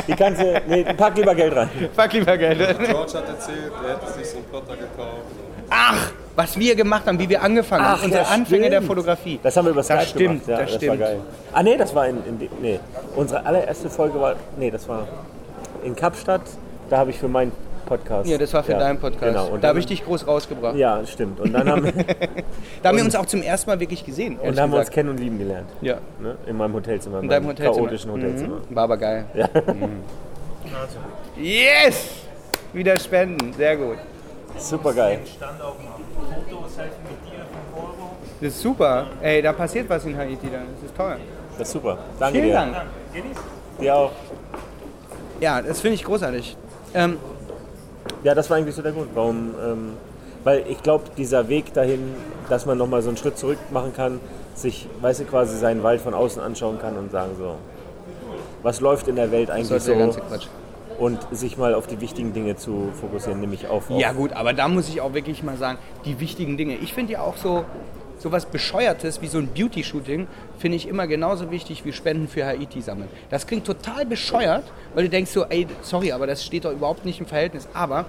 die 0.07 0.13
kannst 0.15 0.41
du. 0.41 0.61
Nee, 0.67 0.83
pack 0.83 1.15
lieber 1.15 1.33
Geld 1.35 1.55
rein. 1.55 1.69
Fuck 1.95 2.13
lieber 2.13 2.37
Geld. 2.37 2.57
George 2.59 3.13
hat 3.13 3.27
erzählt, 3.29 3.71
er 3.85 3.93
hätte 3.93 4.11
sich 4.13 4.29
so 4.29 4.37
einen 4.37 4.45
Plotter 4.47 4.75
gekauft. 4.75 5.21
Ach, 5.69 6.11
was 6.37 6.57
wir 6.57 6.75
gemacht 6.75 7.07
haben, 7.07 7.17
wie 7.19 7.27
wir 7.27 7.41
angefangen 7.41 7.83
haben. 7.83 8.03
Unsere 8.03 8.23
ja, 8.23 8.29
Anfänge 8.29 8.69
der 8.69 8.77
stimmt. 8.77 8.87
Fotografie. 8.87 9.39
Das 9.41 9.57
haben 9.57 9.65
wir 9.65 9.71
über 9.71 9.83
Skype 9.83 9.97
Das 9.99 10.09
stimmt, 10.09 10.45
gemacht. 10.45 10.47
Ja, 10.47 10.57
das 10.57 10.65
das 10.67 10.75
stimmt. 10.75 10.89
war 10.99 11.07
geil. 11.07 11.19
Ah, 11.51 11.63
nee, 11.63 11.77
das 11.77 11.95
war 11.95 12.07
in. 12.07 12.17
in 12.25 12.49
nee. 12.61 12.79
Unsere 13.15 13.43
allererste 13.45 13.89
Folge 13.89 14.21
war. 14.21 14.35
Nee, 14.57 14.69
das 14.71 14.87
war 14.87 15.07
in 15.83 15.95
Kapstadt. 15.95 16.41
Da 16.91 16.97
habe 16.99 17.09
ich 17.09 17.17
für 17.17 17.27
meinen 17.27 17.51
Podcast. 17.87 18.29
Ja, 18.29 18.37
das 18.37 18.53
war 18.53 18.63
für 18.63 18.73
ja, 18.73 18.79
deinen 18.79 18.99
Podcast. 18.99 19.23
Genau. 19.23 19.47
Und 19.47 19.63
da 19.63 19.69
habe 19.69 19.79
ich 19.79 19.87
dich 19.87 20.05
groß 20.05 20.27
rausgebracht. 20.27 20.75
Ja, 20.75 21.03
stimmt. 21.07 21.39
Und 21.39 21.53
dann 21.53 21.67
haben, 21.69 21.83
und 21.85 22.05
Da 22.83 22.89
haben 22.89 22.97
wir 22.97 23.03
uns 23.03 23.15
auch 23.15 23.25
zum 23.25 23.41
ersten 23.41 23.69
Mal 23.71 23.79
wirklich 23.79 24.05
gesehen. 24.05 24.37
ehrlich 24.39 24.55
dann 24.55 24.63
haben 24.65 24.71
wir 24.73 24.79
uns 24.79 24.91
kennen 24.91 25.09
und 25.09 25.19
lieben 25.19 25.39
gelernt. 25.39 25.69
Ja, 25.81 25.97
Ne? 26.21 26.37
In 26.45 26.55
meinem 26.57 26.73
Hotelzimmer. 26.75 27.19
in 27.21 27.29
deinem 27.29 27.45
meinem 27.45 27.53
Hotelzimmer. 27.53 27.77
chaotischen 27.87 28.11
Hotelzimmer. 28.11 28.57
Mhm. 28.69 28.75
War 28.75 28.83
aber 28.83 28.97
geil. 28.97 29.25
Ja. 29.33 29.49
Also, 29.55 29.73
Yes! 31.37 32.09
Wieder 32.73 32.99
spenden, 32.99 33.53
sehr 33.53 33.75
gut. 33.77 33.97
Super 34.57 34.93
geil. 34.93 35.19
stand 35.35 35.61
auch 35.61 35.75
mal. 35.79 35.97
Fotos 36.67 36.77
helfen 36.77 37.01
mit 37.03 37.31
dir, 37.31 37.39
5 37.39 37.49
Euro. 37.77 38.11
Das 38.39 38.49
ist 38.53 38.61
super. 38.61 39.07
Ey, 39.21 39.41
da 39.41 39.53
passiert 39.53 39.89
was 39.89 40.05
in 40.05 40.15
Haiti 40.17 40.47
dann. 40.51 40.65
Das 40.75 40.89
ist 40.89 40.95
toll. 40.95 41.17
Das 41.57 41.67
ist 41.67 41.73
super. 41.73 41.97
Danke 42.19 42.39
Vielen 42.39 42.47
dir. 42.49 42.53
Dank. 42.53 42.75
Dir 43.81 43.95
auch. 43.95 44.11
Ja, 45.39 45.61
das 45.61 45.81
finde 45.81 45.95
ich 45.95 46.03
großartig. 46.03 46.55
Ähm, 46.93 47.17
Ja, 48.23 48.33
das 48.35 48.49
war 48.49 48.57
eigentlich 48.57 48.75
so 48.75 48.81
der 48.81 48.91
Grund, 48.91 49.09
warum. 49.13 49.53
Ähm, 49.63 49.93
weil 50.43 50.63
ich 50.69 50.81
glaube, 50.81 51.05
dieser 51.17 51.49
Weg 51.49 51.73
dahin, 51.73 52.15
dass 52.49 52.65
man 52.65 52.77
nochmal 52.77 53.01
so 53.01 53.09
einen 53.09 53.17
Schritt 53.17 53.37
zurück 53.37 53.57
machen 53.71 53.93
kann, 53.95 54.19
sich, 54.55 54.87
weißt 55.01 55.21
du, 55.21 55.25
quasi 55.25 55.57
seinen 55.57 55.83
Wald 55.83 56.01
von 56.01 56.13
außen 56.13 56.41
anschauen 56.41 56.79
kann 56.79 56.95
und 56.97 57.11
sagen 57.11 57.31
so, 57.37 57.55
was 58.63 58.79
läuft 58.81 59.07
in 59.07 59.15
der 59.15 59.31
Welt 59.31 59.49
das 59.49 59.55
eigentlich 59.55 59.71
ist 59.71 59.87
der 59.87 59.95
so 59.95 59.99
ganze 59.99 60.19
Quatsch. 60.21 60.47
und 60.99 61.19
sich 61.31 61.57
mal 61.57 61.73
auf 61.75 61.85
die 61.87 61.99
wichtigen 62.01 62.33
Dinge 62.33 62.55
zu 62.55 62.89
fokussieren, 62.99 63.39
nämlich 63.41 63.67
auf, 63.67 63.89
auf 63.91 63.99
Ja 63.99 64.13
gut, 64.13 64.33
aber 64.33 64.53
da 64.53 64.67
muss 64.67 64.87
ich 64.89 65.01
auch 65.01 65.13
wirklich 65.13 65.43
mal 65.43 65.57
sagen, 65.57 65.77
die 66.05 66.19
wichtigen 66.19 66.57
Dinge. 66.57 66.75
Ich 66.75 66.93
finde 66.93 67.13
ja 67.13 67.21
auch 67.21 67.37
so, 67.37 67.65
so 68.17 68.31
was 68.31 68.45
Bescheuertes 68.45 69.21
wie 69.21 69.27
so 69.27 69.37
ein 69.37 69.47
Beauty-Shooting, 69.47 70.27
finde 70.57 70.75
ich 70.77 70.87
immer 70.87 71.07
genauso 71.07 71.51
wichtig 71.51 71.85
wie 71.85 71.93
Spenden 71.93 72.27
für 72.27 72.45
Haiti 72.45 72.81
sammeln. 72.81 73.09
Das 73.29 73.45
klingt 73.47 73.65
total 73.65 74.05
bescheuert, 74.05 74.63
weil 74.95 75.03
du 75.03 75.09
denkst 75.09 75.31
so, 75.31 75.45
ey, 75.45 75.67
sorry, 75.81 76.11
aber 76.11 76.27
das 76.27 76.43
steht 76.43 76.65
doch 76.65 76.71
überhaupt 76.71 77.05
nicht 77.05 77.19
im 77.19 77.25
Verhältnis. 77.25 77.67
Aber 77.73 78.05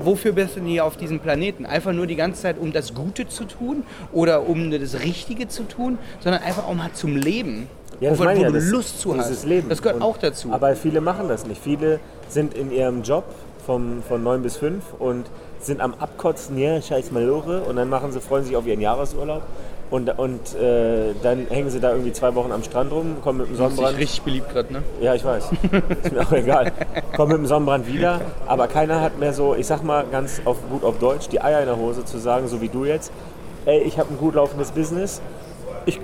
wofür 0.00 0.32
bist 0.32 0.56
du 0.56 0.60
denn 0.60 0.68
hier 0.68 0.84
auf 0.84 0.96
diesem 0.96 1.20
Planeten? 1.20 1.66
Einfach 1.66 1.92
nur 1.92 2.06
die 2.06 2.16
ganze 2.16 2.42
Zeit, 2.42 2.58
um 2.58 2.72
das 2.72 2.94
Gute 2.94 3.28
zu 3.28 3.44
tun 3.44 3.84
oder 4.12 4.48
um 4.48 4.70
das 4.70 5.00
Richtige 5.00 5.48
zu 5.48 5.62
tun, 5.64 5.98
sondern 6.20 6.42
einfach 6.42 6.66
auch 6.66 6.74
mal 6.74 6.92
zum 6.92 7.16
Leben. 7.16 7.68
Ja, 8.00 8.10
das 8.10 8.18
wo, 8.20 8.24
meine 8.24 8.38
wo 8.40 8.42
ja, 8.44 8.48
du 8.50 8.54
das- 8.54 8.68
Lust 8.70 9.00
zu 9.00 9.16
hast. 9.16 9.44
Leben. 9.44 9.68
Das 9.68 9.82
gehört 9.82 9.96
Und- 9.96 10.02
auch 10.02 10.16
dazu. 10.18 10.52
Aber 10.52 10.74
viele 10.76 11.00
machen 11.00 11.28
das 11.28 11.46
nicht. 11.46 11.60
Viele 11.62 11.98
sind 12.28 12.54
in 12.54 12.70
ihrem 12.70 13.02
Job 13.02 13.24
vom, 13.66 14.02
von 14.02 14.22
9 14.22 14.42
bis 14.42 14.56
5 14.56 14.82
und 14.98 15.26
sind 15.60 15.80
am 15.80 15.94
Abkotzen, 15.98 16.58
ja, 16.58 16.80
scheiß 16.80 17.10
Malore. 17.12 17.60
Und 17.62 17.76
dann 17.76 17.88
machen 17.88 18.12
sie, 18.12 18.20
freuen 18.20 18.44
sich 18.44 18.56
auf 18.56 18.66
ihren 18.66 18.80
Jahresurlaub. 18.80 19.42
Und, 19.90 20.18
und 20.18 20.54
äh, 20.54 21.14
dann 21.22 21.46
hängen 21.48 21.70
sie 21.70 21.80
da 21.80 21.92
irgendwie 21.92 22.12
zwei 22.12 22.34
Wochen 22.34 22.52
am 22.52 22.62
Strand 22.62 22.92
rum, 22.92 23.16
kommen 23.22 23.38
mit 23.38 23.46
dem 23.48 23.56
Das 23.56 23.70
ist 23.70 23.76
Sonnenbrand. 23.76 23.98
richtig 23.98 24.20
beliebt 24.22 24.52
gerade, 24.52 24.70
ne? 24.70 24.82
Ja, 25.00 25.14
ich 25.14 25.24
weiß. 25.24 25.50
Ist 26.02 26.12
mir 26.12 26.20
auch 26.20 26.32
egal. 26.32 26.72
Kommen 27.16 27.32
mit 27.32 27.38
dem 27.38 27.46
Sonnenbrand 27.46 27.86
wieder. 27.86 28.20
Aber 28.46 28.68
keiner 28.68 29.00
hat 29.00 29.18
mehr 29.18 29.32
so, 29.32 29.54
ich 29.54 29.66
sag 29.66 29.82
mal 29.82 30.04
ganz 30.12 30.42
auf, 30.44 30.58
gut 30.70 30.84
auf 30.84 30.98
Deutsch, 30.98 31.28
die 31.28 31.40
Eier 31.40 31.60
in 31.60 31.66
der 31.66 31.78
Hose 31.78 32.04
zu 32.04 32.18
sagen, 32.18 32.48
so 32.48 32.60
wie 32.60 32.68
du 32.68 32.84
jetzt. 32.84 33.10
Ey, 33.64 33.80
ich 33.80 33.98
habe 33.98 34.12
ein 34.12 34.18
gut 34.18 34.34
laufendes 34.34 34.72
Business. 34.72 35.22
Ich 35.86 35.98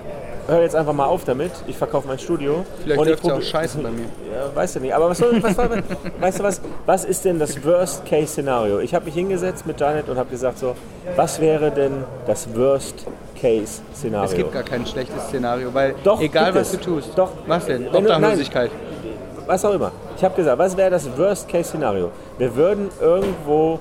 höre 0.46 0.62
jetzt 0.62 0.74
einfach 0.76 0.92
mal 0.92 1.06
auf 1.06 1.24
damit. 1.24 1.52
Ich 1.66 1.76
verkaufe 1.76 2.06
mein 2.08 2.18
Studio. 2.18 2.64
Vielleicht 2.82 3.00
Und 3.00 3.08
ich 3.08 3.32
auch 3.32 3.40
scheiße 3.42 3.78
bei 3.78 3.90
mir. 3.90 4.04
ja, 4.34 4.54
weißt 4.54 4.76
du 4.76 4.80
nicht. 4.80 4.94
Aber 4.94 5.08
was 5.10 5.18
soll, 5.18 5.42
was, 5.42 5.56
was, 5.56 5.68
weißt 6.20 6.38
du 6.38 6.42
was? 6.42 6.60
Was 6.86 7.04
ist 7.04 7.24
denn 7.24 7.38
das 7.38 7.64
Worst-Case-Szenario? 7.64 8.80
Ich 8.80 8.94
habe 8.94 9.04
mich 9.06 9.14
hingesetzt 9.14 9.66
mit 9.66 9.80
Janet 9.80 10.08
und 10.08 10.16
habe 10.18 10.30
gesagt 10.30 10.58
so, 10.58 10.74
was 11.16 11.40
wäre 11.40 11.70
denn 11.70 12.04
das 12.26 12.46
Worst-Case-Szenario? 12.54 14.28
Es 14.30 14.36
gibt 14.36 14.52
gar 14.52 14.62
kein 14.62 14.86
schlechtes 14.86 15.22
Szenario, 15.28 15.72
weil 15.72 15.94
Doch, 16.04 16.20
egal 16.20 16.54
was 16.54 16.70
du 16.72 16.76
es. 16.78 16.82
tust. 16.84 17.10
Doch. 17.18 17.30
Was 17.46 17.66
denn? 17.66 17.84
Du- 17.90 17.98
Obdachlosigkeit. 17.98 18.70
was 19.46 19.64
auch 19.64 19.72
immer. 19.74 19.92
Ich 20.16 20.24
habe 20.24 20.34
gesagt, 20.36 20.58
was 20.58 20.76
wäre 20.76 20.90
das 20.90 21.08
Worst-Case-Szenario? 21.16 22.10
Wir 22.38 22.54
würden 22.56 22.88
irgendwo 23.00 23.78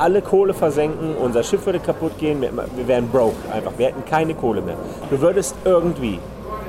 alle 0.00 0.22
Kohle 0.22 0.54
versenken, 0.54 1.14
unser 1.16 1.42
Schiff 1.42 1.64
würde 1.66 1.78
kaputt 1.78 2.18
gehen, 2.18 2.40
wir 2.40 2.50
wir 2.52 2.88
wären 2.88 3.08
broke 3.08 3.34
einfach, 3.52 3.72
wir 3.76 3.86
hätten 3.88 4.04
keine 4.04 4.34
Kohle 4.34 4.62
mehr. 4.62 4.76
Du 5.10 5.20
würdest 5.20 5.54
irgendwie 5.64 6.18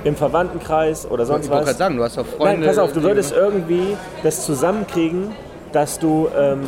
im 0.03 0.15
Verwandtenkreis 0.15 1.09
oder 1.09 1.25
sonst 1.25 1.45
Ich 1.45 1.51
wollte 1.51 1.61
was... 1.67 1.77
gerade 1.77 1.77
sagen, 1.79 1.97
du 1.97 2.03
hast 2.03 2.17
doch 2.17 2.25
Freunde. 2.25 2.59
Nein, 2.59 2.67
pass 2.69 2.77
auf, 2.77 2.91
du 2.93 3.01
würdest 3.03 3.33
irgendwie 3.33 3.95
das 4.23 4.45
zusammenkriegen, 4.45 5.31
dass 5.71 5.99
du, 5.99 6.27
ähm, 6.37 6.61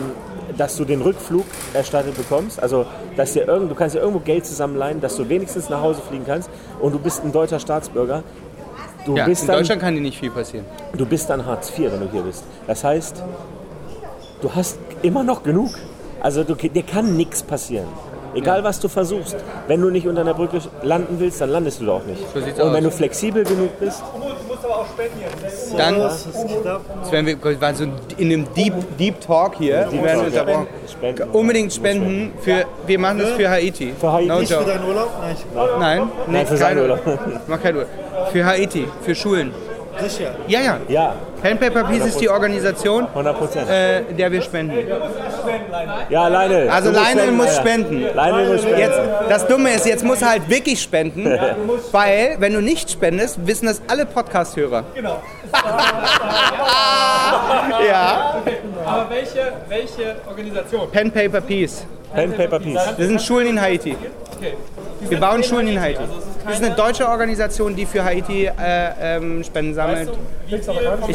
dass 0.57 0.77
du 0.77 0.85
den 0.85 1.01
Rückflug 1.01 1.45
erstattet 1.73 2.15
bekommst. 2.15 2.61
Also, 2.61 2.85
dass 3.17 3.33
dir 3.33 3.47
irgend, 3.47 3.69
du 3.71 3.75
kannst 3.75 3.95
dir 3.95 3.99
irgendwo 3.99 4.19
Geld 4.19 4.45
zusammenleihen, 4.45 5.01
dass 5.01 5.15
du 5.17 5.27
wenigstens 5.27 5.69
nach 5.69 5.81
Hause 5.81 6.01
fliegen 6.07 6.25
kannst 6.25 6.49
und 6.79 6.93
du 6.93 6.99
bist 6.99 7.23
ein 7.23 7.31
deutscher 7.31 7.59
Staatsbürger. 7.59 8.23
Du 9.05 9.17
Ja, 9.17 9.25
bist 9.25 9.41
in 9.41 9.47
dann, 9.47 9.57
Deutschland 9.57 9.81
kann 9.81 9.95
dir 9.95 10.01
nicht 10.01 10.17
viel 10.19 10.31
passieren. 10.31 10.65
du 10.95 11.05
bist 11.05 11.29
dann 11.29 11.45
Hartz 11.45 11.69
IV, 11.77 11.91
wenn 11.91 11.99
du 12.01 12.09
hier 12.11 12.21
bist. 12.21 12.45
Das 12.67 12.83
heißt, 12.85 13.21
du 14.41 14.55
hast 14.55 14.77
immer 15.01 15.23
noch 15.23 15.43
genug. 15.43 15.71
Also 16.23 16.43
du, 16.43 16.55
dir 16.55 16.83
kann 16.83 17.15
nichts 17.15 17.43
passieren. 17.43 17.87
Egal 18.35 18.63
was 18.63 18.79
du 18.79 18.87
versuchst. 18.87 19.35
Wenn 19.67 19.79
du 19.81 19.91
nicht 19.91 20.07
unter 20.07 20.21
einer 20.21 20.33
Brücke 20.33 20.59
landen 20.81 21.17
willst, 21.19 21.39
dann 21.39 21.49
landest 21.51 21.81
du 21.81 21.85
da 21.85 21.91
auch 21.91 22.05
nicht. 22.05 22.23
So 22.33 22.41
sieht's 22.41 22.59
Und 22.59 22.69
aus. 22.69 22.73
wenn 22.73 22.83
du 22.83 22.89
flexibel 22.89 23.43
genug 23.43 23.79
bist, 23.79 24.01
Dann, 25.77 25.99
das 25.99 26.27
werden 27.11 27.27
wir 27.27 27.43
wir 27.43 27.61
waren 27.61 27.75
so 27.75 27.83
in 28.17 28.31
einem 28.31 28.47
Deep, 28.55 28.73
Deep 28.97 29.21
Talk 29.21 29.55
hier. 29.57 29.87
Die 29.91 30.01
werden 30.01 30.19
Talk, 30.21 30.27
unterbrochen. 30.27 30.67
Spenden. 30.89 31.29
Unbedingt 31.31 31.73
spenden. 31.73 32.33
Für, 32.41 32.65
wir 32.87 32.99
machen 32.99 33.19
das 33.19 33.31
für 33.31 33.49
Haiti. 33.49 33.93
Für 33.99 34.11
Haiti. 34.13 34.27
No 34.29 34.39
Nicht 34.39 34.51
joke. 34.51 34.65
Dein 34.65 34.83
Urlaub? 34.83 35.09
Nein, 35.21 35.79
Nein, 35.79 36.11
nee, 36.27 36.45
für 36.45 36.57
seinen 36.57 36.79
Urlaub. 36.79 36.99
Mach 37.47 37.61
keinen 37.61 37.75
Urlaub. 37.75 37.89
Für 38.31 38.45
Haiti, 38.45 38.87
für 39.01 39.13
Schulen. 39.13 39.51
sicher. 40.01 40.31
Ja, 40.47 40.61
ja. 40.61 40.77
ja, 40.87 41.15
Pen 41.43 41.59
Paper 41.59 41.83
Peace 41.83 42.05
ist 42.05 42.21
die 42.21 42.29
Organisation, 42.29 43.05
100 43.05 43.37
Prozent. 43.37 43.69
äh, 43.69 44.03
der 44.13 44.31
wir 44.31 44.41
spenden. 44.41 44.77
Ja, 46.09 46.29
Lionel. 46.29 46.69
Also 46.69 46.89
du 46.89 46.97
Lionel 46.97 47.33
muss 47.33 47.53
spenden. 47.57 48.01
Lionel 48.15 48.53
muss 48.53 48.61
spenden. 48.61 48.79
Jetzt, 48.79 48.99
das 49.27 49.45
Dumme 49.47 49.73
ist, 49.73 49.85
jetzt 49.85 50.05
muss 50.05 50.21
er 50.21 50.29
halt 50.29 50.47
wirklich 50.49 50.81
spenden, 50.81 51.25
weil 51.91 52.37
wenn 52.39 52.53
du 52.53 52.61
nicht 52.61 52.89
spendest, 52.89 53.45
wissen 53.45 53.65
das 53.65 53.81
alle 53.89 54.05
Podcast-Hörer. 54.05 54.85
Genau. 54.95 55.21
ja, 57.89 58.41
Aber 58.85 59.09
welche, 59.09 59.51
welche 59.67 60.15
Organisation? 60.25 60.89
Pen 60.91 61.11
Paper 61.11 61.41
Peace. 61.41 61.85
Pen, 62.13 62.31
Paper, 62.31 62.59
Peace. 62.59 62.79
Wir 62.95 63.07
sind 63.07 63.21
Schulen 63.21 63.47
in 63.47 63.59
Haiti. 63.59 63.97
Wir 65.01 65.19
bauen 65.19 65.43
Schulen 65.43 65.67
in 65.67 65.81
Haiti. 65.81 66.03
Das 66.45 66.59
ist 66.59 66.65
eine 66.65 66.75
deutsche 66.75 67.07
Organisation, 67.07 67.75
die 67.75 67.85
für 67.85 68.03
Haiti 68.03 68.45
äh, 68.45 68.51
ähm, 69.01 69.43
Spenden 69.43 69.73
sammelt. 69.73 70.11
Wie 70.47 70.57
viel 70.57 70.63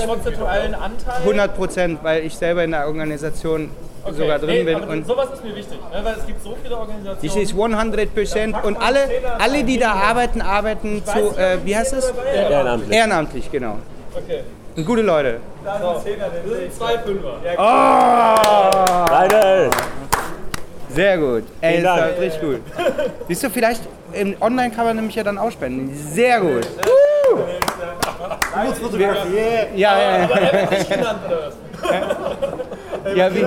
vom 0.07 0.18
prozentualen 0.19 0.75
Anteil? 0.75 1.21
100 1.21 1.57
Prozent, 1.57 1.99
weil 2.03 2.25
ich 2.25 2.37
selber 2.37 2.65
in 2.65 2.71
der 2.73 2.87
Organisation 2.87 3.71
sogar 4.11 4.39
drin 4.39 4.49
nee, 4.51 4.65
bin. 4.65 4.77
aber 4.77 4.89
Und 4.89 5.07
sowas 5.07 5.29
ist 5.35 5.45
mir 5.45 5.55
wichtig, 5.55 5.79
ne? 5.93 6.01
weil 6.03 6.15
es 6.19 6.27
gibt 6.27 6.43
so 6.43 6.57
viele 6.63 6.71
das 6.71 6.79
Organisationen. 6.79 7.43
ist 7.43 7.53
100 7.53 8.15
Prozent. 8.15 8.57
Und 8.65 8.77
alle, 8.81 9.01
alle, 9.39 9.65
die 9.65 9.79
da 9.79 9.93
arbeiten, 9.93 10.41
arbeiten 10.41 11.03
zu, 11.05 11.37
äh, 11.39 11.59
wie 11.65 11.77
heißt 11.77 11.93
es? 11.95 12.13
Ehrenamtlich. 12.35 12.97
Ehrenamtlich, 12.97 13.51
genau. 13.51 13.79
Okay. 14.15 14.41
Und 14.77 14.85
gute 14.87 15.03
Leute. 15.03 15.41
Das 15.65 16.05
sind 16.05 16.73
zwei 16.73 16.99
Fünfer. 16.99 17.39
Lionel. 19.31 19.71
Sehr 20.91 21.19
gut. 21.19 21.45
Ey, 21.61 21.83
das 21.83 22.01
war 22.01 22.09
richtig 22.19 22.41
gut. 22.41 22.61
Siehst 23.29 23.43
du, 23.43 23.51
vielleicht 23.51 23.83
im 24.13 24.37
Online 24.41 24.71
kann 24.71 24.87
man 24.87 24.97
nämlich 24.97 25.15
ja 25.17 25.23
dann 25.23 25.37
auch 25.37 25.51
spenden. 25.51 25.95
Sehr 25.95 26.41
gut. 26.41 26.67
Ja, 29.75 29.99
ja, 29.99 30.19
ja. 30.19 30.71
Nicht 30.71 30.91
genannt 30.91 31.19
oder 31.27 31.53
ja 33.15 33.35
wie? 33.35 33.47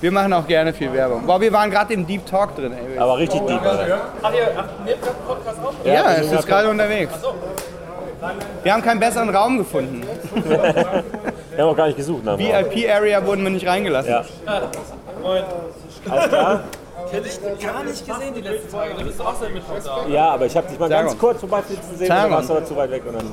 Wir 0.00 0.12
machen 0.12 0.32
auch 0.32 0.46
gerne 0.46 0.72
viel 0.72 0.92
Werbung. 0.92 1.26
Boah, 1.26 1.40
wir 1.40 1.52
waren 1.52 1.70
gerade 1.70 1.94
im 1.94 2.06
Deep 2.06 2.24
Talk 2.26 2.54
drin. 2.54 2.72
Ey. 2.72 2.98
Aber 2.98 3.18
richtig 3.18 3.40
deep. 3.46 3.62
Alter. 3.62 4.00
Ach, 4.22 4.32
ihr 4.32 4.48
ach, 4.56 4.64
nehmt 4.84 5.02
gerade 5.02 5.16
einen 5.16 5.26
Podcast 5.26 5.58
auf? 5.64 5.74
Ja, 5.84 6.12
es 6.12 6.30
ist 6.30 6.46
gerade 6.46 6.68
unterwegs. 6.70 7.12
Wir 8.62 8.72
haben 8.72 8.82
keinen 8.82 9.00
besseren 9.00 9.30
Raum 9.30 9.58
gefunden. 9.58 10.02
Wir 11.58 11.64
haben 11.64 11.72
auch 11.72 11.76
gar 11.76 11.86
nicht 11.86 11.96
gesucht 11.96 12.24
Raum. 12.24 12.38
VIP-Area 12.38 13.26
wurden 13.26 13.42
wir 13.42 13.50
nicht 13.50 13.66
reingelassen. 13.66 14.12
Ja. 14.12 14.24
Alles 16.08 16.28
klar? 16.28 16.60
Hätte 17.10 17.28
ich 17.28 17.66
gar 17.66 17.84
nicht 17.84 18.06
gesehen, 18.06 18.34
die 18.34 18.40
letzte 18.40 18.68
Folge. 18.68 18.94
Da 18.96 19.02
bist 19.02 19.18
du 19.18 19.22
auch 19.24 19.38
sehr 19.40 19.50
mit 19.50 19.62
da. 19.84 20.06
Ja, 20.08 20.30
aber 20.30 20.46
ich 20.46 20.56
habe 20.56 20.68
dich 20.68 20.78
mal 20.78 20.88
ganz 20.88 21.12
uns. 21.12 21.20
kurz 21.20 21.40
vorbeiflitzen 21.40 21.96
sehen, 21.96 22.08
Sag 22.08 22.22
dann 22.22 22.30
warst 22.32 22.48
du 22.48 22.54
aber 22.54 22.64
zu 22.64 22.76
weit 22.76 22.90
weg 22.90 23.02
und 23.06 23.14
dann 23.14 23.26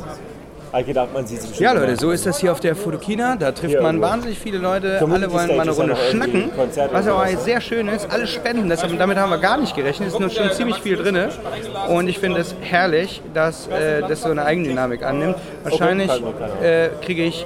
habe 0.72 0.82
ich 0.82 0.88
gedacht, 0.88 1.14
man 1.14 1.26
sieht 1.26 1.42
sich 1.42 1.58
Ja, 1.60 1.72
bestimmt 1.72 1.90
Leute, 1.90 2.02
so 2.02 2.12
ist 2.12 2.26
das 2.26 2.38
hier 2.40 2.52
auf 2.52 2.60
der 2.60 2.76
Fotokina. 2.76 3.38
Da 3.38 3.52
trifft 3.54 3.70
Hier 3.70 3.82
man 3.82 3.96
irgendwo. 3.96 4.10
wahnsinnig 4.12 4.40
viele 4.40 4.58
Leute. 4.58 5.00
Alle 5.00 5.32
wollen 5.32 5.56
mal 5.56 5.62
eine 5.62 5.72
Runde 5.72 5.94
ja 5.94 6.12
schnacken. 6.12 6.52
Was 6.92 7.08
aber 7.08 7.28
sehr 7.38 7.62
schön 7.62 7.88
ist, 7.88 8.12
alle 8.12 8.28
spenden. 8.28 8.68
Das, 8.68 8.82
damit 8.82 9.18
haben 9.18 9.30
wir 9.30 9.38
gar 9.38 9.58
nicht 9.58 9.76
gerechnet. 9.76 10.10
Es 10.10 10.16
ist 10.16 10.20
nur 10.20 10.30
schon 10.30 10.52
ziemlich 10.52 10.78
viel 10.80 10.98
drin. 10.98 11.18
Und 11.88 12.10
ich 12.10 12.20
finde 12.20 12.42
es 12.42 12.56
herrlich, 12.60 13.22
dass 13.34 13.68
äh, 13.68 14.02
das 14.02 14.24
so 14.24 14.30
eine 14.32 14.44
Eigendynamik 14.44 15.04
annimmt. 15.04 15.38
Wahrscheinlich 15.64 16.12
äh, 16.62 16.90
kriege 17.02 17.24
ich 17.24 17.46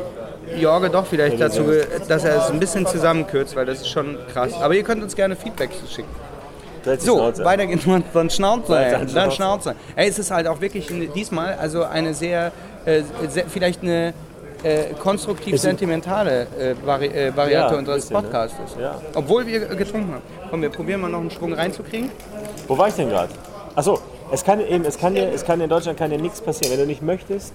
Jorge 0.58 0.90
doch 0.90 1.06
vielleicht 1.06 1.40
dazu, 1.40 1.64
dass 2.08 2.24
er 2.24 2.38
es 2.38 2.50
ein 2.50 2.60
bisschen 2.60 2.86
zusammenkürzt, 2.86 3.56
weil 3.56 3.66
das 3.66 3.82
ist 3.82 3.90
schon 3.90 4.18
krass. 4.34 4.54
Aber 4.62 4.74
ihr 4.74 4.84
könnt 4.84 5.04
uns 5.04 5.16
gerne 5.16 5.36
Feedback 5.36 5.70
schicken. 5.94 6.10
So, 6.98 7.18
Schnauze. 7.18 7.44
weiter 7.46 7.66
geht's 7.68 7.86
mit 7.86 8.06
dann 8.14 8.30
Schnauze. 8.30 8.72
Dann 8.72 9.14
Dann 9.14 9.32
Schnauze. 9.32 9.76
Ey, 9.96 10.08
es 10.10 10.18
ist 10.18 10.32
halt 10.32 10.48
auch 10.48 10.62
wirklich 10.62 10.90
eine- 10.90 11.08
diesmal 11.08 11.56
also 11.56 11.84
eine 11.84 12.14
sehr, 12.14 12.52
äh, 12.86 13.02
sehr 13.28 13.46
vielleicht 13.48 13.84
eine 13.84 14.14
äh, 14.64 14.94
konstruktiv-sentimentale 15.00 16.48
äh, 16.60 16.76
Vari 16.86 17.08
äh, 17.08 17.36
Variante 17.36 17.74
Ja, 17.74 17.80
unseres 17.80 18.06
bisschen, 18.06 18.16
ne? 18.18 18.22
Podcastes. 18.24 18.76
Ja. 18.80 19.02
Obwohl 19.16 19.46
wir 19.46 19.60
getrunken 19.68 20.14
haben. 20.14 20.22
Komm, 20.50 20.62
wir 20.62 20.70
probieren 20.70 21.02
mal 21.02 21.10
noch 21.10 21.20
einen 21.20 21.32
Schwung 21.32 21.54
reinzukriegen. 21.54 22.12
Wo 22.68 22.78
war 22.78 22.88
ich 22.88 22.94
denn 22.96 23.10
gerade? 23.10 23.32
Achso, 23.76 24.00
es 24.32 24.44
kann 24.44 24.60
eben, 24.62 24.84
es 24.86 24.98
kann 24.98 25.14
dir, 25.16 25.32
es 25.34 25.44
kann 25.46 25.62
in 25.62 25.70
Deutschland 25.70 25.98
kann 25.98 26.10
dir 26.12 26.18
nichts 26.18 26.42
passieren. 26.42 26.72
Wenn 26.74 26.80
du 26.82 26.88
nicht 26.88 27.02
möchtest, 27.02 27.54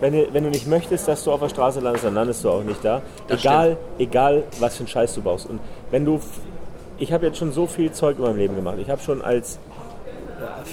wenn 0.00 0.12
du, 0.12 0.32
wenn 0.32 0.44
du 0.44 0.50
nicht 0.50 0.66
möchtest, 0.66 1.08
dass 1.08 1.24
du 1.24 1.32
auf 1.32 1.40
der 1.40 1.48
Straße 1.48 1.80
landest, 1.80 2.04
dann 2.04 2.14
landest 2.14 2.44
du 2.44 2.50
auch 2.50 2.62
nicht 2.62 2.84
da. 2.84 3.02
egal, 3.28 3.76
egal, 3.98 4.44
was 4.60 4.76
für 4.76 4.80
einen 4.80 4.88
Scheiß 4.88 5.14
du 5.14 5.22
baust. 5.22 5.48
Und 5.48 5.60
wenn 5.90 6.04
du, 6.04 6.20
ich 6.98 7.12
habe 7.12 7.26
jetzt 7.26 7.38
schon 7.38 7.52
so 7.52 7.66
viel 7.66 7.92
Zeug 7.92 8.18
in 8.18 8.24
meinem 8.24 8.36
Leben 8.36 8.56
gemacht. 8.56 8.76
Ich 8.80 8.90
habe 8.90 9.00
schon 9.00 9.22
als, 9.22 9.58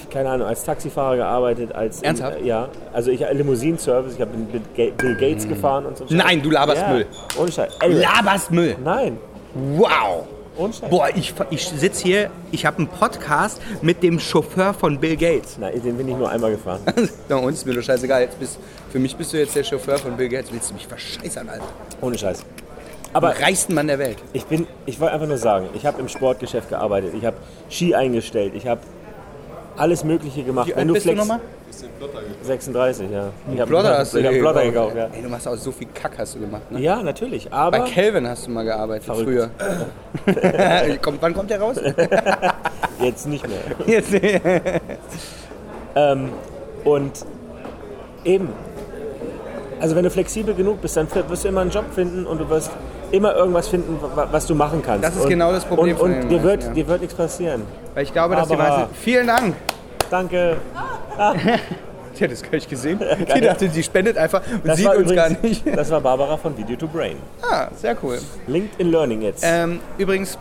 keine 0.10 0.30
Ahnung, 0.30 0.48
als 0.48 0.64
Taxifahrer 0.64 1.18
gearbeitet, 1.18 1.74
als 1.74 2.02
Ernsthaft? 2.02 2.40
In, 2.40 2.48
ja, 2.48 2.70
also 2.94 3.12
ich 3.12 3.20
Limousinenservice. 3.20 4.16
Ich 4.16 4.22
habe 4.22 4.32
mit 4.38 4.98
Bill 4.98 5.16
Gates 5.16 5.48
gefahren 5.48 5.86
und 5.86 5.98
so. 5.98 6.06
Nein, 6.10 6.42
du 6.42 6.50
laberst 6.50 6.82
ja, 6.82 6.94
Müll. 6.94 7.06
Ohne 7.40 7.52
Scheiß. 7.52 7.78
Laberst 7.88 8.52
Müll. 8.52 8.76
Nein, 8.84 9.18
Wow. 9.54 10.28
Boah, 10.90 11.10
ich, 11.16 11.34
ich 11.50 11.68
sitze 11.68 12.04
hier, 12.04 12.30
ich 12.52 12.66
habe 12.66 12.78
einen 12.78 12.88
Podcast 12.88 13.62
mit 13.82 14.04
dem 14.04 14.20
Chauffeur 14.20 14.74
von 14.74 15.00
Bill 15.00 15.18
Gates. 15.18 15.58
Nein, 15.60 15.82
den 15.82 15.98
bin 15.98 16.08
ich 16.08 16.16
nur 16.16 16.30
einmal 16.30 16.52
gefahren. 16.52 16.82
Na, 17.30 17.38
uns 17.38 17.60
ist 17.60 17.66
mir 17.66 17.74
doch 17.74 17.82
scheißegal. 17.82 18.22
Jetzt 18.22 18.40
bist, 18.40 18.60
für 18.92 19.00
mich 19.00 19.16
bist 19.16 19.34
du 19.34 19.38
jetzt 19.38 19.56
der 19.56 19.64
Chauffeur 19.64 19.98
von 19.98 20.16
Bill 20.16 20.30
Gates. 20.30 20.52
Willst 20.52 20.70
du 20.70 20.74
mich 20.76 20.88
verscheißern, 20.88 21.50
Alter? 21.50 21.66
Ohne 22.02 22.18
Scheiß. 22.18 22.44
Aber 23.14 23.30
Aber 23.30 23.40
reichsten 23.42 23.74
Mann 23.74 23.88
der 23.88 24.00
Welt. 24.00 24.18
Ich 24.34 24.46
bin, 24.46 24.68
ich 24.86 25.00
wollte 25.00 25.14
einfach 25.14 25.28
nur 25.28 25.38
sagen, 25.38 25.68
ich 25.74 25.86
habe 25.86 26.00
im 26.00 26.08
Sportgeschäft 26.08 26.70
gearbeitet, 26.70 27.14
ich 27.18 27.26
habe 27.26 27.38
Ski 27.70 27.94
eingestellt, 27.94 28.54
ich 28.56 28.68
habe 28.68 28.82
alles 29.82 30.04
Mögliche 30.04 30.44
gemacht. 30.44 30.68
Wie 30.68 30.76
alt 30.76 30.94
bist 30.94 31.06
du 31.08 31.14
nochmal? 31.14 31.40
36, 32.44 33.10
ja. 33.10 33.30
Ich 33.52 33.60
habe 33.60 33.70
Plotter 33.70 33.98
hast 33.98 34.14
du 34.14 34.20
ich 34.20 34.26
hab 34.26 34.34
Plotter 34.34 34.64
gekauft, 34.64 34.96
ja. 34.96 35.08
Ey, 35.12 35.22
du 35.24 35.30
machst 35.30 35.48
auch 35.48 35.56
so 35.56 35.72
viel 35.72 35.88
Kack 35.94 36.18
hast 36.20 36.36
du 36.36 36.40
gemacht, 36.40 36.72
ne? 36.72 36.80
Ja, 36.80 37.02
natürlich, 37.02 37.50
Bei 37.50 37.58
aber 37.58 37.80
Kelvin 37.86 38.28
hast 38.28 38.46
du 38.46 38.52
mal 38.52 38.64
gearbeitet, 38.64 39.06
Verrückt. 39.06 39.26
früher. 39.28 39.50
kommt, 41.02 41.22
wann 41.22 41.34
kommt 41.34 41.50
der 41.50 41.62
raus? 41.62 41.78
jetzt 43.02 43.28
nicht 43.28 43.46
mehr. 43.48 43.60
Jetzt, 43.88 44.14
Ähm, 45.96 46.30
Und 46.84 47.26
eben, 48.24 48.50
also 49.80 49.96
wenn 49.96 50.04
du 50.04 50.10
flexibel 50.12 50.54
genug 50.54 50.82
bist, 50.82 50.96
dann 50.98 51.08
wirst 51.28 51.44
du 51.44 51.48
immer 51.48 51.62
einen 51.62 51.72
Job 51.72 51.86
finden 51.94 52.28
und 52.28 52.40
du 52.40 52.50
wirst 52.50 52.72
immer 53.12 53.36
irgendwas 53.36 53.68
finden, 53.68 54.00
wa- 54.02 54.28
was 54.32 54.46
du 54.48 54.56
machen 54.56 54.82
kannst. 54.86 55.04
Das 55.04 55.16
ist 55.16 55.24
und, 55.24 55.30
genau 55.30 55.52
das 55.52 55.66
Problem 55.66 55.96
Und, 55.96 56.00
von 56.02 56.14
und 56.22 56.30
dir, 56.30 56.44
wird, 56.44 56.64
ja. 56.64 56.70
dir 56.72 56.88
wird 56.88 57.02
nichts 57.02 57.16
passieren. 57.16 57.64
Weil 57.94 58.04
ich 58.04 58.14
glaube, 58.14 58.36
dass 58.36 58.48
die 58.48 58.56
Barbara. 58.56 58.80
meisten. 58.82 58.96
Vielen 58.96 59.28
Dank! 59.28 59.56
Danke. 60.10 60.58
Die 62.20 62.26
hat 62.26 62.32
das 62.32 62.42
gar 62.44 62.52
nicht 62.52 62.70
gesehen. 62.70 63.00
Die 63.36 63.42
dachte, 63.42 63.70
die 63.70 63.82
spendet 63.82 64.18
einfach 64.18 64.42
und 64.52 64.68
Das 64.68 64.78
sieht 64.78 64.86
uns 64.88 64.96
übrigens, 65.12 65.16
gar 65.16 65.30
nicht. 65.42 65.64
Das 65.78 65.90
war 65.90 66.02
Barbara 66.02 66.36
von 66.38 66.56
Video 66.58 66.76
to 66.76 66.86
Brain. 66.88 67.16
Ah, 67.42 67.68
sehr 67.76 67.96
cool. 68.04 68.20
LinkedIn 68.48 68.92
Learning 68.92 69.22
jetzt. 69.22 69.44
Ähm, 69.48 69.80
übrigens, 69.98 70.38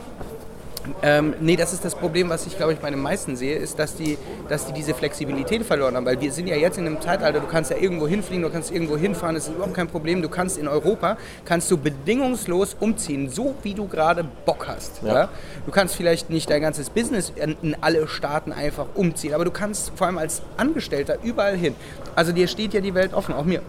ähm, 1.03 1.35
nee, 1.41 1.57
das 1.57 1.73
ist 1.73 1.85
das 1.85 1.95
Problem, 1.95 2.29
was 2.29 2.47
ich 2.47 2.57
glaube 2.57 2.73
ich 2.73 2.79
bei 2.79 2.91
den 2.91 3.01
meisten 3.01 3.37
sehe, 3.37 3.57
ist, 3.57 3.79
dass 3.79 3.95
die, 3.97 4.19
dass 4.49 4.67
die 4.67 4.73
diese 4.73 4.95
Flexibilität 4.95 5.65
verloren 5.65 5.97
haben. 5.97 6.07
Weil 6.07 6.21
wir 6.21 6.33
sind 6.33 6.47
ja 6.47 6.57
jetzt 6.57 6.79
in 6.79 6.87
einem 6.87 7.01
Zeitalter, 7.01 7.41
du 7.41 7.47
kannst 7.47 7.71
ja 7.71 7.77
irgendwo 7.77 8.07
hinfliegen, 8.07 8.43
du 8.43 8.51
kannst 8.51 8.71
irgendwo 8.71 8.97
hinfahren, 8.97 9.35
das 9.35 9.49
ist 9.49 9.55
überhaupt 9.55 9.75
kein 9.75 9.89
Problem. 9.89 10.23
Du 10.23 10.29
kannst 10.29 10.59
in 10.59 10.69
Europa, 10.69 11.17
kannst 11.45 11.71
du 11.71 11.77
bedingungslos 11.77 12.77
umziehen, 12.79 13.29
so 13.31 13.55
wie 13.63 13.75
du 13.75 13.87
gerade 13.87 14.25
Bock 14.45 14.69
hast. 14.69 15.03
Ja. 15.03 15.15
Ja. 15.15 15.29
Du 15.67 15.73
kannst 15.73 15.97
vielleicht 15.97 16.31
nicht 16.31 16.51
dein 16.51 16.63
ganzes 16.63 16.91
Business 16.91 17.33
in, 17.37 17.57
in 17.63 17.77
alle 17.81 18.07
Staaten 18.09 18.53
einfach 18.53 18.87
umziehen, 18.95 19.35
aber 19.35 19.45
du 19.45 19.51
kannst 19.51 19.93
vor 19.95 20.07
allem 20.07 20.19
als 20.19 20.43
Angestellter 20.57 21.19
überall 21.23 21.57
hin. 21.57 21.75
Also 22.15 22.33
dir 22.33 22.49
steht 22.49 22.75
ja 22.75 22.81
die 22.81 22.95
Welt 22.95 23.15
offen, 23.15 23.35
auch 23.35 23.45
mir. 23.45 23.63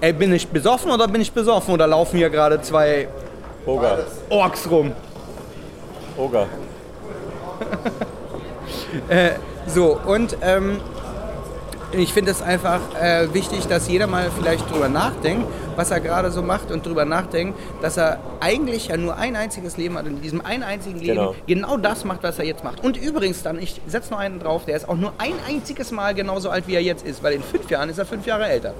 Ey, 0.00 0.12
bin 0.12 0.32
ich 0.32 0.48
besoffen 0.48 0.90
oder 0.90 1.06
bin 1.06 1.20
ich 1.20 1.32
besoffen 1.32 1.74
oder 1.74 1.86
laufen 1.86 2.16
hier 2.16 2.28
gerade 2.28 2.60
zwei. 2.60 3.08
Orks 4.28 4.68
rum? 4.68 4.92
Oga. 6.22 6.46
So, 9.66 9.96
und 10.04 10.36
ähm, 10.42 10.80
ich 11.92 12.12
finde 12.12 12.32
es 12.32 12.42
einfach 12.42 12.80
äh, 13.00 13.32
wichtig, 13.32 13.66
dass 13.68 13.88
jeder 13.88 14.06
mal 14.06 14.30
vielleicht 14.36 14.70
drüber 14.70 14.88
nachdenkt, 14.88 15.46
was 15.76 15.90
er 15.90 16.00
gerade 16.00 16.30
so 16.30 16.42
macht 16.42 16.70
und 16.70 16.84
drüber 16.86 17.04
nachdenkt, 17.04 17.58
dass 17.80 17.96
er 17.96 18.18
eigentlich 18.40 18.88
ja 18.88 18.96
nur 18.96 19.16
ein 19.16 19.36
einziges 19.36 19.76
Leben 19.76 19.96
hat 19.96 20.06
und 20.06 20.16
in 20.16 20.22
diesem 20.22 20.40
einen 20.44 20.62
einzigen 20.62 20.98
Leben 20.98 21.12
Genau. 21.12 21.34
genau, 21.46 21.76
das 21.76 22.04
macht, 22.04 22.22
was 22.22 22.38
er 22.38 22.44
jetzt 22.46 22.64
macht. 22.64 22.82
Und 22.84 22.96
übrigens 22.96 23.42
dann, 23.42 23.58
ich 23.58 23.80
setze 23.86 24.10
noch 24.12 24.18
einen 24.18 24.38
drauf, 24.40 24.64
der 24.64 24.76
ist 24.76 24.88
auch 24.88 24.96
nur 24.96 25.12
ein 25.18 25.34
einziges 25.48 25.90
Mal 25.90 26.14
genauso 26.14 26.50
alt, 26.50 26.66
wie 26.66 26.74
er 26.74 26.82
jetzt 26.82 27.06
ist, 27.06 27.22
weil 27.22 27.34
in 27.34 27.42
fünf 27.42 27.68
Jahren 27.70 27.88
ist 27.88 27.98
er 27.98 28.06
fünf 28.06 28.26
Jahre 28.26 28.46
älter. 28.46 28.74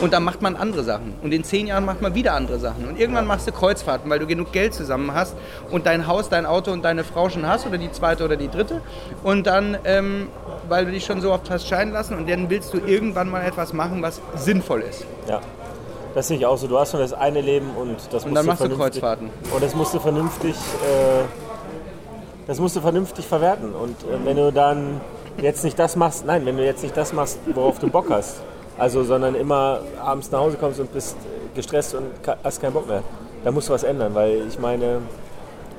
Und 0.00 0.12
dann 0.12 0.24
macht 0.24 0.42
man 0.42 0.56
andere 0.56 0.82
Sachen. 0.84 1.14
Und 1.22 1.32
in 1.32 1.42
zehn 1.44 1.66
Jahren 1.66 1.84
macht 1.84 2.02
man 2.02 2.14
wieder 2.14 2.34
andere 2.34 2.58
Sachen. 2.58 2.86
Und 2.88 2.98
irgendwann 2.98 3.26
machst 3.26 3.46
du 3.48 3.52
Kreuzfahrten, 3.52 4.10
weil 4.10 4.18
du 4.18 4.26
genug 4.26 4.52
Geld 4.52 4.74
zusammen 4.74 5.14
hast 5.14 5.34
und 5.70 5.86
dein 5.86 6.06
Haus, 6.06 6.28
dein 6.28 6.46
Auto 6.46 6.70
und 6.72 6.82
deine 6.84 7.04
Frau 7.04 7.28
schon 7.30 7.46
hast 7.46 7.66
oder 7.66 7.78
die 7.78 7.90
zweite 7.92 8.24
oder 8.24 8.36
die 8.36 8.48
dritte. 8.48 8.80
Und 9.22 9.46
dann, 9.46 9.78
ähm, 9.84 10.28
weil 10.68 10.84
du 10.84 10.92
dich 10.92 11.04
schon 11.04 11.20
so 11.20 11.32
oft 11.32 11.50
hast 11.50 11.66
scheiden 11.68 11.92
lassen 11.92 12.14
und 12.16 12.28
dann 12.28 12.50
willst 12.50 12.72
du 12.74 12.78
irgendwann 12.78 13.28
mal 13.30 13.42
etwas 13.44 13.72
machen, 13.72 14.02
was 14.02 14.20
sinnvoll 14.36 14.82
ist. 14.82 15.04
Ja. 15.28 15.40
Das 16.14 16.28
sehe 16.28 16.36
ich 16.38 16.46
auch 16.46 16.56
so. 16.56 16.66
Du 16.66 16.78
hast 16.78 16.92
nur 16.92 17.02
das 17.02 17.12
eine 17.12 17.40
Leben 17.40 17.70
und 17.80 17.96
das 18.10 18.24
Und 18.24 18.30
musst 18.32 18.36
dann 18.36 18.46
machst 18.46 18.60
du 18.60 18.64
vernünftig- 18.68 19.00
Kreuzfahrten. 19.00 19.30
Und 19.54 19.62
das 19.62 19.74
musst 19.74 19.94
du 19.94 20.00
vernünftig, 20.00 20.54
äh, 20.54 21.24
das 22.46 22.58
musst 22.58 22.76
du 22.76 22.80
vernünftig 22.80 23.26
verwerten. 23.26 23.72
Und 23.72 23.96
äh, 24.02 24.24
wenn 24.24 24.36
du 24.36 24.52
dann 24.52 25.00
jetzt 25.40 25.62
nicht 25.64 25.78
das 25.78 25.96
machst, 25.96 26.26
nein, 26.26 26.44
wenn 26.46 26.56
du 26.56 26.64
jetzt 26.64 26.82
nicht 26.82 26.96
das 26.96 27.12
machst, 27.12 27.38
worauf 27.54 27.78
du 27.78 27.88
Bock 27.88 28.06
hast, 28.10 28.40
also 28.76 29.04
sondern 29.04 29.34
immer 29.34 29.80
abends 30.02 30.30
nach 30.30 30.40
Hause 30.40 30.56
kommst 30.58 30.80
und 30.80 30.92
bist 30.92 31.16
gestresst 31.54 31.94
und 31.94 32.06
hast 32.42 32.60
keinen 32.60 32.72
Bock 32.72 32.88
mehr, 32.88 33.02
dann 33.44 33.54
musst 33.54 33.68
du 33.68 33.72
was 33.72 33.82
ändern, 33.84 34.14
weil 34.14 34.42
ich 34.48 34.58
meine, 34.58 34.98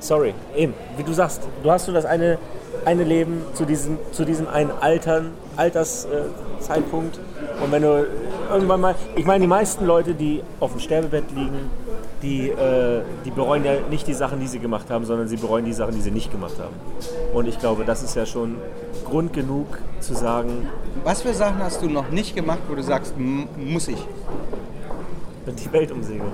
sorry, 0.00 0.34
eben, 0.56 0.74
wie 0.96 1.02
du 1.02 1.12
sagst, 1.12 1.42
du 1.62 1.70
hast 1.70 1.86
nur 1.86 1.94
das 1.94 2.04
eine, 2.06 2.38
eine 2.84 3.04
Leben 3.04 3.44
zu 3.54 3.64
diesem, 3.64 3.98
zu 4.12 4.24
diesem 4.24 4.48
einen 4.48 4.70
Altern, 4.80 5.32
Alterszeitpunkt 5.56 7.16
äh, 7.18 7.64
und 7.64 7.72
wenn 7.72 7.82
du 7.82 8.06
irgendwann 8.50 8.80
mal, 8.80 8.94
ich 9.16 9.24
meine, 9.24 9.40
die 9.42 9.46
meisten 9.48 9.84
Leute, 9.86 10.14
die 10.14 10.42
auf 10.60 10.72
dem 10.72 10.80
Sterbebett 10.80 11.24
liegen, 11.34 11.70
die, 12.22 12.48
äh, 12.50 13.02
die 13.24 13.30
bereuen 13.30 13.64
ja 13.64 13.72
nicht 13.90 14.06
die 14.06 14.14
Sachen, 14.14 14.40
die 14.40 14.46
sie 14.46 14.58
gemacht 14.58 14.90
haben, 14.90 15.04
sondern 15.04 15.28
sie 15.28 15.36
bereuen 15.36 15.64
die 15.64 15.72
Sachen, 15.72 15.94
die 15.94 16.00
sie 16.00 16.10
nicht 16.10 16.30
gemacht 16.30 16.54
haben. 16.60 16.74
Und 17.34 17.48
ich 17.48 17.58
glaube, 17.58 17.84
das 17.84 18.02
ist 18.02 18.14
ja 18.14 18.26
schon 18.26 18.56
Grund 19.04 19.32
genug 19.32 19.66
zu 20.00 20.14
sagen, 20.14 20.68
Was 21.04 21.22
für 21.22 21.34
Sachen 21.34 21.58
hast 21.62 21.82
du 21.82 21.88
noch 21.88 22.10
nicht 22.10 22.34
gemacht, 22.36 22.60
wo 22.68 22.74
du 22.74 22.82
sagst, 22.82 23.14
"M- 23.16 23.48
muss 23.56 23.88
ich? 23.88 24.06
die 25.46 25.72
Welt 25.72 25.90
umsegeln. 25.90 26.30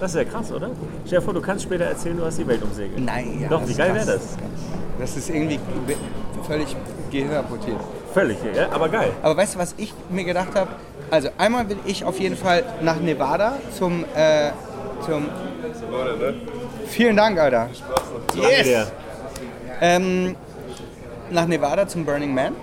Das 0.00 0.12
ist 0.12 0.16
ja 0.16 0.24
krass, 0.24 0.50
oder? 0.50 0.70
Stell 1.06 1.18
dir 1.18 1.24
vor, 1.24 1.34
du 1.34 1.42
kannst 1.42 1.64
später 1.64 1.84
erzählen, 1.84 2.16
du 2.16 2.24
hast 2.24 2.38
die 2.38 2.46
Welt 2.46 2.62
umsegelt. 2.62 2.98
Nein, 3.04 3.38
ja. 3.42 3.48
Doch, 3.48 3.68
wie 3.68 3.74
geil 3.74 3.94
wäre 3.94 4.06
das? 4.06 4.36
Das 4.98 5.14
ist 5.16 5.28
irgendwie 5.28 5.60
völlig 6.46 6.74
gehirnapportiert. 7.10 7.76
Völlig, 8.12 8.38
ja? 8.54 8.68
aber 8.72 8.88
geil. 8.88 9.12
Aber 9.22 9.36
weißt 9.36 9.54
du, 9.54 9.58
was 9.58 9.74
ich 9.76 9.94
mir 10.08 10.24
gedacht 10.24 10.54
habe? 10.54 10.70
Also 11.10 11.28
einmal 11.38 11.68
will 11.68 11.78
ich 11.86 12.04
auf 12.04 12.18
jeden 12.20 12.36
Fall 12.36 12.64
nach 12.82 12.96
Nevada 12.96 13.58
zum, 13.76 14.04
äh, 14.14 14.50
zum 15.04 15.28
Vielen 16.86 17.16
Dank, 17.16 17.38
Alter. 17.38 17.68
Dir. 18.34 18.86
Ähm, 19.80 20.36
nach 21.30 21.46
Nevada 21.46 21.86
zum 21.86 22.04
Burning 22.04 22.34
Man. 22.34 22.54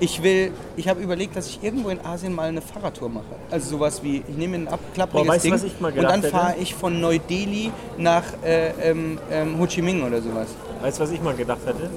Ich 0.00 0.22
will, 0.22 0.52
ich 0.76 0.86
habe 0.86 1.00
überlegt, 1.00 1.34
dass 1.36 1.48
ich 1.48 1.62
irgendwo 1.62 1.88
in 1.88 2.04
Asien 2.04 2.32
mal 2.32 2.48
eine 2.48 2.60
Fahrradtour 2.60 3.08
mache. 3.08 3.24
Also 3.50 3.70
sowas 3.70 4.02
wie, 4.02 4.22
ich 4.28 4.36
nehme 4.36 4.56
ein 4.56 4.68
abklappriges 4.68 5.26
Boah, 5.26 5.32
weißt 5.32 5.44
du, 5.44 5.48
Ding 5.48 5.54
was 5.54 5.64
ich 5.64 5.80
mal 5.80 5.92
und 5.92 6.02
dann 6.02 6.22
fahre 6.22 6.54
ich 6.60 6.74
von 6.74 7.00
Neu-Delhi 7.00 7.72
nach 7.96 8.24
äh, 8.44 8.90
ähm, 8.90 9.18
ähm, 9.30 9.58
Ho 9.58 9.66
Chi 9.66 9.82
Minh 9.82 10.02
oder 10.04 10.22
sowas. 10.22 10.48
Weißt 10.82 10.98
du, 10.98 11.02
was 11.02 11.10
ich 11.10 11.20
mal 11.20 11.34
gedacht 11.34 11.60
hätte? 11.66 11.90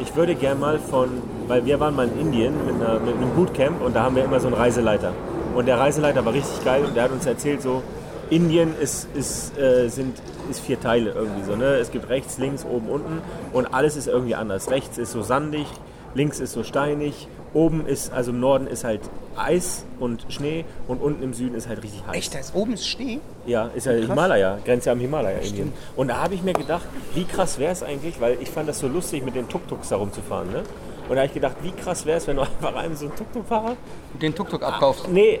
Ich 0.00 0.14
würde 0.14 0.34
gern 0.34 0.60
mal 0.60 0.78
von, 0.78 1.08
weil 1.48 1.64
wir 1.64 1.80
waren 1.80 1.96
mal 1.96 2.08
in 2.08 2.20
Indien 2.20 2.54
mit, 2.66 2.74
einer, 2.76 3.00
mit 3.00 3.16
einem 3.16 3.30
Bootcamp 3.30 3.82
und 3.82 3.96
da 3.96 4.04
haben 4.04 4.14
wir 4.14 4.24
immer 4.24 4.38
so 4.38 4.46
einen 4.46 4.56
Reiseleiter. 4.56 5.12
Und 5.54 5.66
der 5.66 5.78
Reiseleiter 5.78 6.24
war 6.24 6.32
richtig 6.32 6.64
geil 6.64 6.84
und 6.84 6.94
der 6.94 7.04
hat 7.04 7.10
uns 7.10 7.26
erzählt, 7.26 7.62
so, 7.62 7.82
Indien 8.30 8.74
ist, 8.78 9.08
ist, 9.14 9.58
äh, 9.58 9.88
sind, 9.88 10.20
ist 10.50 10.60
vier 10.60 10.80
Teile 10.80 11.12
irgendwie 11.12 11.44
so. 11.44 11.56
Ne? 11.56 11.76
Es 11.76 11.90
gibt 11.90 12.08
rechts, 12.08 12.38
links, 12.38 12.64
oben, 12.64 12.88
unten 12.88 13.22
und 13.52 13.74
alles 13.74 13.96
ist 13.96 14.06
irgendwie 14.06 14.34
anders. 14.34 14.70
Rechts 14.70 14.98
ist 14.98 15.12
so 15.12 15.22
sandig, 15.22 15.66
links 16.14 16.40
ist 16.40 16.52
so 16.52 16.62
steinig, 16.62 17.28
oben 17.54 17.86
ist, 17.86 18.12
also 18.12 18.30
im 18.30 18.40
Norden 18.40 18.66
ist 18.66 18.84
halt 18.84 19.00
Eis 19.36 19.84
und 20.00 20.26
Schnee 20.28 20.64
und 20.86 21.00
unten 21.00 21.22
im 21.22 21.32
Süden 21.32 21.54
ist 21.54 21.68
halt 21.68 21.82
richtig 21.82 22.02
heiß. 22.06 22.16
Echt, 22.16 22.34
da 22.34 22.38
ist 22.38 22.54
oben 22.54 22.74
ist 22.74 22.86
Schnee? 22.86 23.20
Ja, 23.46 23.70
ist 23.74 23.86
ja 23.86 23.92
Himalaya, 23.92 24.58
grenzt 24.64 24.86
ja 24.86 24.92
am 24.92 25.00
Himalaya 25.00 25.38
Indien. 25.38 25.72
Und 25.96 26.08
da 26.08 26.22
habe 26.22 26.34
ich 26.34 26.42
mir 26.42 26.52
gedacht, 26.52 26.86
wie 27.14 27.24
krass 27.24 27.58
wäre 27.58 27.72
es 27.72 27.82
eigentlich, 27.82 28.20
weil 28.20 28.36
ich 28.40 28.50
fand 28.50 28.68
das 28.68 28.80
so 28.80 28.88
lustig, 28.88 29.24
mit 29.24 29.34
den 29.34 29.48
Tuk-Tuks 29.48 29.88
da 29.88 29.96
rumzufahren. 29.96 30.50
Ne? 30.52 30.62
Und 31.08 31.14
da 31.14 31.22
habe 31.22 31.26
ich 31.26 31.32
gedacht, 31.34 31.56
wie 31.62 31.72
krass 31.72 32.04
wäre 32.04 32.18
es, 32.18 32.26
wenn 32.26 32.36
du 32.36 32.42
einfach 32.62 32.74
einem 32.76 32.94
so 32.94 33.06
einen 33.06 33.16
Tuk-Tuk-Fahrer, 33.16 33.76
Den 34.20 34.34
Tuk-Tuk 34.34 34.62
abkaufst. 34.62 35.08
nee, 35.08 35.40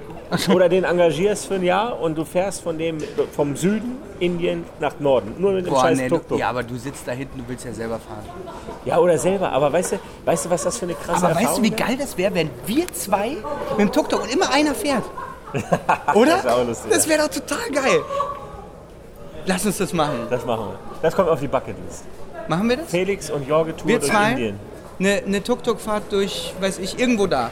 oder 0.52 0.68
den 0.68 0.84
engagierst 0.84 1.46
für 1.46 1.54
ein 1.56 1.62
Jahr 1.62 2.00
und 2.00 2.16
du 2.16 2.24
fährst 2.24 2.62
von 2.62 2.78
dem 2.78 2.98
vom 3.32 3.54
Süden 3.56 3.98
Indien 4.18 4.64
nach 4.80 4.98
Norden, 4.98 5.34
nur 5.38 5.52
mit 5.52 5.66
dem 5.66 5.72
Boah, 5.74 5.82
scheiß 5.82 5.98
nee, 5.98 6.08
Tuk-Tuk. 6.08 6.38
ja, 6.38 6.48
aber 6.48 6.62
du 6.62 6.76
sitzt 6.76 7.06
da 7.06 7.12
hinten, 7.12 7.38
du 7.38 7.44
willst 7.48 7.64
ja 7.66 7.72
selber 7.72 7.98
fahren. 7.98 8.24
Ja, 8.84 8.98
oder 8.98 9.18
selber, 9.18 9.52
aber 9.52 9.72
weißt 9.72 9.92
du, 9.92 9.96
weißt 10.24 10.46
du, 10.46 10.50
was 10.50 10.62
das 10.64 10.78
für 10.78 10.86
eine 10.86 10.94
krasse 10.94 11.24
Aber 11.26 11.34
weißt 11.34 11.42
Erfahrung 11.42 11.62
du, 11.62 11.70
wie 11.70 11.74
geil 11.76 11.96
das 11.98 12.16
wäre, 12.16 12.34
wenn 12.34 12.50
wir 12.66 12.86
zwei 12.94 13.36
mit 13.76 13.78
dem 13.78 13.92
Tuk-Tuk 13.92 14.22
und 14.22 14.32
immer 14.32 14.50
einer 14.50 14.74
fährt? 14.74 15.04
Oder? 16.14 16.40
Das 16.42 16.66
lustig, 16.66 16.90
Das 16.90 17.08
wäre 17.08 17.20
doch 17.22 17.28
total 17.28 17.70
geil. 17.72 18.00
Lass 19.46 19.64
uns 19.64 19.78
das 19.78 19.92
machen. 19.92 20.26
Das 20.28 20.44
machen 20.44 20.66
wir. 20.66 20.78
Das 21.02 21.14
kommt 21.14 21.28
auf 21.28 21.40
die 21.40 21.48
Bucketlist. 21.48 22.04
Machen 22.48 22.68
wir 22.68 22.76
das? 22.78 22.90
Felix 22.90 23.30
und 23.30 23.46
Jorge 23.46 23.74
Tour 23.76 23.88
Wir 23.88 24.00
zwei? 24.00 24.30
Indien. 24.32 24.60
Eine, 24.98 25.22
eine 25.24 25.42
Tuk-Tuk-Fahrt 25.42 26.10
durch, 26.10 26.54
weiß 26.60 26.78
ich, 26.78 26.98
irgendwo 26.98 27.26
da. 27.26 27.50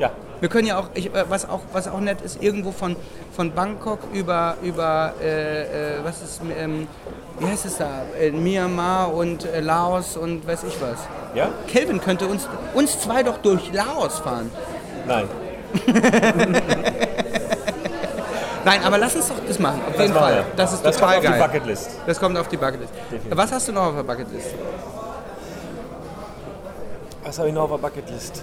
Ja, 0.00 0.10
Wir 0.40 0.48
können 0.48 0.66
ja 0.66 0.78
auch, 0.78 0.88
ich, 0.94 1.14
äh, 1.14 1.24
was 1.28 1.48
auch, 1.48 1.60
was 1.72 1.86
auch 1.86 2.00
nett 2.00 2.20
ist, 2.22 2.42
irgendwo 2.42 2.72
von, 2.72 2.96
von 3.36 3.52
Bangkok 3.52 4.00
über, 4.12 4.56
über 4.62 5.12
äh, 5.22 5.62
äh, 5.98 6.04
was 6.04 6.20
ist, 6.22 6.40
ähm, 6.58 6.88
wie 7.38 7.46
heißt 7.46 7.66
es 7.66 7.76
da, 7.78 7.88
äh, 8.20 8.30
Myanmar 8.32 9.12
und 9.14 9.44
äh, 9.44 9.60
Laos 9.60 10.16
und 10.16 10.44
weiß 10.46 10.64
ich 10.64 10.76
was. 10.80 10.98
ja? 11.36 11.50
Kelvin 11.68 12.00
könnte 12.00 12.26
uns, 12.26 12.48
uns 12.74 12.98
zwei 13.00 13.22
doch 13.22 13.38
durch 13.38 13.72
Laos 13.72 14.18
fahren. 14.18 14.50
Nein. 15.06 15.28
Nein, 18.64 18.80
aber 18.84 18.96
lass 18.98 19.16
uns 19.16 19.28
doch 19.28 19.34
das 19.46 19.58
machen, 19.58 19.80
auf 19.88 19.98
jeden 19.98 20.12
machen 20.14 20.22
Fall. 20.22 20.34
wir. 20.36 20.44
Das 20.56 20.72
ist 20.72 20.84
Das 20.84 20.96
total 20.96 21.14
kommt 21.16 21.26
auf 21.26 21.32
die 21.32 21.38
geil. 21.38 21.48
Bucketlist. 21.48 21.90
Das 22.06 22.20
kommt 22.20 22.38
auf 22.38 22.48
die 22.48 22.56
Bucketlist. 22.56 22.92
Definitiv. 23.10 23.36
Was 23.36 23.52
hast 23.52 23.68
du 23.68 23.72
noch 23.72 23.82
auf 23.86 23.94
der 23.96 24.02
Bucketlist? 24.04 24.54
Was 27.24 27.38
habe 27.38 27.48
ich 27.48 27.54
noch 27.54 27.62
auf 27.62 27.70
der 27.70 27.78
Bucketlist? 27.78 28.42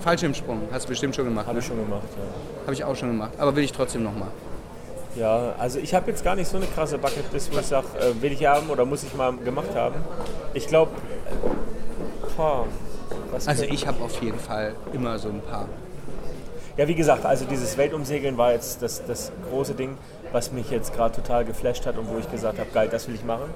Fallschirmsprung, 0.00 0.62
hast 0.72 0.84
du 0.84 0.88
bestimmt 0.90 1.14
schon 1.14 1.24
gemacht. 1.26 1.46
Habe 1.46 1.54
Ne? 1.56 1.60
ich 1.60 1.66
schon 1.66 1.78
gemacht, 1.78 2.02
ja. 2.16 2.62
Habe 2.62 2.72
ich 2.74 2.84
auch 2.84 2.96
schon 2.96 3.08
gemacht, 3.08 3.32
aber 3.38 3.54
will 3.54 3.64
ich 3.64 3.72
trotzdem 3.72 4.02
noch 4.02 4.14
mal. 4.16 4.28
Ja, 5.14 5.54
also 5.58 5.78
ich 5.78 5.94
habe 5.94 6.10
jetzt 6.10 6.24
gar 6.24 6.34
nicht 6.34 6.48
so 6.48 6.56
eine 6.56 6.66
krasse 6.66 6.98
Bucketlist, 6.98 7.54
wo 7.54 7.58
ich 7.58 7.66
sage, 7.66 7.86
äh, 8.00 8.20
will 8.22 8.32
ich 8.32 8.44
haben 8.46 8.70
oder 8.70 8.84
muss 8.84 9.04
ich 9.04 9.14
mal 9.14 9.32
gemacht 9.36 9.74
haben. 9.74 9.96
Ich 10.54 10.66
glaube, 10.66 10.90
was 13.30 13.46
Also 13.46 13.64
ich 13.64 13.86
habe 13.86 14.02
auf 14.02 14.20
jeden 14.22 14.38
Fall 14.38 14.74
immer 14.92 15.18
so 15.18 15.28
ein 15.28 15.40
paar. 15.42 15.68
Ja, 16.78 16.88
wie 16.88 16.94
gesagt, 16.94 17.26
also 17.26 17.44
dieses 17.44 17.76
Weltumsegeln 17.76 18.38
war 18.38 18.52
jetzt 18.52 18.80
das, 18.80 19.04
das 19.04 19.30
große 19.50 19.74
Ding, 19.74 19.98
was 20.32 20.50
mich 20.52 20.70
jetzt 20.70 20.94
gerade 20.94 21.14
total 21.14 21.44
geflasht 21.44 21.84
hat 21.84 21.98
und 21.98 22.08
wo 22.08 22.18
ich 22.18 22.30
gesagt 22.30 22.58
habe, 22.58 22.70
geil, 22.72 22.88
das 22.90 23.06
will 23.06 23.14
ich 23.14 23.24
machen. 23.24 23.50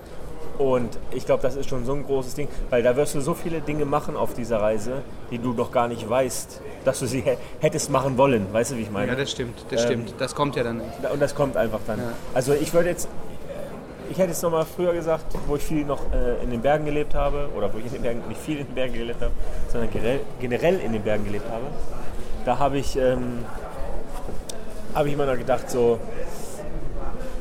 Und 0.59 0.99
ich 1.11 1.26
glaube, 1.26 1.42
das 1.42 1.55
ist 1.57 1.68
schon 1.68 1.84
so 1.84 1.92
ein 1.92 2.05
großes 2.07 2.34
Ding, 2.34 2.49
weil 2.70 2.82
da 2.82 2.97
wirst 2.97 3.14
du 3.14 3.20
so 3.20 3.34
viele 3.34 3.61
Dinge 3.61 3.84
machen 3.84 4.16
auf 4.16 4.32
dieser 4.34 4.61
Reise, 4.61 5.03
die 5.30 5.38
du 5.38 5.53
noch 5.53 5.70
gar 5.70 5.86
nicht 5.88 6.09
weißt, 6.09 6.61
dass 6.84 7.01
du 7.01 7.07
sie 7.07 7.20
hä- 7.20 7.36
hättest 7.61 7.90
machen 7.90 8.16
wollen. 8.16 8.47
Weißt 8.53 8.72
du, 8.72 8.76
wie 8.76 8.82
ich 8.82 8.90
meine? 8.90 9.09
Ja, 9.12 9.14
das 9.16 9.30
stimmt, 9.30 9.59
das 9.70 9.82
Ähm, 9.82 9.86
stimmt. 9.86 10.14
Das 10.18 10.34
kommt 10.34 10.57
ja 10.57 10.62
dann 10.62 10.78
nicht. 10.78 11.11
Und 11.12 11.20
das 11.20 11.34
kommt 11.34 11.57
einfach 11.57 11.80
dann. 11.86 11.99
Ja. 11.99 12.05
Also 12.32 12.55
ich 12.55 12.72
würde 12.72 12.88
jetzt, 12.88 13.09
ich 14.11 14.18
hätte 14.18 14.30
es 14.30 14.40
nochmal 14.40 14.64
früher 14.64 14.92
gesagt, 14.94 15.26
wo 15.47 15.57
ich 15.57 15.62
viel 15.62 15.84
noch 15.84 16.01
äh, 16.12 16.42
in 16.42 16.51
den 16.51 16.62
Bergen 16.62 16.84
gelebt 16.86 17.14
habe, 17.14 17.49
oder 17.57 17.72
wo 17.74 17.78
ich 17.78 17.86
in 17.86 17.92
den 17.92 18.03
Bergen, 18.03 18.22
nicht 18.28 18.40
viel 18.40 18.59
in 18.59 18.66
den 18.66 18.74
Bergen 18.74 18.94
gelebt 18.94 19.20
habe, 19.20 19.32
sondern 19.70 19.90
generell, 19.90 20.20
generell 20.40 20.80
in 20.80 20.92
den 20.92 21.03
Bergen 21.03 21.24
gelebt 21.24 21.51
habe. 21.51 21.64
Da 22.44 22.59
habe 22.59 22.78
ich, 22.78 22.97
ähm, 22.97 23.44
habe 24.94 25.09
ich 25.09 25.14
immer 25.14 25.26
noch 25.26 25.36
gedacht, 25.36 25.68
so 25.70 25.99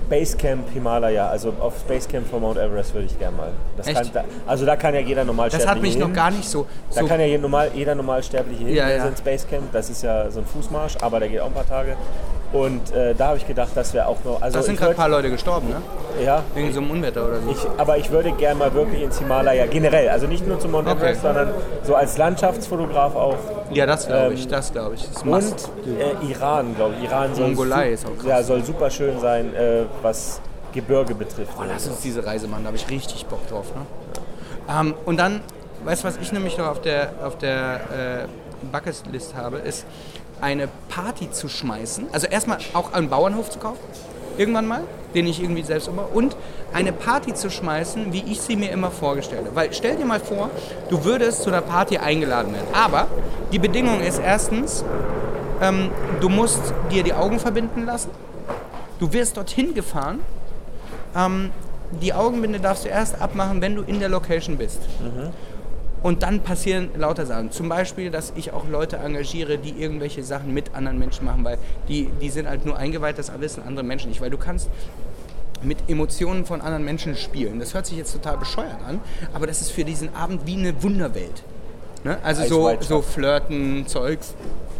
Basecamp 0.09 0.69
Himalaya, 0.73 1.27
also 1.29 1.53
auf 1.59 1.83
Basecamp 1.85 2.27
von 2.29 2.41
Mount 2.41 2.57
Everest 2.57 2.93
würde 2.93 3.07
ich 3.07 3.17
gerne 3.17 3.35
mal. 3.35 3.51
Das 3.77 3.87
Echt? 3.87 3.95
kann, 3.97 4.09
da, 4.13 4.23
also 4.45 4.65
da 4.65 4.75
kann 4.75 4.93
ja 4.93 4.99
jeder 4.99 5.23
Normalsterbliche 5.23 5.65
Das 5.67 5.75
hat 5.75 5.81
mich 5.81 5.97
noch 5.97 6.07
hin. 6.07 6.15
gar 6.15 6.31
nicht 6.31 6.47
so. 6.47 6.65
Da 6.93 7.01
so 7.01 7.07
kann 7.07 7.19
ja 7.19 7.25
jeder, 7.25 7.41
normal, 7.41 7.71
jeder 7.73 7.95
Normalsterbliche 7.95 8.63
hin, 8.65 8.75
Ja, 8.75 8.89
ja. 8.89 9.05
ins 9.07 9.21
Basecamp. 9.21 9.71
Das 9.71 9.89
ist 9.89 10.03
ja 10.03 10.29
so 10.29 10.39
ein 10.39 10.45
Fußmarsch, 10.45 10.97
aber 11.01 11.19
der 11.19 11.29
geht 11.29 11.39
auch 11.41 11.47
ein 11.47 11.53
paar 11.53 11.67
Tage. 11.67 11.95
Und 12.53 12.91
äh, 12.93 13.13
da 13.15 13.27
habe 13.27 13.37
ich 13.37 13.47
gedacht, 13.47 13.71
das 13.75 13.93
wäre 13.93 14.07
auch 14.07 14.23
noch. 14.23 14.41
Also 14.41 14.57
da 14.59 14.63
sind 14.63 14.75
ich 14.75 14.79
gerade 14.79 14.91
ein 14.93 14.97
paar 14.97 15.09
Leute 15.09 15.29
gestorben, 15.29 15.67
ne? 15.69 15.81
ja, 16.23 16.43
Wegen 16.53 16.71
so 16.71 16.79
einem 16.79 16.91
Unwetter 16.91 17.25
oder 17.27 17.41
so. 17.41 17.49
ich, 17.51 17.57
aber 17.77 17.97
ich 17.97 18.09
würde 18.11 18.31
gerne 18.31 18.55
mal 18.59 18.73
wirklich 18.73 19.01
ins 19.01 19.19
Himalaya 19.19 19.65
generell, 19.65 20.07
also 20.09 20.27
nicht 20.27 20.47
nur 20.47 20.59
zum 20.59 20.71
Mount 20.71 20.87
Okay. 20.87 20.97
Everest, 20.99 21.21
sondern 21.21 21.49
so 21.83 21.95
als 21.95 22.17
Landschaftsfotograf 22.17 23.15
auch. 23.15 23.37
ja, 23.71 23.85
das 23.85 24.07
glaube 24.07 24.33
ich, 24.35 24.43
ähm, 24.45 24.49
das 24.51 24.71
glaube 24.71 24.95
ich. 24.95 25.05
Das 25.09 25.23
Und 25.23 25.43
äh, 25.99 26.31
Iran, 26.31 26.75
glaube 26.75 26.93
ich. 26.99 27.09
Iran 27.09 27.35
soll, 27.35 27.47
Mongolei 27.47 27.91
ist 27.91 28.05
auch 28.05 28.15
krass. 28.17 28.25
Ja, 28.27 28.43
soll 28.43 28.63
super 28.63 28.89
schön 28.89 29.19
sein, 29.19 29.53
äh, 29.53 29.83
was 30.01 30.39
Gebirge 30.73 31.15
betrifft. 31.15 31.51
Oh, 31.59 31.63
lass 31.67 31.87
uns 31.87 32.01
diese 32.01 32.25
Reise 32.25 32.47
machen, 32.47 32.63
da 32.63 32.67
habe 32.67 32.77
ich 32.77 32.89
richtig 32.89 33.25
Bock 33.25 33.45
drauf. 33.49 33.65
Ne? 33.75 33.81
Ähm, 34.69 34.93
und 35.05 35.17
dann, 35.17 35.41
weißt 35.83 36.03
du, 36.03 36.07
was 36.07 36.17
ich 36.21 36.31
nämlich 36.31 36.57
noch 36.57 36.67
auf 36.67 36.81
der, 36.81 37.09
auf 37.23 37.37
der 37.37 37.75
äh, 38.23 38.67
Bucketlist 38.71 39.35
habe, 39.35 39.57
ist 39.57 39.85
eine 40.45 40.69
Party 40.89 41.31
zu 41.31 41.49
schmeißen. 41.49 42.05
Also 42.11 42.27
erstmal 42.27 42.59
auch 42.73 42.93
einen 42.93 43.09
Bauernhof 43.09 43.49
zu 43.49 43.57
kaufen, 43.57 43.79
irgendwann 44.37 44.67
mal, 44.67 44.83
den 45.15 45.25
ich 45.25 45.41
irgendwie 45.41 45.63
selbst 45.63 45.87
umbaue. 45.87 46.05
Und 46.13 46.37
eine 46.71 46.91
Party 46.91 47.33
zu 47.33 47.49
schmeißen, 47.49 48.13
wie 48.13 48.23
ich 48.31 48.41
sie 48.41 48.55
mir 48.55 48.69
immer 48.69 48.91
vorgestellt 48.91 49.45
habe. 49.45 49.55
Weil 49.55 49.73
stell 49.73 49.95
dir 49.95 50.05
mal 50.05 50.19
vor, 50.19 50.51
du 50.89 51.03
würdest 51.03 51.41
zu 51.41 51.49
einer 51.49 51.61
Party 51.61 51.97
eingeladen 51.97 52.53
werden. 52.53 52.67
Aber 52.73 53.07
die 53.51 53.57
Bedingung 53.57 54.01
ist 54.01 54.19
erstens, 54.19 54.85
ähm, 55.61 55.89
du 56.21 56.29
musst 56.29 56.61
dir 56.91 57.01
die 57.01 57.13
Augen 57.13 57.39
verbinden 57.39 57.83
lassen. 57.83 58.11
Du 58.99 59.11
wirst 59.13 59.37
dorthin 59.37 59.73
gefahren 59.73 60.19
ähm, 61.15 61.51
die 62.01 62.13
Augenbinde 62.13 62.59
darfst 62.59 62.85
du 62.85 62.89
erst 62.89 63.21
abmachen, 63.21 63.61
wenn 63.61 63.75
du 63.75 63.83
in 63.83 63.99
der 63.99 64.09
Location 64.09 64.57
bist. 64.57 64.81
Und 66.05 66.21
dann 66.21 66.41
passieren 66.41 66.91
lauter 66.95 67.25
Sachen. 67.25 67.49
Zum 67.49 67.67
Beispiel, 67.67 68.11
dass 68.11 68.31
ich 68.35 68.53
auch 68.53 68.69
Leute 68.69 68.97
engagiere, 68.97 69.57
die 69.57 69.71
irgendwelche 69.71 70.23
Sachen 70.23 70.53
mit 70.53 70.75
anderen 70.75 70.99
Menschen 70.99 71.25
machen, 71.25 71.43
weil 71.43 71.57
die, 71.87 72.11
die 72.21 72.29
sind 72.29 72.47
halt 72.47 72.63
nur 72.63 72.77
eingeweiht, 72.77 73.17
das 73.17 73.31
wissen 73.39 73.63
andere 73.65 73.83
Menschen 73.83 74.09
nicht. 74.09 74.21
Weil 74.21 74.29
du 74.29 74.37
kannst 74.37 74.69
mit 75.63 75.79
Emotionen 75.87 76.45
von 76.45 76.61
anderen 76.61 76.85
Menschen 76.85 77.15
spielen. 77.15 77.57
Das 77.57 77.73
hört 77.73 77.87
sich 77.87 77.97
jetzt 77.97 78.13
total 78.13 78.37
bescheuert 78.37 78.77
an, 78.87 79.01
aber 79.33 79.47
das 79.47 79.61
ist 79.61 79.71
für 79.71 79.83
diesen 79.83 80.15
Abend 80.15 80.45
wie 80.45 80.57
eine 80.57 80.83
Wunderwelt. 80.83 81.41
Ne? 82.03 82.19
Also 82.21 82.45
so, 82.45 82.71
so. 82.81 83.01
Flirten, 83.01 83.87
Zeugs 83.87 84.35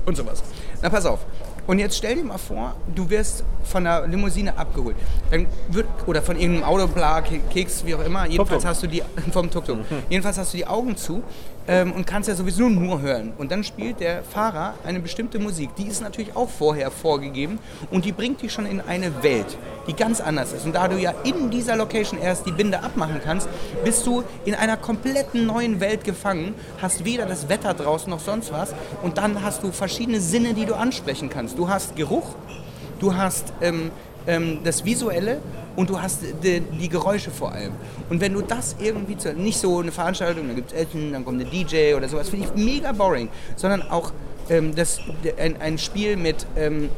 und 0.06 0.16
sowas. 0.16 0.44
Na 0.84 0.92
pass 0.92 1.08
auf. 1.08 1.22
Und 1.68 1.80
jetzt 1.80 1.98
stell 1.98 2.16
dir 2.16 2.24
mal 2.24 2.38
vor, 2.38 2.76
du 2.94 3.10
wirst 3.10 3.44
von 3.64 3.86
einer 3.86 4.08
Limousine 4.08 4.58
abgeholt. 4.58 4.96
Dann 5.32 5.48
wird, 5.70 5.88
oder 6.06 6.22
von 6.22 6.38
irgendeinem 6.38 6.66
Auto, 6.66 6.88
bla, 6.88 7.22
Keks, 7.22 7.86
wie 7.86 7.96
auch 7.96 8.04
immer. 8.04 8.28
Jedenfalls 8.28 8.64
Tuk-Tuk. 8.64 8.70
hast 8.70 8.84
du 8.84 8.88
die, 8.88 9.04
vom 9.32 9.50
Tuk-Tuk. 9.50 9.80
Jedenfalls 10.10 10.38
hast 10.38 10.54
du 10.54 10.58
die 10.58 10.68
Augen 10.68 10.96
zu 10.96 11.24
ähm, 11.68 11.92
und 11.92 12.06
kannst 12.06 12.30
ja 12.30 12.36
sowieso 12.36 12.70
nur 12.70 13.02
hören. 13.02 13.34
Und 13.38 13.52
dann 13.52 13.64
spielt 13.64 14.00
der 14.00 14.24
Fahrer 14.24 14.76
eine 14.86 15.00
bestimmte 15.00 15.40
Musik. 15.40 15.76
Die 15.76 15.88
ist 15.88 16.02
natürlich 16.02 16.36
auch 16.36 16.50
vorher 16.50 16.92
vorgegeben 16.92 17.60
und 17.92 18.06
die 18.06 18.12
bringt 18.12 18.42
dich 18.42 18.52
schon 18.52 18.66
in 18.66 18.82
eine 18.82 19.24
Welt, 19.24 19.58
die 19.88 19.94
ganz 19.94 20.22
anders 20.22 20.54
ist. 20.54 20.66
Und 20.66 20.74
da 20.74 20.88
du 20.88 20.98
ja 20.98 21.14
in 21.24 21.50
dieser 21.50 21.76
Location 21.76 22.20
erst 22.20 22.46
die 22.46 22.52
Binde 22.52 22.84
abmachen 22.84 23.20
kannst, 23.24 23.48
bist 23.84 24.06
du 24.06 24.24
in 24.46 24.56
einer 24.56 24.78
kompletten 24.78 25.46
neuen 25.46 25.80
Welt 25.80 26.04
gefangen, 26.04 26.54
hast 26.82 27.06
weder 27.06 27.26
das 27.26 27.50
Wetter 27.50 27.74
draußen 27.74 28.10
noch 28.10 28.20
sonst 28.20 28.52
was 28.52 28.74
und 29.02 29.18
dann 29.18 29.44
hast 29.44 29.64
du 29.64 29.72
verschiedene 29.72 30.22
Sinne, 30.22 30.54
die 30.54 30.66
du 30.66 30.76
ansprechen 30.76 31.30
kannst. 31.30 31.58
Du 31.58 31.70
hast 31.70 31.96
Geruch, 31.96 32.36
du 33.00 33.16
hast 33.16 33.54
ähm, 33.62 33.92
ähm, 34.28 34.60
das 34.64 34.86
Visuelle 34.86 35.42
und 35.76 35.90
du 35.90 36.02
hast 36.02 36.20
die, 36.44 36.60
die 36.60 36.90
Geräusche 36.90 37.32
vor 37.32 37.52
allem. 37.52 37.74
Und 38.10 38.22
wenn 38.22 38.34
du 38.34 38.42
das 38.42 38.76
irgendwie, 38.80 39.18
zu, 39.18 39.34
nicht 39.34 39.58
so 39.58 39.80
eine 39.80 39.92
Veranstaltung, 39.92 40.48
dann 40.48 40.56
gibt 40.56 40.72
es 40.72 40.78
Essen, 40.78 41.14
dann 41.14 41.26
kommt 41.26 41.42
eine 41.42 41.50
DJ 41.50 41.94
oder 41.96 42.08
sowas, 42.08 42.30
finde 42.30 42.48
ich 42.48 42.64
mega 42.64 42.92
boring, 42.92 43.30
sondern 43.56 43.84
auch 43.84 44.12
ähm, 44.50 44.76
das, 44.76 45.00
ein, 45.38 45.60
ein 45.62 45.78
Spiel 45.78 46.18
mit 46.18 46.46
ähm, 46.56 46.90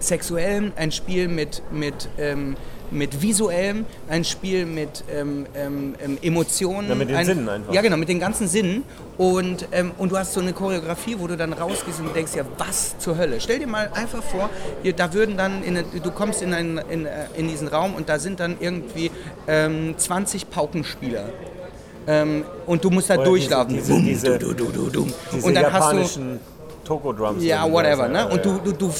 Sexuellem, 0.00 0.72
ein 0.76 0.92
Spiel 0.92 1.28
mit, 1.28 1.62
mit, 1.70 2.08
ähm, 2.18 2.56
mit 2.92 3.22
Visuellem, 3.22 3.84
ein 4.08 4.24
Spiel 4.24 4.66
mit 4.66 5.04
ähm, 5.10 5.46
ähm, 5.56 5.94
ähm, 6.02 6.18
Emotionen. 6.22 6.88
Ja, 6.88 6.94
mit 6.94 7.08
den 7.08 7.16
ein, 7.16 7.26
Sinnen 7.26 7.48
einfach. 7.48 7.72
Ja, 7.72 7.80
genau, 7.80 7.96
mit 7.96 8.08
den 8.08 8.20
ganzen 8.20 8.48
Sinnen. 8.48 8.84
Und, 9.18 9.68
ähm, 9.72 9.92
und 9.98 10.12
du 10.12 10.18
hast 10.18 10.32
so 10.32 10.40
eine 10.40 10.52
Choreografie, 10.52 11.16
wo 11.18 11.26
du 11.26 11.36
dann 11.36 11.52
rausgehst 11.52 12.00
und 12.00 12.14
denkst, 12.14 12.32
ja, 12.34 12.44
was 12.58 12.98
zur 12.98 13.16
Hölle? 13.16 13.40
Stell 13.40 13.58
dir 13.58 13.66
mal 13.66 13.90
einfach 13.94 14.22
vor, 14.22 14.50
hier, 14.82 14.92
da 14.92 15.12
würden 15.12 15.36
dann, 15.36 15.62
in, 15.62 15.82
du 16.02 16.10
kommst 16.10 16.42
in, 16.42 16.54
einen, 16.54 16.78
in, 16.78 17.06
äh, 17.06 17.26
in 17.36 17.48
diesen 17.48 17.68
Raum 17.68 17.94
und 17.94 18.08
da 18.08 18.18
sind 18.18 18.40
dann 18.40 18.56
irgendwie 18.60 19.10
ähm, 19.46 19.94
20 19.96 20.50
Paukenspieler. 20.50 21.24
Ähm, 22.06 22.44
und 22.66 22.82
du 22.84 22.90
musst 22.90 23.10
da 23.10 23.14
Oder 23.14 23.24
durchlaufen. 23.24 23.74
Diese, 23.74 23.92
Bum, 23.92 24.04
diese, 24.04 24.38
du, 24.38 24.52
du, 24.54 24.64
du, 24.66 24.90
du. 24.90 25.06
diese 25.32 25.46
Und 25.46 25.54
dann 25.54 25.72
hast 25.72 25.92
du 25.92 25.96
japanischen 25.96 26.40
Toko-Drums. 26.84 27.44
ja, 27.44 27.70
whatever, 27.70 28.08
ne? 28.08 28.28
Und 28.28 28.44
du, 28.44 28.58
du, 28.58 28.72
du 28.72 28.90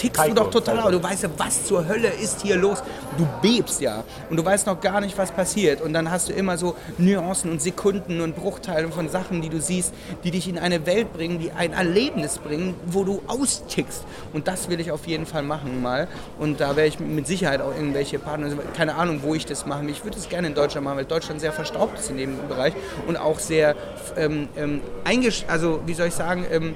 tickst 0.00 0.18
du 0.18 0.28
Taiko, 0.28 0.34
doch 0.34 0.50
total, 0.50 0.78
aber 0.78 0.92
du 0.92 1.02
weißt 1.02 1.24
ja, 1.24 1.28
was 1.36 1.66
zur 1.66 1.86
Hölle 1.86 2.08
ist 2.08 2.42
hier 2.42 2.56
los. 2.56 2.82
Du 3.18 3.26
bebst 3.42 3.80
ja 3.80 4.02
und 4.30 4.36
du 4.36 4.44
weißt 4.44 4.66
noch 4.66 4.80
gar 4.80 5.00
nicht, 5.00 5.16
was 5.18 5.30
passiert. 5.30 5.80
Und 5.80 5.92
dann 5.92 6.10
hast 6.10 6.28
du 6.28 6.32
immer 6.32 6.56
so 6.56 6.74
Nuancen 6.98 7.50
und 7.50 7.60
Sekunden 7.60 8.20
und 8.20 8.34
Bruchteile 8.34 8.88
von 8.88 9.08
Sachen, 9.08 9.42
die 9.42 9.50
du 9.50 9.60
siehst, 9.60 9.92
die 10.24 10.30
dich 10.30 10.48
in 10.48 10.58
eine 10.58 10.86
Welt 10.86 11.12
bringen, 11.12 11.38
die 11.38 11.52
ein 11.52 11.72
Erlebnis 11.72 12.38
bringen, 12.38 12.74
wo 12.86 13.04
du 13.04 13.22
austickst. 13.26 14.04
Und 14.32 14.48
das 14.48 14.68
will 14.68 14.80
ich 14.80 14.90
auf 14.90 15.06
jeden 15.06 15.26
Fall 15.26 15.42
machen 15.42 15.82
mal. 15.82 16.08
Und 16.38 16.60
da 16.60 16.76
werde 16.76 16.88
ich 16.88 17.00
mit 17.00 17.26
Sicherheit 17.26 17.60
auch 17.60 17.74
irgendwelche 17.74 18.18
Partner, 18.18 18.48
keine 18.74 18.94
Ahnung, 18.94 19.20
wo 19.22 19.34
ich 19.34 19.44
das 19.44 19.66
machen 19.66 19.86
will. 19.86 19.92
Ich 19.92 20.04
würde 20.04 20.16
es 20.16 20.28
gerne 20.28 20.46
in 20.46 20.54
Deutschland 20.54 20.84
machen, 20.84 20.96
weil 20.96 21.04
Deutschland 21.04 21.40
sehr 21.40 21.52
verstaubt 21.52 21.98
ist 21.98 22.10
in 22.10 22.16
dem 22.16 22.48
Bereich 22.48 22.72
und 23.06 23.16
auch 23.16 23.38
sehr 23.38 23.74
ähm, 24.16 24.48
ähm, 24.56 24.80
eingesch... 25.04 25.44
Also, 25.48 25.80
wie 25.84 25.94
soll 25.94 26.08
ich 26.08 26.14
sagen... 26.14 26.46
Ähm, 26.50 26.74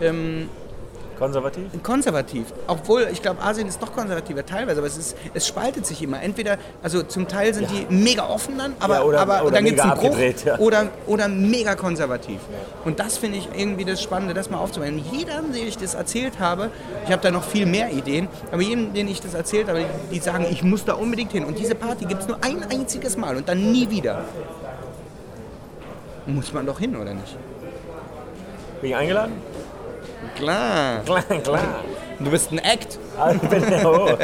ähm, 0.00 0.48
Konservativ? 1.18 1.64
konservativ. 1.82 2.46
Obwohl, 2.66 3.08
ich 3.12 3.22
glaube, 3.22 3.40
Asien 3.42 3.68
ist 3.68 3.80
noch 3.80 3.92
konservativer 3.92 4.44
teilweise, 4.44 4.78
aber 4.78 4.86
es, 4.86 4.96
ist, 4.96 5.16
es 5.32 5.46
spaltet 5.46 5.86
sich 5.86 6.02
immer. 6.02 6.22
Entweder, 6.22 6.58
also 6.82 7.02
zum 7.02 7.28
Teil 7.28 7.54
sind 7.54 7.68
die 7.70 7.86
mega 7.92 8.28
offen 8.28 8.58
dann, 8.58 8.74
aber, 8.80 8.94
Ja, 8.96 9.02
oder- 9.02 9.20
aber 9.20 9.42
oder 9.42 9.50
dann 9.52 9.64
gibt 9.64 9.78
es 9.78 9.84
einen 9.84 9.94
Bruch 9.94 10.16
ja. 10.44 10.58
oder, 10.58 10.88
oder 11.06 11.28
mega 11.28 11.74
konservativ. 11.74 12.40
Und 12.84 12.98
das 12.98 13.18
finde 13.18 13.38
ich 13.38 13.48
irgendwie 13.56 13.84
das 13.84 14.02
Spannende, 14.02 14.34
das 14.34 14.50
mal 14.50 14.58
aufzunehmen. 14.58 15.02
Jedem, 15.12 15.52
den 15.52 15.66
ich 15.68 15.78
das 15.78 15.94
erzählt 15.94 16.38
habe, 16.40 16.70
ich 17.06 17.12
habe 17.12 17.22
da 17.22 17.30
noch 17.30 17.44
viel 17.44 17.66
mehr 17.66 17.90
Ideen, 17.92 18.28
aber 18.50 18.62
jedem, 18.62 18.92
den 18.92 19.08
ich 19.08 19.20
das 19.20 19.34
erzählt 19.34 19.68
habe, 19.68 19.84
die 20.10 20.18
sagen, 20.18 20.46
ich 20.50 20.62
muss 20.62 20.84
da 20.84 20.94
unbedingt 20.94 21.32
hin. 21.32 21.44
Und 21.44 21.58
diese 21.58 21.74
Party 21.74 22.04
gibt 22.06 22.22
es 22.22 22.28
nur 22.28 22.38
ein 22.42 22.62
einziges 22.70 23.16
Mal 23.16 23.36
und 23.36 23.48
dann 23.48 23.72
nie 23.72 23.88
wieder. 23.90 24.24
Muss 26.26 26.52
man 26.52 26.64
doch 26.66 26.78
hin, 26.78 26.96
oder 26.96 27.12
nicht? 27.14 27.36
Bin 28.80 28.90
ich 28.90 28.96
eingeladen? 28.96 29.32
Klar. 30.36 31.02
Klar, 31.04 31.22
klar. 31.22 31.84
Du 32.18 32.30
bist 32.30 32.52
ein 32.52 32.58
Act. 32.58 32.98
Ah, 33.18 33.32
ich 33.32 33.40
bin 33.40 33.62
oh. 33.84 34.10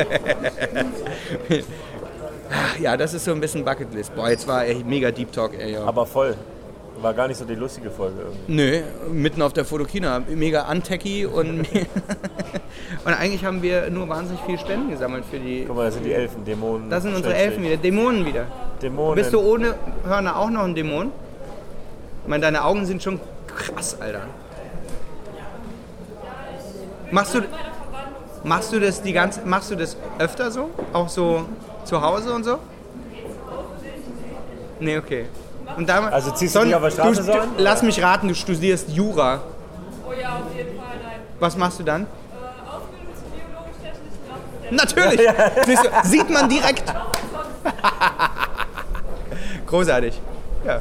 Ja, 2.80 2.96
das 2.96 3.14
ist 3.14 3.24
so 3.24 3.32
ein 3.32 3.40
bisschen 3.40 3.64
Bucketlist. 3.64 4.14
Boah, 4.14 4.30
jetzt 4.30 4.46
war 4.48 4.66
echt 4.66 4.86
mega 4.86 5.10
Deep 5.10 5.32
Talk, 5.32 5.58
ey. 5.58 5.72
Ja. 5.72 5.84
Aber 5.84 6.06
voll. 6.06 6.36
War 7.00 7.14
gar 7.14 7.28
nicht 7.28 7.38
so 7.38 7.44
die 7.44 7.54
lustige 7.54 7.90
Folge 7.90 8.20
irgendwie. 8.20 8.52
Nö, 8.52 8.82
mitten 9.10 9.40
auf 9.40 9.52
der 9.52 9.64
Fotokina. 9.64 10.20
Mega 10.28 10.70
untechy 10.70 11.24
und, 11.24 11.60
und 13.04 13.06
eigentlich 13.06 13.44
haben 13.44 13.62
wir 13.62 13.88
nur 13.88 14.08
wahnsinnig 14.08 14.42
viel 14.42 14.58
Spenden 14.58 14.90
gesammelt 14.90 15.24
für 15.30 15.38
die. 15.38 15.64
Guck 15.66 15.76
mal, 15.76 15.86
das 15.86 15.94
sind 15.94 16.04
die 16.04 16.12
Elfen, 16.12 16.44
Dämonen. 16.44 16.90
Das 16.90 17.02
sind 17.02 17.14
unsere. 17.14 17.34
Elfen 17.34 17.62
wieder, 17.62 17.78
Dämonen 17.78 18.26
wieder. 18.26 18.46
Dämonen. 18.82 19.14
Bist 19.14 19.32
du 19.32 19.40
ohne 19.40 19.74
Hörner 20.04 20.36
auch 20.36 20.50
noch 20.50 20.64
ein 20.64 20.74
Dämon? 20.74 21.10
Ich 22.22 22.28
meine, 22.28 22.42
deine 22.42 22.64
Augen 22.64 22.84
sind 22.84 23.02
schon 23.02 23.18
krass, 23.46 23.96
Alter. 23.98 24.24
Machst 27.10 27.34
du, 27.34 27.40
machst 28.44 28.72
du 28.72 28.80
das 28.80 29.02
die 29.02 29.12
ganze, 29.12 29.40
machst 29.44 29.70
du 29.70 29.76
das 29.76 29.96
öfter 30.18 30.50
so? 30.50 30.70
Auch 30.92 31.08
so 31.08 31.44
zu 31.84 32.00
Hause 32.00 32.32
und 32.32 32.44
so? 32.44 32.58
Nee, 34.78 34.96
okay. 34.98 35.26
Und 35.76 35.88
da, 35.88 36.06
Also 36.08 36.30
ziehst 36.32 36.54
du 36.56 36.60
dich 36.64 36.74
auf 36.74 36.82
der 36.82 36.90
Straße 36.90 37.24
du, 37.24 37.32
an? 37.32 37.48
du, 37.56 37.62
Lass 37.62 37.82
mich 37.82 38.02
raten, 38.02 38.28
du 38.28 38.34
studierst 38.34 38.88
Jura. 38.88 39.40
Oh 40.08 40.12
ja, 40.20 40.36
auf 40.36 40.54
jeden 40.56 40.76
Fall, 40.78 40.86
nein. 41.02 41.20
Was 41.38 41.56
machst 41.56 41.78
du 41.80 41.82
dann? 41.84 42.02
Äh. 44.70 44.74
Natürlich! 44.74 45.20
Siehst 45.66 45.84
du, 45.84 45.88
sieht 46.08 46.30
man 46.30 46.48
direkt. 46.48 46.84
Großartig. 49.66 50.20
Ja. 50.64 50.80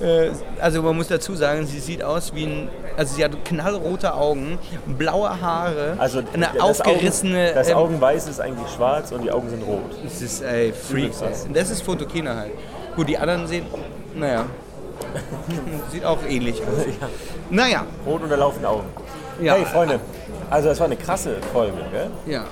Äh, 0.00 0.30
Also 0.60 0.82
man 0.82 0.96
muss 0.96 1.08
dazu 1.08 1.34
sagen, 1.34 1.66
sie 1.66 1.80
sieht 1.80 2.02
aus 2.02 2.34
wie 2.34 2.44
ein, 2.46 2.68
also 2.96 3.14
sie 3.14 3.24
hat 3.24 3.44
knallrote 3.44 4.14
Augen, 4.14 4.58
blaue 4.86 5.40
Haare, 5.40 5.94
Also 5.98 6.20
eine 6.32 6.48
das 6.54 6.62
aufgerissene. 6.62 7.46
Augen, 7.48 7.54
das 7.54 7.68
ähm, 7.68 7.76
Augenweiß 7.76 8.28
ist 8.28 8.40
eigentlich 8.40 8.68
schwarz 8.74 9.12
und 9.12 9.22
die 9.22 9.30
Augen 9.30 9.48
sind 9.50 9.62
rot. 9.62 9.80
Das 10.02 10.20
ist 10.22 10.42
ey, 10.42 10.72
Freak. 10.72 11.12
Das 11.52 11.70
ist 11.70 11.82
Fotokina 11.82 12.36
halt. 12.36 12.52
Gut, 12.96 13.08
die 13.08 13.18
anderen 13.18 13.46
sehen, 13.46 13.66
naja, 14.14 14.44
sieht 15.90 16.04
auch 16.04 16.18
ähnlich 16.28 16.60
aus. 16.62 16.84
Naja, 17.50 17.84
Rot 18.06 18.22
unterlaufende 18.22 18.68
Augen. 18.68 18.86
ja. 19.40 19.54
Hey 19.54 19.64
Freunde, 19.64 20.00
also 20.50 20.68
das 20.68 20.78
war 20.78 20.86
eine 20.86 20.96
krasse 20.96 21.36
Folge, 21.52 21.72
gell? 21.92 22.10
Ja. 22.26 22.44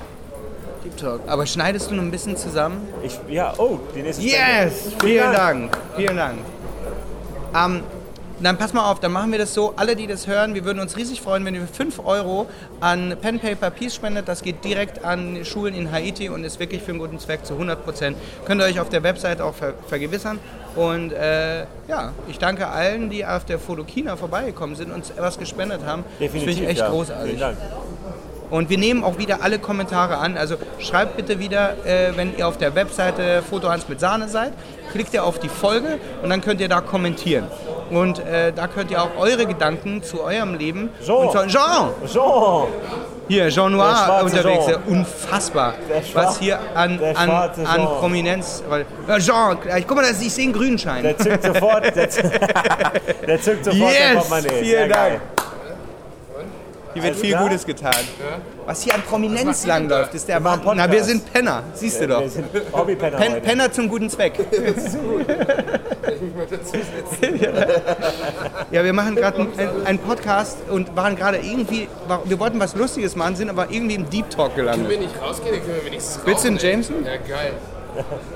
Deep 0.84 0.96
Talk. 0.96 1.20
Aber 1.28 1.46
schneidest 1.46 1.90
du 1.90 1.94
noch 1.94 2.02
ein 2.02 2.10
bisschen 2.10 2.36
zusammen? 2.36 2.88
Ich, 3.04 3.18
ja, 3.28 3.54
oh, 3.56 3.78
die 3.94 4.02
nächste 4.02 4.22
Yes! 4.24 4.86
Spende. 4.90 5.04
Vielen 5.06 5.32
Dank. 5.32 5.78
Vielen 5.96 6.16
Dank. 6.16 6.38
Ähm, 7.54 7.82
dann 8.44 8.56
pass 8.56 8.72
mal 8.72 8.90
auf, 8.90 9.00
dann 9.00 9.12
machen 9.12 9.30
wir 9.30 9.38
das 9.38 9.54
so. 9.54 9.74
Alle, 9.76 9.94
die 9.96 10.06
das 10.06 10.26
hören, 10.26 10.54
wir 10.54 10.64
würden 10.64 10.80
uns 10.80 10.96
riesig 10.96 11.20
freuen, 11.20 11.44
wenn 11.44 11.54
ihr 11.54 11.66
5 11.66 12.00
Euro 12.04 12.48
an 12.80 13.16
Pen 13.20 13.38
Paper 13.38 13.70
Peace 13.70 13.94
spendet. 13.94 14.28
Das 14.28 14.42
geht 14.42 14.64
direkt 14.64 15.04
an 15.04 15.44
Schulen 15.44 15.74
in 15.74 15.92
Haiti 15.92 16.28
und 16.28 16.44
ist 16.44 16.58
wirklich 16.58 16.82
für 16.82 16.90
einen 16.90 16.98
guten 16.98 17.18
Zweck 17.18 17.44
zu 17.44 17.54
100 17.54 17.84
Prozent. 17.84 18.16
Könnt 18.44 18.60
ihr 18.60 18.66
euch 18.66 18.80
auf 18.80 18.88
der 18.88 19.02
Website 19.02 19.40
auch 19.40 19.54
ver 19.54 19.74
vergewissern. 19.86 20.38
Und 20.74 21.12
äh, 21.12 21.66
ja, 21.88 22.12
ich 22.28 22.38
danke 22.38 22.68
allen, 22.68 23.10
die 23.10 23.26
auf 23.26 23.44
der 23.44 23.58
Fotokina 23.58 24.16
vorbeigekommen 24.16 24.74
sind 24.76 24.88
und 24.88 24.96
uns 24.96 25.12
was 25.18 25.38
gespendet 25.38 25.84
haben. 25.84 26.04
Definitiv, 26.18 26.32
das 26.32 26.42
finde 26.42 26.62
ich 26.62 26.68
echt 26.70 26.80
ja. 26.80 26.88
großartig. 26.88 27.26
Vielen 27.26 27.40
Dank. 27.40 27.58
Und 28.52 28.68
wir 28.68 28.76
nehmen 28.76 29.02
auch 29.02 29.16
wieder 29.16 29.42
alle 29.42 29.58
Kommentare 29.58 30.18
an. 30.18 30.36
Also 30.36 30.56
schreibt 30.78 31.16
bitte 31.16 31.38
wieder, 31.38 31.86
äh, 31.86 32.14
wenn 32.16 32.36
ihr 32.36 32.46
auf 32.46 32.58
der 32.58 32.74
Webseite 32.74 33.42
Fotohans 33.48 33.88
mit 33.88 33.98
Sahne 33.98 34.28
seid, 34.28 34.52
klickt 34.92 35.14
ihr 35.14 35.24
auf 35.24 35.38
die 35.38 35.48
Folge 35.48 35.98
und 36.22 36.28
dann 36.28 36.42
könnt 36.42 36.60
ihr 36.60 36.68
da 36.68 36.82
kommentieren. 36.82 37.46
Und 37.92 38.18
äh, 38.20 38.52
da 38.52 38.66
könnt 38.66 38.90
ihr 38.90 39.02
auch 39.02 39.10
eure 39.18 39.46
Gedanken 39.46 40.02
zu 40.02 40.22
eurem 40.22 40.54
Leben. 40.54 40.90
Jean. 41.04 41.16
Und 41.16 41.32
so, 41.32 41.38
Jean! 41.46 41.88
Jean! 42.06 42.66
Hier, 43.28 43.48
Jean 43.50 43.72
Noir 43.72 43.94
schwarze 44.04 44.24
unterwegs. 44.24 44.66
Jean. 44.66 44.82
Unfassbar. 44.88 45.74
Der 45.88 46.02
Schwa- 46.02 46.14
was 46.14 46.38
hier 46.38 46.58
an, 46.74 46.98
an, 47.14 47.28
schwarze 47.28 47.66
an. 47.66 47.80
Prominenz. 48.00 48.62
Weil, 48.68 48.86
Jean, 49.20 49.58
ich 49.78 49.86
guck 49.86 49.96
mal, 49.96 50.04
ich 50.10 50.32
sehe 50.32 50.44
einen 50.44 50.52
Grünschein. 50.52 51.02
Der 51.02 51.16
zückt 51.18 51.44
sofort, 51.44 51.94
der, 51.94 52.08
zückt 52.08 53.64
sofort 53.64 53.74
Yes! 53.74 54.46
Vielen 54.60 54.88
geil. 54.88 55.20
Hier 56.94 57.02
wird 57.02 57.12
Alles 57.14 57.20
viel? 57.20 57.36
Gutes 57.36 57.66
getan. 57.66 57.92
Was 58.66 58.82
hier 58.82 58.94
an 58.94 59.02
Prominenz 59.02 59.66
langläuft, 59.66 60.14
ist 60.14 60.28
der 60.28 60.42
Wahnsinn. 60.44 60.72
Na, 60.76 60.90
wir 60.90 61.02
sind 61.04 61.32
Penner, 61.32 61.62
siehst 61.74 62.00
du 62.00 62.08
doch. 62.08 62.20
Wir 62.20 62.30
sind 62.30 62.46
Hobbypenner 62.72 63.16
Pen. 63.16 63.42
Penner 63.42 63.72
zum 63.72 63.88
guten 63.88 64.10
Zweck. 64.10 64.34
ja, 68.70 68.84
wir 68.84 68.92
machen 68.92 69.16
gerade 69.16 69.40
einen, 69.40 69.86
einen 69.86 69.98
Podcast 69.98 70.58
und 70.70 70.94
waren 70.94 71.16
gerade 71.16 71.38
irgendwie, 71.38 71.88
wir 72.24 72.38
wollten 72.38 72.60
was 72.60 72.76
Lustiges 72.76 73.16
machen, 73.16 73.36
sind 73.36 73.48
aber 73.48 73.70
irgendwie 73.70 73.94
im 73.94 74.08
Deep 74.10 74.28
Talk 74.30 74.54
gelandet. 74.54 74.88
Wenn 74.88 75.02
ich 75.02 75.20
rausgehe, 75.20 75.52
dann 75.52 75.60
können 75.62 75.76
wir 75.76 75.86
wenigstens 75.86 76.20
Willst 76.24 76.44
du 76.44 76.48
einen 76.48 76.56
rauchen. 76.58 76.68
Jameson? 76.68 77.04
Ja, 77.04 77.16
geil. 77.16 77.52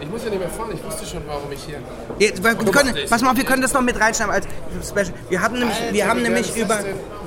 Ich 0.01 0.09
muss 0.11 0.25
ja 0.25 0.31
nicht 0.31 0.39
mehr 0.39 0.49
fahren, 0.49 0.71
ich 0.75 0.85
wusste 0.85 1.07
schon, 1.07 1.23
warum 1.27 1.51
ich 1.53 1.63
hier... 1.65 1.79
Jetzt, 2.19 2.43
wir 2.45 2.55
können, 2.55 2.95
pass 3.09 3.23
mal 3.23 3.31
auf, 3.31 3.37
wir 3.37 3.45
können 3.45 3.63
das 3.63 3.73
noch 3.73 3.81
mit 3.83 3.99
reinschreiben 4.01 4.33
als 4.35 4.47
Special. 4.87 5.13
Wir 5.29 5.41
haben 5.43 5.59
nämlich, 5.59 5.77
wir 5.93 6.03
Alter, 6.05 6.09
haben 6.11 6.19
wie 6.19 6.23
geil 6.25 6.33
nämlich 6.33 6.57
über, 6.57 6.79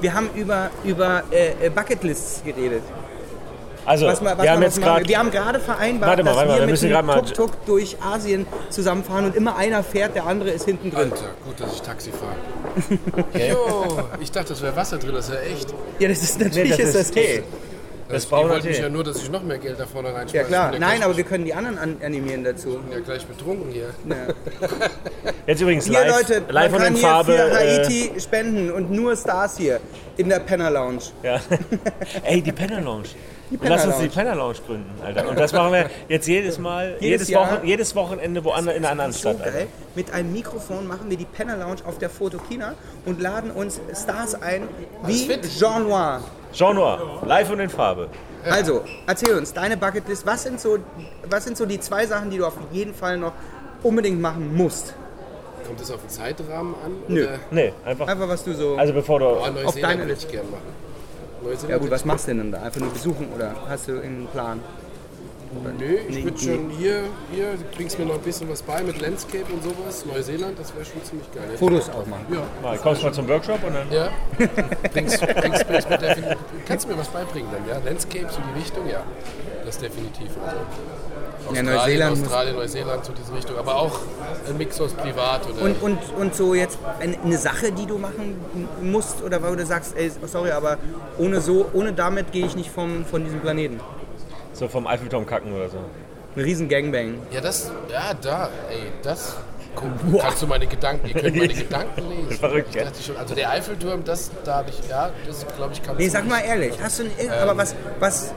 wir 0.02 0.14
haben 0.14 0.30
über, 0.36 0.70
über 0.84 1.24
äh, 1.32 1.66
äh, 1.66 1.70
Bucketlists 1.70 2.44
geredet. 2.44 2.84
Also, 3.86 4.06
Was, 4.06 4.22
wir- 4.22 4.38
was 4.38 4.44
wir 4.44 4.52
haben 4.52 4.60
wir 4.62 4.68
jetzt 4.68 4.80
gerade. 4.82 5.08
wir 5.08 5.18
haben 5.18 5.32
gerade 5.32 5.60
vereinbart, 5.60 6.10
Warte 6.10 6.24
mal, 6.24 6.30
dass 6.30 6.36
warte 6.38 6.48
mal, 6.50 6.54
wir 6.56 6.60
wir 6.62 6.66
mit 6.68 6.72
müssen 6.74 6.90
gerade 6.90 7.08
mal- 7.08 7.22
Tuk-Tuk 7.24 7.66
durch 7.66 7.98
Asien 8.04 8.46
zusammenfahren 8.70 9.26
und 9.26 9.36
immer 9.36 9.56
einer 9.56 9.82
fährt, 9.84 10.14
der 10.16 10.28
andere 10.28 10.52
ist 10.52 10.66
hinten 10.66 10.92
drin. 10.92 11.12
Alter, 11.12 11.30
gut, 11.46 11.60
dass 11.60 11.74
ich 11.74 11.82
Taxi 11.82 12.12
fahre. 12.12 12.36
Jo, 13.52 14.04
ich 14.20 14.32
dachte, 14.32 14.50
das 14.50 14.62
wäre 14.62 14.76
Wasser 14.76 14.98
drin, 15.00 15.14
das 15.16 15.30
ist 15.30 15.34
ja 15.34 15.40
echt. 15.42 15.74
Ja, 15.98 16.08
das 16.10 16.22
ist 16.22 16.40
natürlich 16.40 16.72
das 16.78 16.80
ist 16.82 16.96
das 16.96 17.12
Tee. 17.12 17.42
Das 18.10 18.24
Ich 18.24 18.30
brauner 18.30 18.50
wollte 18.50 18.68
mich 18.68 18.80
ja 18.80 18.90
nur, 18.90 19.04
dass 19.04 19.18
ich 19.22 19.30
noch 19.30 19.44
mehr 19.44 19.60
Geld 19.60 19.80
da 19.80 19.86
vorne 19.86 20.10
reinschmeiße. 20.10 20.36
Ja 20.38 20.44
klar, 20.44 20.74
ja 20.74 20.80
nein, 20.80 21.04
aber 21.04 21.16
wir 21.16 21.24
können 21.24 21.46
die 21.46 21.54
anderen 21.54 21.78
an 21.78 21.98
animieren 22.04 22.44
dazu. 22.44 22.70
Ich 22.70 22.82
bin 22.82 22.92
ja 22.92 23.00
gleich 23.00 23.26
betrunken 23.26 23.72
hier. 23.72 23.90
Jetzt 25.48 25.62
übrigens 25.62 25.86
Hier 25.86 26.00
live, 26.06 26.28
Leute, 26.30 26.44
live 26.50 26.72
man 26.72 26.80
und 26.82 26.86
kann 26.86 26.94
in 26.96 27.00
hier 27.00 27.08
Farbe. 27.08 27.32
für 27.34 27.52
äh, 27.52 27.80
Haiti 27.82 28.12
spenden 28.20 28.72
und 28.72 28.92
nur 28.92 29.16
Stars 29.16 29.58
hier 29.58 29.80
in 30.18 30.28
der 30.30 30.40
Penner 30.40 30.72
Lounge. 30.72 31.02
ja. 31.24 31.40
Ey, 32.24 32.42
die 32.42 32.52
Penner 32.52 32.82
Lounge. 32.82 33.10
Lass 33.62 33.86
uns 33.86 33.98
die. 33.98 34.08
Penner 34.10 34.36
Lounge 34.36 34.58
gründen, 34.66 34.92
Alter. 35.04 35.28
Und 35.28 35.40
das 35.40 35.54
machen 35.54 35.74
wir 35.74 35.90
jetzt 36.08 36.28
jedes 36.28 36.60
Mal, 36.60 36.98
Jedes 37.00 37.28
jedes. 37.28 37.42
Wochen, 37.42 37.66
jedes 37.66 37.96
Wochenende 37.96 38.44
woanders 38.44 38.76
in 38.76 38.84
einer 38.86 38.92
anderen 38.92 39.12
So 39.12 39.20
Stadt. 39.34 39.44
Geil. 39.44 39.68
Mit 39.96 40.12
einem 40.14 40.32
Mikrofon 40.34 40.88
machen 40.88 41.10
wir 41.10 41.18
die 41.18 41.26
Penner 41.26 41.58
Lounge 41.58 41.82
auf 41.86 41.98
der 41.98 42.10
Fotokina 42.12 42.74
und 43.06 43.20
laden 43.22 43.50
uns 43.52 43.80
Stars 43.96 44.40
ein 44.40 44.68
wie 45.06 45.28
Jean 45.58 45.88
Noir. 45.88 46.22
Jean 46.54 46.76
Noir, 46.76 47.22
live 47.26 47.50
und 47.52 47.60
in 47.60 47.70
Farbe. 47.70 48.10
Also, 48.50 48.84
erzähl 49.06 49.36
uns 49.36 49.54
deine 49.54 49.78
Bucketlist. 49.78 50.26
Was 50.26 50.44
sind, 50.44 50.60
so, 50.60 50.78
was 51.30 51.44
sind 51.44 51.58
so 51.58 51.66
die 51.66 51.80
zwei 51.80 52.06
Sachen, 52.06 52.30
die 52.30 52.38
du 52.38 52.46
auf 52.46 52.58
jeden 52.72 52.94
Fall 52.94 53.18
noch 53.18 53.34
unbedingt 53.84 54.20
machen 54.22 54.56
musst? 54.56 54.94
Kommt 55.66 55.80
das 55.82 55.92
auf 55.92 56.02
den 56.02 56.10
Zeitrahmen 56.10 56.74
an? 56.84 56.92
Nö. 57.08 57.26
Oder? 57.26 57.40
Nee, 57.52 57.74
einfach. 57.86 58.08
Einfach 58.08 58.28
was 58.28 58.44
du 58.44 58.54
so. 58.54 58.76
Also 58.76 58.94
bevor 58.94 59.20
du. 59.20 59.26
Oh, 59.26 59.68
Auf 59.68 59.76
deine 59.76 60.00
würde 60.00 60.14
Liste. 60.14 60.26
ich 60.28 60.32
gerne 60.32 60.50
machen. 60.50 60.64
Neuseeland 61.44 61.70
ja 61.70 61.78
gut, 61.78 61.92
was 61.92 62.06
machst 62.06 62.26
du 62.28 62.32
denn 62.32 62.38
dann 62.40 62.52
da? 62.52 62.62
Einfach 62.64 62.82
nur 62.82 62.90
besuchen 62.90 63.28
oder 63.36 63.54
hast 63.68 63.88
du 63.88 63.92
irgendeinen 63.94 64.28
Plan? 64.28 64.60
Ich- 65.52 65.80
Nö, 65.80 65.98
ich 66.10 66.24
würde 66.24 66.38
schon 66.38 66.70
hier, 66.70 67.04
hier, 67.34 67.52
du 67.54 67.64
bringst 67.76 67.98
mir 67.98 68.06
noch 68.06 68.16
ein 68.16 68.22
bisschen 68.22 68.50
was 68.50 68.62
bei 68.62 68.84
mit 68.84 69.02
Landscape 69.02 69.46
und 69.52 69.64
sowas. 69.64 70.06
Neuseeland, 70.06 70.60
das 70.60 70.74
wäre 70.76 70.86
schon 70.86 71.04
ziemlich 71.04 71.32
geil. 71.34 71.50
Fotos 71.58 71.90
auch 71.90 72.06
machen. 72.06 72.26
Ja. 72.32 72.44
Mal, 72.62 72.78
kommst 72.78 73.04
mal 73.04 73.14
zum 73.14 73.28
Workshop 73.28 73.60
und 73.66 73.74
dann. 73.74 73.92
Ja. 73.92 74.10
bringst, 74.94 75.20
bringst, 75.22 75.68
bringst 75.68 75.90
mir 75.90 75.98
definitiv, 75.98 76.38
kannst 76.68 76.86
du 76.86 76.90
mir 76.92 76.98
was 77.00 77.08
beibringen 77.08 77.50
dann, 77.52 77.68
ja? 77.68 77.82
Landscape, 77.84 78.28
so 78.30 78.40
die 78.54 78.60
Richtung, 78.60 78.88
ja. 78.88 79.04
Das 79.66 79.78
definitiv. 79.78 80.30
Also. 80.46 80.58
Ja, 81.52 81.62
Australien, 81.62 81.66
Neuseeland 81.76 82.22
Australien, 82.24 82.56
Neuseeland, 82.56 83.06
so 83.06 83.14
diese 83.14 83.34
Richtung. 83.34 83.58
Aber 83.58 83.76
auch 83.78 84.00
ein 84.48 84.58
Mix 84.58 84.80
aus 84.80 84.94
Privat 84.94 85.48
oder. 85.50 85.64
Und, 85.64 85.82
und, 85.82 85.98
und 86.20 86.36
so 86.36 86.54
jetzt 86.54 86.78
eine, 87.00 87.18
eine 87.24 87.38
Sache, 87.40 87.72
die 87.72 87.88
du 87.88 87.98
machen 87.98 88.36
musst 88.84 89.24
oder 89.24 89.42
weil 89.42 89.56
du 89.56 89.66
sagst, 89.66 89.96
ey, 89.98 90.12
sorry, 90.28 90.52
aber 90.52 90.78
ohne 91.18 91.42
so, 91.42 91.66
ohne 91.74 91.92
damit 91.94 92.32
gehe 92.32 92.46
ich 92.46 92.56
nicht 92.56 92.70
vom, 92.70 93.04
von 93.06 93.24
diesem 93.24 93.40
Planeten. 93.40 93.80
So 94.60 94.68
vom 94.68 94.88
Eiffelturm 94.88 95.26
kacken 95.26 95.54
oder 95.54 95.70
so. 95.70 95.78
Ein 96.36 96.42
riesen 96.42 96.68
Gangbang. 96.68 97.16
ja, 97.32 97.40
das, 97.40 97.72
ja, 97.90 98.14
da, 98.22 98.50
ey, 98.70 98.92
das. 99.02 99.38
Guck, 99.76 100.20
kannst 100.20 100.42
du 100.42 100.48
meine 100.48 100.68
Gedanken, 100.68 101.08
ihr 101.08 101.14
könnt 101.14 101.38
meine 101.38 101.54
Gedanken 101.54 102.02
lesen. 102.10 102.38
Verrückt, 102.40 102.76
ich 102.76 102.84
dachte 102.84 103.02
schon, 103.02 103.16
also 103.16 103.36
der 103.36 103.52
Eiffelturm, 103.52 104.04
das, 104.04 104.32
da 104.44 104.56
habe 104.58 104.70
ich, 104.72 104.90
ja, 104.90 105.12
das 105.26 105.46
glaube 105.56 105.74
ich 105.74 105.82
kann 105.82 105.96
Nee, 105.96 106.10
sag 106.10 106.28
mal 106.28 106.40
ehrlich, 106.42 106.74
hast 106.82 107.00
du 107.00 107.04
ein, 107.04 107.12
Ähm. 107.18 107.30
aber 107.42 107.56
was, 107.56 107.76
was, 108.00 108.34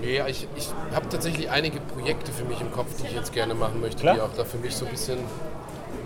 Nee, 0.00 0.22
ich, 0.28 0.46
ich 0.54 0.68
habe 0.94 1.08
tatsächlich 1.08 1.50
einige 1.50 1.80
Projekte 1.80 2.30
für 2.30 2.44
mich 2.44 2.60
im 2.60 2.70
Kopf, 2.70 2.88
die 3.00 3.06
ich 3.08 3.14
jetzt 3.14 3.32
gerne 3.32 3.54
machen 3.54 3.80
möchte, 3.80 4.02
Klar. 4.02 4.14
die 4.14 4.20
auch 4.20 4.34
da 4.36 4.44
für 4.44 4.58
mich 4.58 4.76
so 4.76 4.84
ein 4.84 4.92
bisschen 4.92 5.18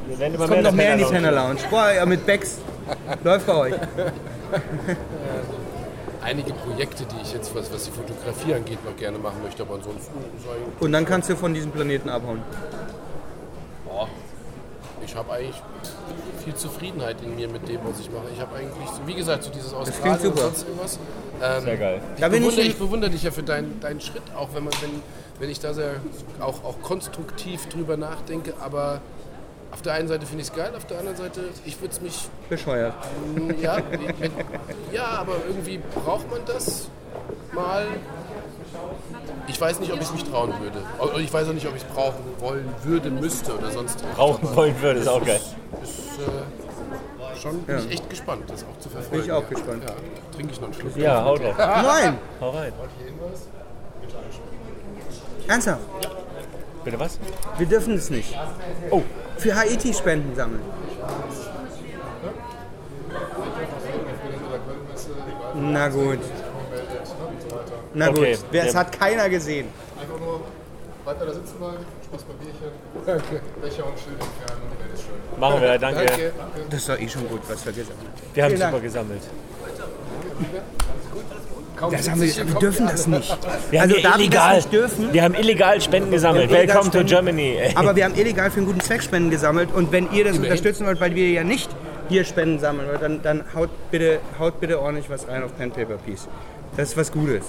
immer 0.08 0.46
kommt 0.48 0.62
noch 0.62 0.70
in 0.70 0.76
mehr 0.76 0.92
in 0.94 0.98
die 1.00 1.04
Penner 1.04 1.32
Lounge. 1.32 1.58
Boah, 1.68 1.92
ja, 1.92 2.06
mit 2.06 2.24
Becks. 2.24 2.58
Läuft 3.24 3.46
bei 3.46 3.54
euch. 3.54 3.74
einige 6.22 6.52
Projekte, 6.52 7.04
die 7.04 7.22
ich 7.22 7.32
jetzt, 7.32 7.54
was, 7.54 7.72
was 7.72 7.84
die 7.84 7.90
Fotografie 7.90 8.54
angeht, 8.54 8.84
noch 8.84 8.96
gerne 8.96 9.18
machen 9.18 9.42
möchte. 9.42 9.62
Aber 9.62 9.74
ansonsten, 9.74 10.12
Und 10.80 10.92
dann 10.92 11.04
kannst 11.04 11.28
du 11.30 11.36
von 11.36 11.54
diesem 11.54 11.70
Planeten 11.70 12.08
abhauen. 12.08 12.42
boah, 13.86 14.08
ich 15.04 15.14
habe 15.16 15.32
eigentlich 15.32 15.56
viel 16.44 16.54
Zufriedenheit 16.54 17.16
in 17.22 17.36
mir 17.36 17.48
mit 17.48 17.68
dem, 17.68 17.80
was 17.84 18.00
ich 18.00 18.10
mache. 18.10 18.26
Ich 18.34 18.40
habe 18.40 18.56
eigentlich, 18.56 18.88
wie 19.06 19.14
gesagt, 19.14 19.44
so 19.44 19.50
dieses 19.50 19.72
Australien 19.72 20.14
und 20.14 20.22
super. 20.22 20.40
sonst 20.42 20.62
irgendwas. 20.66 20.98
Ähm, 21.42 21.64
Sehr 21.64 21.76
geil. 21.76 22.02
Ich, 22.14 22.20
Da 22.20 22.28
bin 22.28 22.42
bewundere, 22.42 22.66
ich 22.66 22.76
bewundere 22.78 23.10
dich 23.10 23.22
ja 23.22 23.30
für 23.30 23.42
deinen, 23.42 23.80
deinen 23.80 24.00
Schritt, 24.00 24.22
auch 24.36 24.48
wenn, 24.54 24.64
man, 24.64 24.72
wenn, 24.80 24.90
wenn 25.38 25.50
ich 25.50 25.60
da 25.60 25.72
sehr 25.74 25.94
auch, 26.38 26.64
auch 26.64 26.80
konstruktiv 26.82 27.66
drüber 27.68 27.96
nachdenke. 27.96 28.54
Aber 28.60 29.00
auf 29.72 29.82
der 29.82 29.94
einen 29.94 30.08
Seite 30.08 30.26
finde 30.26 30.42
ich 30.42 30.48
es 30.48 30.54
geil, 30.54 30.72
auf 30.76 30.84
der 30.86 30.98
anderen 30.98 31.16
Seite, 31.16 31.42
ich 31.64 31.80
würde 31.80 31.92
es 31.92 32.00
mich 32.00 32.28
Bescheuert. 32.48 32.94
Ja, 33.60 33.78
wenn, 33.90 34.32
ja, 34.92 35.06
aber 35.06 35.34
irgendwie 35.46 35.80
braucht 35.94 36.30
man 36.30 36.40
das 36.46 36.88
mal. 37.52 37.86
Ich 39.46 39.60
weiß 39.60 39.80
nicht, 39.80 39.92
ob 39.92 39.98
ich 39.98 40.06
es 40.06 40.12
mich 40.12 40.24
trauen 40.24 40.52
würde. 40.60 40.82
Ich 41.20 41.32
weiß 41.32 41.48
auch 41.48 41.52
nicht, 41.52 41.66
ob 41.66 41.76
ich 41.76 41.82
es 41.82 41.88
brauchen 41.88 42.24
wollen 42.38 42.68
würde, 42.84 43.10
müsste 43.10 43.56
oder 43.56 43.70
sonst 43.70 44.02
was. 44.02 44.18
Rauchen 44.18 44.54
wollen 44.54 44.80
würde, 44.80 45.00
ist 45.00 45.08
auch 45.08 45.24
geil. 45.24 45.40
Ist, 45.82 45.98
äh, 46.18 47.38
schon 47.40 47.62
bin 47.62 47.78
ich 47.78 47.90
echt 47.92 48.10
gespannt, 48.10 48.44
das 48.48 48.64
auch 48.64 48.78
zu 48.78 48.88
verfolgen. 48.88 49.16
Bin 49.16 49.24
ich 49.24 49.32
auch 49.32 49.42
ja. 49.42 49.48
gespannt. 49.48 49.82
Ja, 49.86 49.94
trinke 50.34 50.52
ich 50.52 50.60
noch 50.60 50.68
einen 50.68 50.74
Schluck. 50.74 50.96
Ja, 50.96 51.24
hau 51.24 51.36
drauf. 51.36 51.54
Nein! 51.58 52.18
Hau 52.40 52.50
rein. 52.50 52.72
Ernsthaft, 55.48 55.80
Bitte 56.84 57.00
was? 57.00 57.18
wir 57.58 57.66
dürfen 57.66 57.94
es 57.94 58.10
nicht. 58.10 58.38
Oh. 58.90 59.02
Für 59.40 59.54
Haiti 59.56 59.92
Spenden 59.94 60.34
sammeln. 60.36 60.62
Na 65.54 65.88
gut. 65.88 66.18
Na 67.94 68.08
gut, 68.08 68.18
Okay, 68.18 68.38
Wer- 68.52 68.66
es 68.66 68.74
hat 68.74 68.92
keiner 68.98 69.28
gesehen. 69.28 69.68
Weiter 71.04 71.26
da 71.26 71.32
sitzen 71.32 71.56
bleiben, 71.58 71.78
Spaß 72.04 72.22
beim 72.24 72.36
Bierchen. 72.36 72.70
Danke. 73.06 73.40
Becher 73.62 73.86
und 73.86 73.98
Schild 73.98 74.20
entfernen 74.20 74.62
und 74.62 74.72
die 74.78 74.84
Welt 74.84 74.94
ist 74.94 75.00
schön. 75.02 75.40
Machen 75.40 75.60
wir, 75.62 75.78
danke. 75.78 76.04
Danke. 76.06 76.32
Das 76.70 76.78
ist 76.80 76.88
doch 76.88 76.98
eh 77.00 77.08
schon 77.08 77.26
gut, 77.28 77.40
was 77.48 77.64
wir 77.64 77.72
gesammelt 77.72 77.98
Wir 78.34 78.44
haben 78.44 78.50
Vielen 78.50 78.60
super 78.60 78.72
Dank. 78.72 78.82
gesammelt. 78.84 79.22
Das 81.90 82.10
haben 82.10 82.20
wir, 82.20 82.36
wir 82.36 82.54
dürfen 82.60 82.86
das 82.86 83.06
nicht. 83.06 83.38
Wir 83.70 83.80
Also 83.82 83.94
haben 83.96 84.02
wir 84.02 84.14
illegal, 84.16 84.56
das 84.56 84.64
nicht 84.64 84.72
dürfen, 84.72 85.12
wir 85.12 85.22
haben 85.22 85.34
illegal 85.34 85.80
Spenden 85.80 86.10
gesammelt. 86.10 86.50
Illegal 86.50 86.66
Welcome 86.68 86.90
to 86.90 86.98
Spenden. 86.98 87.06
Germany. 87.08 87.56
ey. 87.58 87.72
aber 87.76 87.96
wir 87.96 88.04
haben 88.04 88.14
illegal 88.14 88.50
für 88.50 88.58
einen 88.58 88.66
guten 88.66 88.80
Zweck 88.80 89.02
Spenden 89.02 89.30
gesammelt. 89.30 89.72
Und 89.72 89.92
wenn 89.92 90.12
ihr 90.12 90.24
das 90.24 90.38
unterstützen 90.38 90.86
wollt, 90.86 91.00
weil 91.00 91.14
wir 91.14 91.30
ja 91.30 91.44
nicht 91.44 91.70
hier 92.08 92.24
Spenden 92.24 92.58
sammeln 92.58 92.88
dann, 93.00 93.22
dann 93.22 93.44
haut, 93.54 93.70
bitte, 93.90 94.18
haut 94.38 94.60
bitte 94.60 94.80
ordentlich 94.80 95.08
was 95.08 95.28
rein 95.28 95.42
auf 95.42 95.56
Pen 95.56 95.70
Paper 95.70 95.96
Peace. 95.96 96.28
Das 96.76 96.90
ist 96.90 96.96
was 96.96 97.12
Gutes, 97.12 97.44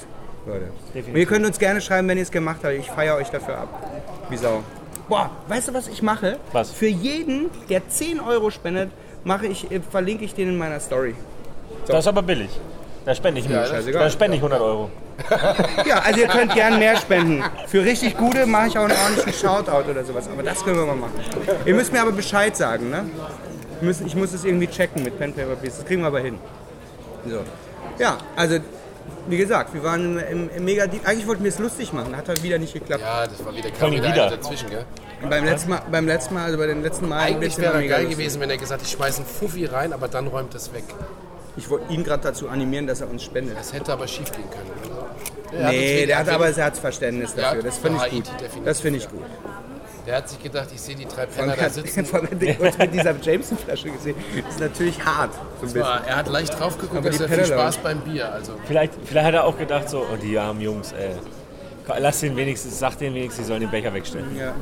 Leute. 0.45 0.71
Und 1.07 1.15
ihr 1.17 1.25
könnt 1.25 1.45
uns 1.45 1.57
gerne 1.59 1.81
schreiben, 1.81 2.07
wenn 2.07 2.17
ihr 2.17 2.23
es 2.23 2.31
gemacht 2.31 2.59
habt. 2.63 2.73
Ich 2.75 2.89
feiere 2.89 3.15
euch 3.15 3.29
dafür 3.29 3.57
ab. 3.57 3.91
Wie 4.29 4.37
Sau. 4.37 4.63
Boah, 5.09 5.29
weißt 5.47 5.67
du, 5.69 5.73
was 5.73 5.87
ich 5.87 6.01
mache? 6.01 6.37
Was? 6.53 6.71
Für 6.71 6.87
jeden, 6.87 7.49
der 7.69 7.87
10 7.87 8.19
Euro 8.21 8.49
spendet, 8.49 8.91
mache 9.23 9.47
ich, 9.47 9.69
äh, 9.71 9.81
verlinke 9.81 10.23
ich 10.23 10.33
den 10.33 10.49
in 10.49 10.57
meiner 10.57 10.79
Story. 10.79 11.15
Das 11.87 11.99
ist 11.99 12.07
aber 12.07 12.21
billig. 12.21 12.49
Da 13.05 13.15
spende 13.15 13.41
ich 13.41 13.47
Ja. 13.47 13.65
Da 13.67 14.09
spende 14.09 14.37
ich 14.37 14.43
100 14.43 14.61
Euro. 14.61 14.89
Ja, 15.85 15.99
also 15.99 16.19
ihr 16.19 16.27
könnt 16.27 16.53
gern 16.53 16.79
mehr 16.79 16.97
spenden. 16.97 17.43
Für 17.67 17.83
richtig 17.83 18.17
gute 18.17 18.45
mache 18.45 18.67
ich 18.67 18.77
auch 18.77 18.85
einen 18.85 18.97
ordentlichen 18.97 19.33
Shoutout 19.33 19.89
oder 19.89 20.03
sowas. 20.03 20.27
Aber 20.31 20.43
das 20.43 20.63
können 20.63 20.77
wir 20.77 20.85
mal 20.85 20.95
machen. 20.95 21.13
Ihr 21.65 21.75
müsst 21.75 21.93
mir 21.93 22.01
aber 22.01 22.11
Bescheid 22.11 22.55
sagen, 22.55 22.89
ne? 22.89 23.05
Ich 24.05 24.15
muss 24.15 24.33
es 24.33 24.45
irgendwie 24.45 24.67
checken 24.67 25.03
mit 25.03 25.17
Pen 25.17 25.33
Paper 25.33 25.55
Peace. 25.55 25.77
Das 25.77 25.85
kriegen 25.85 26.01
wir 26.01 26.07
aber 26.07 26.19
hin. 26.19 26.37
So. 27.27 27.41
Ja, 27.99 28.17
also 28.35 28.59
wie 29.27 29.37
gesagt, 29.37 29.73
wir 29.73 29.83
waren 29.83 30.17
im, 30.17 30.25
im, 30.25 30.49
im 30.55 30.65
mega 30.65 30.87
Deep. 30.87 31.07
Eigentlich 31.07 31.27
wollten 31.27 31.43
wir 31.43 31.49
es 31.49 31.59
lustig 31.59 31.93
machen, 31.93 32.15
hat 32.15 32.27
halt 32.27 32.41
wieder 32.43 32.57
nicht 32.57 32.73
geklappt. 32.73 33.01
Ja, 33.01 33.27
das 33.27 33.43
war 33.45 33.55
wieder, 33.55 33.69
kam 33.69 33.91
Kommen 33.91 34.03
wieder 34.03 34.29
dazwischen, 34.29 34.69
gell? 34.69 34.85
Beim 35.29 35.45
letzten 35.45 35.69
Mal, 35.69 35.81
beim 35.91 36.07
letzten 36.07 36.33
Mal, 36.33 36.45
also 36.45 36.57
bei 36.57 36.65
den 36.67 36.81
letzten 36.81 37.07
Mal 37.07 37.19
Eigentlich 37.19 37.57
wäre 37.59 37.81
er 37.81 37.87
geil 37.87 38.07
gewesen, 38.07 38.41
wenn 38.41 38.49
er 38.49 38.57
gesagt 38.57 38.81
hat, 38.81 38.87
ich 38.87 38.93
schmeiße 38.93 39.17
einen 39.19 39.27
Fuffi 39.27 39.65
rein, 39.65 39.93
aber 39.93 40.07
dann 40.07 40.27
räumt 40.27 40.55
es 40.55 40.73
weg. 40.73 40.83
Ich 41.57 41.69
wollte 41.69 41.91
ihn 41.93 42.03
gerade 42.03 42.23
dazu 42.23 42.49
animieren, 42.49 42.87
dass 42.87 43.01
er 43.01 43.09
uns 43.09 43.23
spendet. 43.23 43.57
Das 43.57 43.73
hätte 43.73 43.91
aber 43.91 44.07
schief 44.07 44.31
gehen 44.31 44.49
können. 44.49 44.71
Der 45.51 45.69
Nee, 45.69 46.05
der 46.05 46.19
hat 46.19 46.29
aber 46.29 46.47
das 46.47 46.57
Herzverständnis 46.57 47.33
Ja, 47.35 47.53
dafür. 47.53 47.63
Das 47.63 47.77
finde 47.77 47.99
ich 48.05 48.11
gut. 48.11 48.25
Das 48.65 48.79
finde 48.79 48.97
ich 48.99 49.03
ja. 49.03 49.09
gut. 49.09 49.21
Der 50.07 50.15
hat 50.17 50.29
sich 50.29 50.41
gedacht, 50.41 50.69
ich 50.73 50.81
sehe 50.81 50.95
die 50.95 51.05
drei 51.05 51.27
Penner 51.27 51.55
da 51.55 51.63
hat 51.63 51.73
sitzen. 51.73 52.05
vor 52.05 52.21
allem 52.21 52.39
uns 52.59 52.77
mit 52.77 52.93
dieser 52.93 53.15
Jameson-Flasche 53.21 53.91
gesehen. 53.91 54.15
Das 54.43 54.55
ist 54.55 54.59
natürlich 54.59 55.05
hart. 55.05 55.31
So. 55.63 55.79
Aber 55.79 56.07
er 56.07 56.15
hat 56.15 56.27
leicht 56.27 56.59
drauf 56.59 56.77
geguckt, 56.77 56.97
Aber 56.97 57.07
er 57.07 57.29
viel 57.29 57.45
Spaß 57.45 57.77
beim 57.77 57.99
Bier. 57.99 58.31
Also 58.31 58.53
Vielleicht, 58.65 58.93
vielleicht 59.05 59.27
hat 59.27 59.33
er 59.35 59.43
auch 59.43 59.57
gedacht 59.57 59.89
so, 59.89 59.99
oh 59.99 60.15
die 60.15 60.37
armen 60.39 60.61
Jungs, 60.61 60.93
ey. 60.93 61.11
Lass 61.99 62.21
den 62.21 62.35
wenigstens, 62.35 62.79
sag 62.79 62.97
denen 62.97 63.15
wenigstens, 63.15 63.45
sie 63.45 63.49
sollen 63.49 63.61
den 63.61 63.69
Becher 63.69 63.93
wegstellen. 63.93 64.35
Ja. 64.37 64.53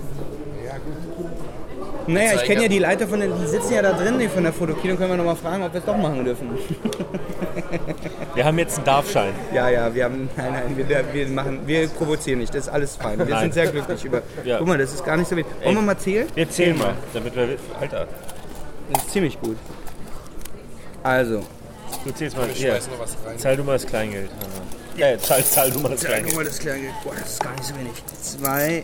Naja, 2.13 2.33
ich 2.35 2.43
kenne 2.43 2.63
ja 2.63 2.67
die 2.67 2.79
Leiter 2.79 3.07
von 3.07 3.19
den, 3.19 3.31
die 3.39 3.47
sitzen 3.47 3.73
ja 3.73 3.81
da 3.81 3.93
drin 3.93 4.17
die 4.19 4.27
von 4.27 4.43
der 4.43 4.51
Fotokino, 4.53 4.95
können 4.95 5.11
wir 5.11 5.17
noch 5.17 5.25
mal 5.25 5.35
fragen, 5.35 5.63
ob 5.63 5.71
wir 5.73 5.79
es 5.79 5.85
doch 5.85 5.97
machen 5.97 6.25
dürfen. 6.25 6.57
Wir 8.35 8.45
haben 8.45 8.57
jetzt 8.59 8.77
einen 8.77 8.85
Darfschein. 8.85 9.33
Ja, 9.53 9.69
ja, 9.69 9.93
wir 9.93 10.05
haben, 10.05 10.29
nein, 10.37 10.53
nein, 10.53 10.77
wir, 10.77 11.13
wir 11.13 11.27
machen, 11.27 11.61
wir 11.65 11.87
provozieren 11.89 12.39
nicht, 12.39 12.53
das 12.53 12.67
ist 12.67 12.69
alles 12.69 12.95
fein. 12.95 13.17
Wir 13.17 13.25
Nein. 13.25 13.41
sind 13.41 13.53
sehr 13.55 13.67
glücklich 13.67 14.05
über, 14.05 14.21
Ja. 14.45 14.59
guck 14.59 14.67
mal, 14.67 14.77
das 14.77 14.93
ist 14.93 15.03
gar 15.03 15.17
nicht 15.17 15.27
so 15.29 15.35
wenig. 15.35 15.51
Wollen 15.63 15.75
wir 15.75 15.81
mal 15.81 15.97
zählen? 15.97 16.27
Wir 16.35 16.49
zählen 16.49 16.77
mal, 16.77 16.93
damit 17.13 17.35
wir, 17.35 17.57
Alter, 17.79 18.07
Das 18.93 19.03
ist 19.03 19.11
ziemlich 19.11 19.39
gut. 19.41 19.57
Also, 21.03 21.43
du 22.05 22.11
zählst 22.13 22.37
mal, 22.37 22.47
ich 22.49 22.57
hier, 22.57 22.71
schmeiß 22.71 22.87
noch 22.91 22.99
was 22.99 23.17
rein. 23.25 23.37
zahl 23.37 23.57
du 23.57 23.63
mal 23.63 23.73
das 23.73 23.85
Kleingeld. 23.87 24.29
Ja, 24.95 25.09
ja, 25.09 25.17
zahl, 25.17 25.43
zahl 25.43 25.71
du 25.71 25.79
mal 25.79 25.89
das 25.89 26.03
Kleingeld. 26.03 26.35
mal, 26.35 26.45
das 26.45 26.59
Kleingeld, 26.59 26.93
boah, 27.03 27.13
das 27.19 27.31
ist 27.33 27.43
gar 27.43 27.51
nicht 27.53 27.65
so 27.65 27.75
wenig. 27.75 27.91
Zwei, 28.21 28.83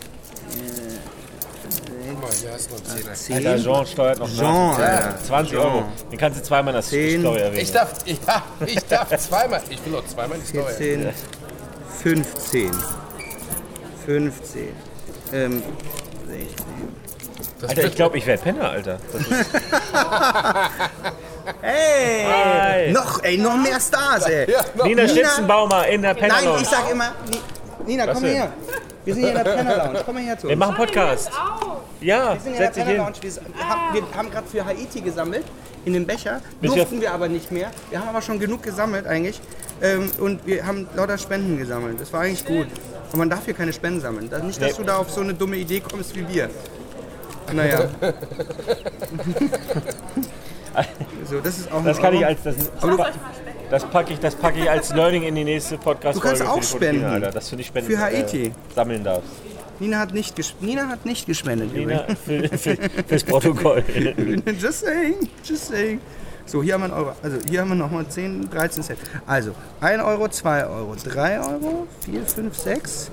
Guck 2.07 2.21
mal, 2.21 2.31
hier 2.31 2.51
hast 2.53 2.69
du 2.69 2.75
noch 2.75 2.81
einen 2.81 3.15
Zehner. 3.15 3.49
Alter, 3.49 3.55
zehn, 3.57 3.63
Jean 3.63 3.85
steuert 3.87 4.19
noch 4.19 4.29
Jean, 4.29 4.71
nach. 4.71 4.79
Alter. 4.79 5.23
20 5.25 5.57
Euro. 5.57 5.83
Den 6.11 6.17
kannst 6.19 6.39
du 6.39 6.43
zweimal 6.43 6.73
in 6.73 6.81
der 6.81 6.83
Zehn. 6.83 7.21
Story 7.21 7.39
erwähnen. 7.39 7.61
Ich 7.61 7.71
darf, 7.71 7.93
ja, 8.05 8.43
ich 8.65 8.85
darf 8.85 9.17
zweimal. 9.17 9.61
Ich 9.69 9.85
will 9.85 9.95
auch 9.95 10.05
zweimal 10.07 10.37
die 10.39 10.45
Story. 10.45 10.73
14, 10.73 11.13
15, 12.03 12.71
15, 14.05 14.67
ähm, 15.33 15.63
16. 16.27 16.65
Das 17.61 17.69
Alter, 17.69 17.83
ich 17.85 17.95
glaube, 17.95 18.17
ich 18.17 18.25
werde 18.27 18.43
Penner, 18.43 18.69
Alter. 18.69 18.99
Hey! 21.61 22.25
Hi. 22.25 22.91
Noch, 22.91 23.23
ey, 23.23 23.37
noch 23.37 23.55
mehr 23.55 23.79
Stars, 23.79 24.25
ey. 24.25 24.49
Ja, 24.51 24.61
noch. 24.73 24.85
Nina 24.85 25.03
Nina- 25.03 25.13
Schnitzenbaumer 25.13 25.85
in 25.87 26.01
der 26.01 26.15
Penner 26.15 26.41
Nein, 26.41 26.61
ich 26.61 26.67
sag 26.67 26.89
immer, 26.91 27.11
Ni- 27.29 27.39
Nina, 27.85 28.07
komm 28.13 28.23
denn? 28.23 28.33
her. 28.33 28.53
Wir 29.03 29.13
sind 29.13 29.23
hier 29.23 29.31
in 29.31 29.43
der 29.43 29.43
Penner 29.55 29.77
Lounge. 29.77 30.01
Komm 30.05 30.15
mal 30.15 30.23
her 30.23 30.37
zu 30.37 30.47
Wir 30.47 30.53
uns. 30.53 30.59
machen 30.59 30.75
Podcast. 30.75 31.29
Ja, 32.01 32.33
Wir 32.33 32.39
sind 32.39 32.41
hier 32.41 32.51
in 32.51 32.57
setz 32.57 32.75
der 32.75 32.83
dich 32.85 32.93
hin. 32.93 32.97
Lounge. 32.97 33.15
Wir 33.21 33.69
haben, 33.69 33.93
wir 33.93 34.03
haben 34.17 34.31
gerade 34.31 34.47
für 34.47 34.65
Haiti 34.65 35.01
gesammelt 35.01 35.45
in 35.85 35.93
den 35.93 36.05
Becher. 36.07 36.41
Bis 36.61 36.71
wir- 36.71 36.77
Durften 36.77 37.01
wir 37.01 37.13
aber 37.13 37.27
nicht 37.27 37.51
mehr. 37.51 37.69
Wir 37.91 37.99
haben 37.99 38.09
aber 38.09 38.21
schon 38.21 38.39
genug 38.39 38.63
gesammelt 38.63 39.05
eigentlich. 39.07 39.39
Ähm, 39.81 40.09
und 40.19 40.45
wir 40.47 40.65
haben 40.65 40.87
lauter 40.95 41.17
Spenden 41.17 41.57
gesammelt. 41.57 41.99
Das 42.01 42.11
war 42.13 42.21
eigentlich 42.21 42.45
gut. 42.45 42.67
Aber 43.09 43.17
man 43.17 43.29
darf 43.29 43.45
hier 43.45 43.53
keine 43.53 43.71
Spenden 43.73 44.01
sammeln. 44.01 44.29
Nicht, 44.45 44.61
dass 44.61 44.71
Nee. 44.71 44.77
du 44.77 44.83
da 44.83 44.97
auf 44.97 45.09
so 45.11 45.21
eine 45.21 45.33
dumme 45.33 45.57
Idee 45.57 45.81
kommst 45.81 46.15
wie 46.15 46.27
wir. 46.27 46.49
Naja. 47.53 47.81
so, 51.29 51.39
das 51.41 51.57
ist 51.59 51.71
auch 51.71 51.83
Das 51.83 51.97
kann 51.97 52.07
Euro. 52.13 52.21
ich 52.21 52.25
als 52.25 52.43
das, 52.43 52.55
das 53.69 53.85
packe 53.85 54.13
ich, 54.13 54.19
das 54.19 54.35
packe 54.35 54.59
ich 54.59 54.69
als 54.69 54.93
Learning 54.93 55.23
in 55.23 55.35
die 55.35 55.43
nächste 55.43 55.77
Podcast 55.77 56.17
Du 56.17 56.21
kannst 56.21 56.41
auch 56.41 56.59
die 56.59 56.65
spenden. 56.65 57.05
Alter, 57.05 57.31
dass 57.31 57.49
du 57.49 57.55
nicht 57.55 57.67
spenden 57.67 57.91
Für 57.91 57.99
Haiti. 57.99 58.47
Äh, 58.47 58.51
sammeln 58.73 59.03
darfst. 59.03 59.29
Nina 59.79 59.99
hat 59.99 60.13
nicht, 60.13 60.35
ges 60.35 60.55
Nina 60.61 60.87
hat 60.87 61.05
nicht 61.05 61.25
gespendet. 61.25 61.73
Nina, 61.73 62.05
für, 62.25 62.47
für, 62.57 62.77
fürs 63.07 63.23
Protokoll. 63.23 63.83
just 64.59 64.85
saying, 64.85 65.29
just 65.43 65.67
saying. 65.67 65.99
So, 66.45 66.61
hier 66.61 66.75
haben 66.75 66.83
wir 66.83 66.95
Euro. 66.95 67.13
Also 67.23 67.37
hier 67.47 67.61
haben 67.61 67.69
wir 67.69 67.75
nochmal 67.75 68.07
10, 68.07 68.49
13 68.49 68.83
Cent. 68.83 68.99
Also 69.25 69.55
1 69.81 70.03
Euro, 70.03 70.27
2 70.27 70.65
Euro, 70.67 70.95
3 70.95 71.39
Euro, 71.39 71.87
4, 72.05 72.25
5, 72.25 72.57
6, 72.57 73.11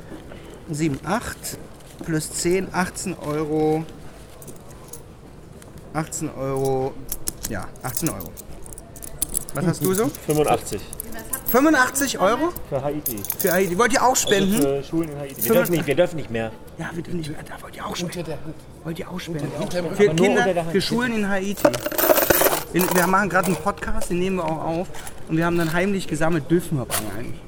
7, 0.71 1.01
8, 1.05 1.37
plus 2.05 2.31
10, 2.31 2.69
18 2.73 3.17
Euro. 3.19 3.85
18 5.95 6.31
Euro. 6.39 6.95
Ja, 7.49 7.67
18 7.83 8.11
Euro. 8.11 8.31
Was 9.55 9.67
hast 9.67 9.85
du 9.85 9.93
so? 9.95 10.11
85 10.27 10.81
85 11.49 12.19
Euro 12.19 12.49
für 12.71 12.83
Haiti. 12.83 13.17
für 13.39 13.53
Haiti. 13.53 13.79
Wollt 13.79 13.93
ihr 13.93 14.03
auch 14.03 14.17
spenden? 14.17 14.55
Also 14.55 14.67
für 14.69 14.83
Schulen 14.85 15.09
in 15.11 15.19
Haiti. 15.19 15.45
Wir 15.45 15.53
dürfen 15.53 15.73
nicht, 15.73 15.87
wir 15.87 15.95
dürfen 15.95 16.17
nicht 16.17 16.31
mehr. 16.31 16.51
ja, 16.79 16.91
wir 16.95 17.03
dürfen 17.03 17.19
nicht 17.19 17.31
mehr. 17.31 17.41
Da 17.43 17.63
wollt 17.63 17.77
ihr 17.77 17.85
auch 17.87 17.95
spenden. 17.95 18.19
Unter 18.19 18.31
der 18.31 18.45
Hand. 18.45 18.55
Wollt 18.85 18.99
ihr 18.99 19.11
auch 19.11 19.21
spenden? 19.21 19.95
Für 19.95 20.09
Kinder, 20.15 20.65
für 20.73 20.81
Schulen 20.81 21.13
in 21.15 21.29
Haiti. 21.29 21.63
Wir 22.73 23.07
machen 23.07 23.29
gerade 23.29 23.49
einen 23.49 23.57
Podcast, 23.57 24.09
den 24.09 24.21
nehmen 24.21 24.37
wir 24.37 24.45
auch 24.45 24.65
auf. 24.65 24.89
Und 25.29 25.37
wir 25.37 25.45
haben 25.45 25.59
dann 25.59 25.73
heimlich 25.75 26.07
gesammelt, 26.09 26.51
dürfen 26.51 26.79
wir 26.79 26.83
aber 26.83 26.95
eigentlich. 27.19 27.39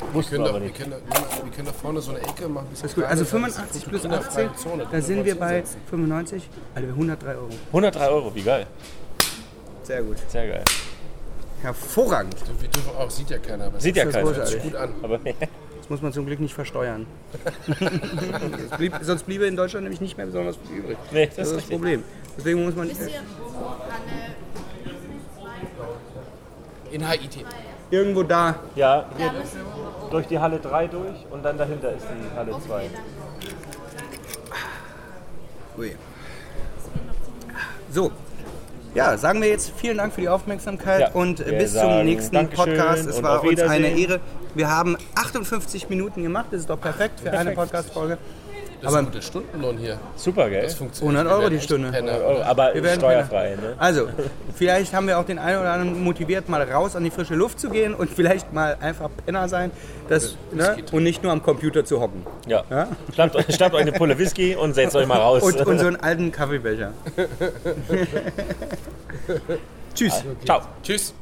Wir 0.00 0.14
Wussten 0.14 0.36
können, 0.36 0.44
wir 0.46 0.52
wir, 0.54 0.60
nicht. 0.60 0.76
können 0.76 0.92
wir 0.92 1.52
können 1.52 1.66
da 1.66 1.72
vorne 1.72 2.00
so 2.00 2.12
eine 2.12 2.20
Ecke 2.20 2.48
machen. 2.48 2.68
Das 2.70 2.82
ist 2.82 2.94
gut. 2.94 3.04
Also 3.04 3.24
85 3.26 3.84
plus 3.86 4.06
18, 4.06 4.48
da 4.90 5.00
sind 5.02 5.24
wir 5.24 5.38
bei 5.38 5.64
95, 5.90 6.48
also 6.74 6.88
103 6.88 7.28
Euro. 7.28 7.48
103 7.68 8.08
Euro, 8.08 8.34
wie 8.34 8.42
geil. 8.42 8.66
Sehr 9.82 10.02
gut. 10.02 10.16
Sehr 10.28 10.46
geil. 10.46 10.64
Hervorragend. 11.64 12.34
Wir 12.60 12.68
dürfen 12.68 12.90
auch, 12.98 13.10
sieht 13.10 13.30
ja 13.30 13.38
keiner. 13.38 13.64
Aber 13.66 13.80
Sieht 13.80 13.96
ja 13.96 14.04
Das 14.04 14.12
keiner. 14.14 14.26
großartig. 14.26 14.62
gut 14.62 14.74
an. 14.76 14.94
Aber 15.02 15.18
Das 15.18 15.88
muss 15.88 16.02
man 16.02 16.12
zum 16.12 16.26
Glück 16.26 16.38
nicht 16.40 16.52
versteuern. 16.54 17.06
Blieb, 18.76 18.92
sonst 19.00 19.24
bliebe 19.24 19.46
in 19.46 19.56
Deutschland 19.56 19.84
nämlich 19.84 20.00
nicht 20.02 20.16
mehr 20.18 20.26
besonders 20.26 20.56
viel 20.68 20.76
übrig. 20.78 20.98
nee, 21.10 21.26
Das 21.26 21.36
das 21.36 21.48
ist 21.48 21.56
das. 21.56 21.64
Problem. 21.66 22.02
Deswegen 22.36 22.62
muss 22.64 22.74
man 22.76 22.90
In 26.90 27.08
Haiti. 27.08 27.44
irgendwo 27.90 28.22
da. 28.22 28.56
Ja, 28.76 29.06
hier 29.16 29.32
durch 30.10 30.26
die 30.26 30.38
Halle 30.38 30.58
3 30.60 30.86
durch 30.88 31.16
und 31.30 31.42
dann 31.42 31.56
dahinter 31.58 31.92
ist 31.94 32.04
die 32.06 32.36
Halle 32.36 32.52
2. 32.66 32.90
Ui. 35.78 35.96
So. 37.90 38.12
Ja, 38.94 39.18
sagen 39.18 39.42
wir 39.42 39.48
jetzt 39.48 39.72
vielen 39.76 39.98
Dank 39.98 40.14
für 40.14 40.20
die 40.20 40.28
Aufmerksamkeit 40.28 41.00
Ja, 41.00 41.10
und 41.12 41.44
bis 41.44 41.72
zum 41.72 42.04
nächsten 42.04 42.34
Dankeschön 42.34 42.76
Podcast. 42.76 43.06
Es 43.06 43.22
war 43.22 43.42
uns 43.42 43.60
eine. 43.60 43.88
Ehre. 43.88 44.20
Wir 44.54 44.70
haben 44.70 44.96
58 45.16 45.88
Minuten 45.88 46.22
gemacht, 46.22 46.46
das 46.52 46.60
ist 46.60 46.70
doch 46.70 46.80
perfekt 46.80 47.20
für 47.20 47.32
eine 47.32 47.50
Podcast-Folge. 47.52 48.18
Das 48.84 48.92
Aber- 48.92 49.00
ist 49.00 49.06
ein 49.08 49.12
guter 49.12 49.22
Stundenlohn 49.22 49.78
hier. 49.78 49.98
Super, 50.16 50.50
gell? 50.50 50.62
Das 50.64 50.74
funktioniert. 50.74 51.18
100 51.20 51.40
Euro 51.40 51.48
die 51.50 51.60
Stunde. 51.60 51.88
Oder? 51.88 52.46
aber 52.46 52.74
Wir 52.74 52.82
werden 52.82 53.00
steuerfrei, 53.00 53.56
ne? 53.56 53.74
Also, 53.78 54.08
vielleicht 54.54 54.92
haben 54.92 55.06
wir 55.06 55.18
auch 55.18 55.24
den 55.24 55.38
einen 55.38 55.60
oder 55.60 55.72
anderen 55.72 56.04
motiviert, 56.04 56.48
mal 56.48 56.62
raus 56.62 56.94
an 56.94 57.04
die 57.04 57.10
frische 57.10 57.34
Luft 57.34 57.58
zu 57.58 57.70
gehen 57.70 57.94
und 57.94 58.10
vielleicht 58.10 58.52
mal 58.52 58.76
einfach 58.80 59.08
Penner 59.24 59.48
sein 59.48 59.70
das, 60.08 60.36
ne? 60.52 60.76
und 60.92 61.02
nicht 61.02 61.22
nur 61.22 61.32
am 61.32 61.42
Computer 61.42 61.84
zu 61.84 62.00
hocken. 62.00 62.26
Ja. 62.46 62.62
Schnappt, 63.14 63.36
euch- 63.36 63.54
schnappt 63.54 63.74
euch 63.74 63.82
eine 63.82 63.92
Pulle 63.92 64.18
Whisky 64.18 64.54
und 64.54 64.74
setzt 64.74 64.94
euch 64.96 65.06
mal 65.06 65.18
raus. 65.18 65.42
Und, 65.42 65.60
und 65.66 65.78
so 65.78 65.86
einen 65.86 65.96
alten 66.00 66.30
Kaffeebecher. 66.30 66.92
Tschüss. 69.94 70.22
Ciao. 70.44 70.60
Tschüss. 70.82 71.14